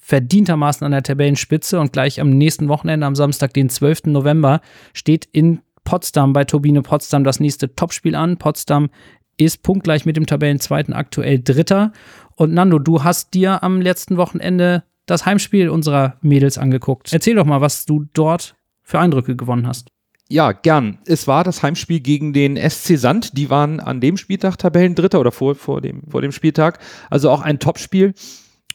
verdientermaßen 0.00 0.84
an 0.84 0.92
der 0.92 1.02
Tabellenspitze 1.02 1.78
und 1.80 1.92
gleich 1.92 2.20
am 2.20 2.30
nächsten 2.30 2.68
Wochenende, 2.68 3.06
am 3.06 3.14
Samstag, 3.14 3.52
den 3.52 3.68
12. 3.68 4.04
November, 4.06 4.60
steht 4.94 5.26
in 5.32 5.60
Potsdam 5.84 6.32
bei 6.32 6.44
Turbine 6.44 6.82
Potsdam 6.82 7.24
das 7.24 7.40
nächste 7.40 7.74
Topspiel 7.74 8.14
an. 8.14 8.36
Potsdam 8.36 8.90
ist 9.36 9.62
punktgleich 9.62 10.04
mit 10.04 10.16
dem 10.16 10.26
Tabellenzweiten 10.26 10.94
aktuell 10.94 11.40
Dritter. 11.40 11.92
Und 12.36 12.52
Nando, 12.52 12.78
du 12.78 13.04
hast 13.04 13.34
dir 13.34 13.62
am 13.62 13.80
letzten 13.80 14.16
Wochenende 14.16 14.84
das 15.10 15.26
Heimspiel 15.26 15.68
unserer 15.68 16.16
Mädels 16.20 16.58
angeguckt. 16.58 17.12
Erzähl 17.12 17.34
doch 17.34 17.44
mal, 17.44 17.60
was 17.60 17.86
du 17.86 18.06
dort 18.12 18.54
für 18.82 18.98
Eindrücke 18.98 19.36
gewonnen 19.36 19.66
hast. 19.66 19.88
Ja, 20.30 20.52
gern. 20.52 20.98
Es 21.06 21.26
war 21.26 21.42
das 21.42 21.62
Heimspiel 21.62 22.00
gegen 22.00 22.34
den 22.34 22.56
SC 22.56 22.98
Sand. 22.98 23.36
Die 23.38 23.48
waren 23.48 23.80
an 23.80 24.00
dem 24.00 24.18
Spieltag 24.18 24.58
Tabellendritter 24.58 25.20
oder 25.20 25.32
vor, 25.32 25.54
vor, 25.54 25.80
dem, 25.80 26.02
vor 26.08 26.20
dem 26.20 26.32
Spieltag. 26.32 26.78
Also 27.08 27.30
auch 27.30 27.40
ein 27.40 27.58
Topspiel. 27.58 28.12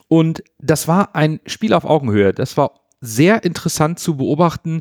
Und 0.08 0.42
das 0.58 0.88
war 0.88 1.14
ein 1.14 1.40
Spiel 1.46 1.72
auf 1.72 1.84
Augenhöhe. 1.84 2.32
Das 2.32 2.56
war 2.56 2.80
sehr 3.00 3.44
interessant 3.44 4.00
zu 4.00 4.16
beobachten, 4.16 4.80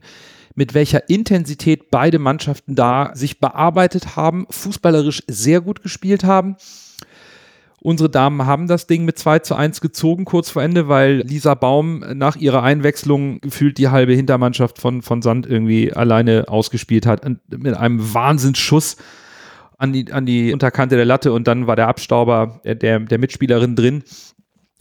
mit 0.56 0.74
welcher 0.74 1.10
Intensität 1.10 1.92
beide 1.92 2.20
Mannschaften 2.20 2.76
da 2.76 3.12
sich 3.14 3.40
bearbeitet 3.40 4.16
haben, 4.16 4.46
fußballerisch 4.50 5.24
sehr 5.28 5.62
gut 5.62 5.84
gespielt 5.84 6.24
haben. 6.24 6.56
Unsere 7.84 8.10
Damen 8.10 8.46
haben 8.46 8.68
das 8.68 8.88
Ding 8.88 9.04
mit 9.04 9.20
2 9.20 9.40
zu 9.40 9.56
1 9.56 9.82
gezogen 9.82 10.24
kurz 10.24 10.50
vor 10.50 10.64
Ende, 10.64 10.88
weil 10.88 11.18
Lisa 11.26 11.54
Baum 11.54 12.00
nach 12.14 12.38
ihrer 12.38 12.64
Einwechslung 12.64 13.42
gefühlt 13.42 13.78
die 13.78 13.90
halbe 13.90 14.14
Hintermannschaft 14.14 14.80
von, 14.80 15.02
von 15.02 15.22
Sand 15.22 15.46
irgendwie 15.46 15.92
alleine 15.92 16.46
ausgespielt 16.48 17.06
hat. 17.06 17.26
Mit 17.50 17.76
einem 17.76 18.14
Wahnsinnsschuss 18.14 18.96
an 19.78 19.92
die, 19.92 20.14
an 20.14 20.26
die 20.26 20.54
Unterkante 20.54 20.96
der 20.96 21.04
Latte 21.04 21.34
und 21.34 21.46
dann 21.46 21.68
war 21.68 21.76
der 21.76 21.90
Abstauber 21.90 22.62
der, 22.64 23.02
der 23.02 23.18
Mitspielerin 23.18 23.76
drin. 23.76 24.06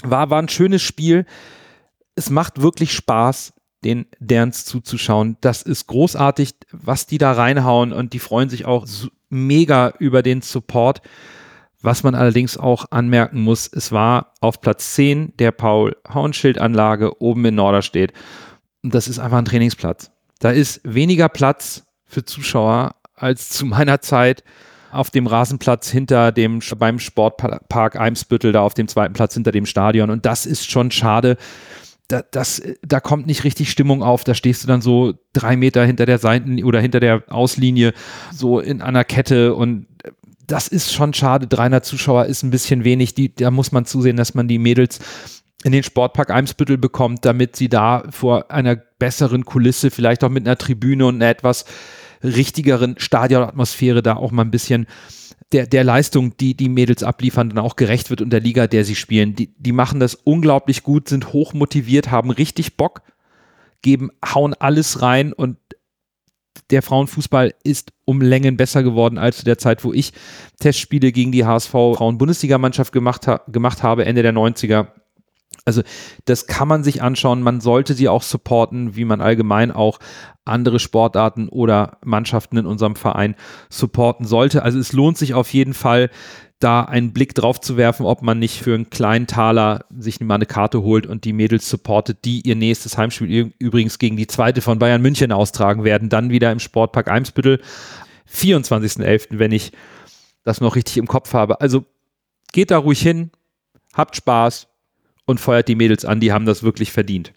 War, 0.04 0.30
war 0.30 0.40
ein 0.40 0.48
schönes 0.48 0.82
Spiel. 0.82 1.26
Es 2.14 2.30
macht 2.30 2.62
wirklich 2.62 2.92
Spaß, 2.92 3.52
den 3.84 4.06
Derns 4.20 4.64
zuzuschauen. 4.64 5.38
Das 5.40 5.62
ist 5.62 5.88
großartig, 5.88 6.54
was 6.70 7.06
die 7.06 7.18
da 7.18 7.32
reinhauen 7.32 7.92
und 7.92 8.12
die 8.12 8.20
freuen 8.20 8.48
sich 8.48 8.64
auch 8.64 8.86
mega 9.28 9.92
über 9.98 10.22
den 10.22 10.40
Support 10.40 11.02
Was 11.82 12.04
man 12.04 12.14
allerdings 12.14 12.56
auch 12.56 12.86
anmerken 12.90 13.42
muss, 13.42 13.66
es 13.66 13.90
war 13.90 14.34
auf 14.40 14.60
Platz 14.60 14.94
10 14.94 15.34
der 15.38 15.50
Paul-Hauenschild-Anlage 15.50 17.20
oben 17.20 17.44
in 17.44 17.56
Norderstedt. 17.56 18.12
Und 18.82 18.94
das 18.94 19.08
ist 19.08 19.18
einfach 19.18 19.38
ein 19.38 19.44
Trainingsplatz. 19.44 20.12
Da 20.38 20.50
ist 20.50 20.80
weniger 20.84 21.28
Platz 21.28 21.84
für 22.06 22.24
Zuschauer 22.24 22.94
als 23.14 23.48
zu 23.48 23.66
meiner 23.66 24.00
Zeit 24.00 24.44
auf 24.92 25.10
dem 25.10 25.26
Rasenplatz 25.26 25.90
hinter 25.90 26.32
dem 26.32 26.60
beim 26.78 26.98
Sportpark 26.98 27.96
Eimsbüttel, 27.96 28.52
da 28.52 28.60
auf 28.60 28.74
dem 28.74 28.88
zweiten 28.88 29.14
Platz 29.14 29.34
hinter 29.34 29.50
dem 29.50 29.66
Stadion. 29.66 30.10
Und 30.10 30.26
das 30.26 30.46
ist 30.46 30.70
schon 30.70 30.90
schade. 30.90 31.36
Da, 32.08 32.22
das, 32.30 32.60
da 32.82 33.00
kommt 33.00 33.26
nicht 33.26 33.44
richtig 33.44 33.70
Stimmung 33.70 34.02
auf. 34.02 34.22
Da 34.24 34.34
stehst 34.34 34.62
du 34.62 34.68
dann 34.68 34.82
so 34.82 35.14
drei 35.32 35.56
Meter 35.56 35.84
hinter 35.84 36.04
der 36.04 36.18
Seiten 36.18 36.62
oder 36.62 36.80
hinter 36.80 37.00
der 37.00 37.24
Auslinie, 37.28 37.94
so 38.32 38.60
in 38.60 38.82
einer 38.82 39.04
Kette 39.04 39.54
und 39.54 39.86
das 40.46 40.68
ist 40.68 40.92
schon 40.92 41.14
schade. 41.14 41.46
300 41.46 41.84
Zuschauer 41.84 42.26
ist 42.26 42.42
ein 42.42 42.50
bisschen 42.50 42.84
wenig. 42.84 43.14
Die, 43.14 43.34
da 43.34 43.50
muss 43.50 43.72
man 43.72 43.84
zusehen, 43.84 44.16
dass 44.16 44.34
man 44.34 44.48
die 44.48 44.58
Mädels 44.58 44.98
in 45.64 45.72
den 45.72 45.82
Sportpark 45.82 46.30
Eimsbüttel 46.30 46.78
bekommt, 46.78 47.24
damit 47.24 47.56
sie 47.56 47.68
da 47.68 48.04
vor 48.10 48.50
einer 48.50 48.76
besseren 48.76 49.44
Kulisse, 49.44 49.90
vielleicht 49.90 50.24
auch 50.24 50.28
mit 50.28 50.46
einer 50.46 50.58
Tribüne 50.58 51.06
und 51.06 51.16
einer 51.16 51.30
etwas 51.30 51.64
richtigeren 52.22 52.96
Stadionatmosphäre 52.98 54.02
da 54.02 54.16
auch 54.16 54.30
mal 54.30 54.42
ein 54.42 54.50
bisschen 54.50 54.86
der, 55.52 55.66
der 55.66 55.84
Leistung, 55.84 56.36
die 56.36 56.56
die 56.56 56.68
Mädels 56.68 57.02
abliefern, 57.02 57.50
dann 57.50 57.58
auch 57.58 57.76
gerecht 57.76 58.10
wird 58.10 58.22
und 58.22 58.30
der 58.30 58.40
Liga, 58.40 58.66
der 58.66 58.84
sie 58.84 58.94
spielen. 58.94 59.34
Die, 59.34 59.52
die 59.58 59.72
machen 59.72 60.00
das 60.00 60.14
unglaublich 60.14 60.82
gut, 60.82 61.08
sind 61.08 61.32
hoch 61.32 61.52
motiviert, 61.52 62.10
haben 62.10 62.30
richtig 62.30 62.76
Bock, 62.76 63.02
geben, 63.82 64.10
hauen 64.24 64.54
alles 64.54 65.02
rein 65.02 65.32
und 65.32 65.61
der 66.72 66.82
Frauenfußball 66.82 67.54
ist 67.62 67.92
um 68.04 68.20
Längen 68.20 68.56
besser 68.56 68.82
geworden 68.82 69.18
als 69.18 69.38
zu 69.38 69.44
der 69.44 69.58
Zeit, 69.58 69.84
wo 69.84 69.92
ich 69.92 70.12
Testspiele 70.58 71.12
gegen 71.12 71.30
die 71.30 71.44
HSV 71.44 71.70
Frauen-Bundesligamannschaft 71.70 72.92
gemacht, 72.92 73.28
ha 73.28 73.42
gemacht 73.46 73.82
habe, 73.82 74.04
Ende 74.04 74.22
der 74.22 74.32
90er. 74.32 74.88
Also 75.64 75.82
das 76.24 76.46
kann 76.46 76.66
man 76.66 76.82
sich 76.82 77.02
anschauen. 77.02 77.42
Man 77.42 77.60
sollte 77.60 77.94
sie 77.94 78.08
auch 78.08 78.22
supporten, 78.22 78.96
wie 78.96 79.04
man 79.04 79.20
allgemein 79.20 79.70
auch 79.70 79.98
andere 80.44 80.80
Sportarten 80.80 81.48
oder 81.48 81.98
Mannschaften 82.04 82.56
in 82.56 82.66
unserem 82.66 82.96
Verein 82.96 83.36
supporten 83.68 84.26
sollte. 84.26 84.62
Also 84.62 84.78
es 84.78 84.92
lohnt 84.92 85.18
sich 85.18 85.34
auf 85.34 85.52
jeden 85.52 85.74
Fall, 85.74 86.10
da 86.62 86.82
einen 86.82 87.12
Blick 87.12 87.34
drauf 87.34 87.60
zu 87.60 87.76
werfen, 87.76 88.06
ob 88.06 88.22
man 88.22 88.38
nicht 88.38 88.62
für 88.62 88.74
einen 88.74 88.90
kleinen 88.90 89.26
Taler 89.26 89.84
sich 89.96 90.20
mal 90.20 90.36
eine 90.36 90.46
Karte 90.46 90.82
holt 90.82 91.06
und 91.06 91.24
die 91.24 91.32
Mädels 91.32 91.68
supportet, 91.68 92.24
die 92.24 92.40
ihr 92.42 92.56
nächstes 92.56 92.96
Heimspiel 92.96 93.52
übrigens 93.58 93.98
gegen 93.98 94.16
die 94.16 94.26
zweite 94.26 94.60
von 94.60 94.78
Bayern 94.78 95.02
München 95.02 95.32
austragen 95.32 95.84
werden, 95.84 96.08
dann 96.08 96.30
wieder 96.30 96.52
im 96.52 96.60
Sportpark 96.60 97.08
Eimsbüttel, 97.08 97.60
24.11., 98.32 99.38
wenn 99.38 99.52
ich 99.52 99.72
das 100.44 100.60
noch 100.60 100.76
richtig 100.76 100.96
im 100.96 101.06
Kopf 101.06 101.34
habe. 101.34 101.60
Also 101.60 101.84
geht 102.52 102.70
da 102.70 102.78
ruhig 102.78 103.00
hin, 103.00 103.30
habt 103.94 104.16
Spaß 104.16 104.68
und 105.26 105.40
feuert 105.40 105.68
die 105.68 105.76
Mädels 105.76 106.04
an, 106.04 106.20
die 106.20 106.32
haben 106.32 106.46
das 106.46 106.62
wirklich 106.62 106.92
verdient. 106.92 107.32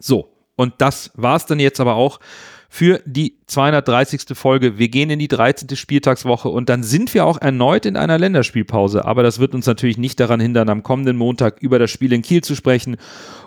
So, 0.00 0.32
und 0.56 0.74
das 0.78 1.10
war 1.14 1.36
es 1.36 1.46
dann 1.46 1.60
jetzt 1.60 1.80
aber 1.80 1.94
auch 1.94 2.20
für 2.68 3.00
die 3.06 3.38
230. 3.46 4.36
Folge. 4.36 4.78
Wir 4.78 4.88
gehen 4.88 5.08
in 5.08 5.18
die 5.18 5.28
13. 5.28 5.74
Spieltagswoche 5.74 6.50
und 6.50 6.68
dann 6.68 6.82
sind 6.82 7.14
wir 7.14 7.24
auch 7.24 7.40
erneut 7.40 7.86
in 7.86 7.96
einer 7.96 8.18
Länderspielpause. 8.18 9.06
Aber 9.06 9.22
das 9.22 9.38
wird 9.38 9.54
uns 9.54 9.66
natürlich 9.66 9.96
nicht 9.96 10.20
daran 10.20 10.38
hindern, 10.38 10.68
am 10.68 10.82
kommenden 10.82 11.16
Montag 11.16 11.60
über 11.60 11.78
das 11.78 11.90
Spiel 11.90 12.12
in 12.12 12.22
Kiel 12.22 12.42
zu 12.42 12.54
sprechen 12.54 12.98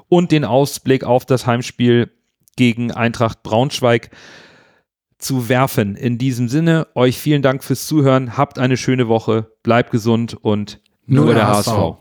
und 0.09 0.31
den 0.31 0.43
Ausblick 0.43 1.03
auf 1.03 1.25
das 1.25 1.45
Heimspiel 1.45 2.11
gegen 2.55 2.91
Eintracht 2.91 3.43
Braunschweig 3.43 4.09
zu 5.19 5.49
werfen. 5.49 5.95
In 5.95 6.17
diesem 6.17 6.49
Sinne, 6.49 6.87
euch 6.95 7.19
vielen 7.19 7.43
Dank 7.43 7.63
fürs 7.63 7.85
Zuhören. 7.85 8.37
Habt 8.37 8.57
eine 8.57 8.75
schöne 8.75 9.07
Woche, 9.07 9.51
bleibt 9.61 9.91
gesund 9.91 10.33
und 10.33 10.81
nur, 11.05 11.25
nur 11.25 11.33
der, 11.35 11.45
der 11.45 11.53
HSV. 11.55 11.67
HSV. 11.67 11.95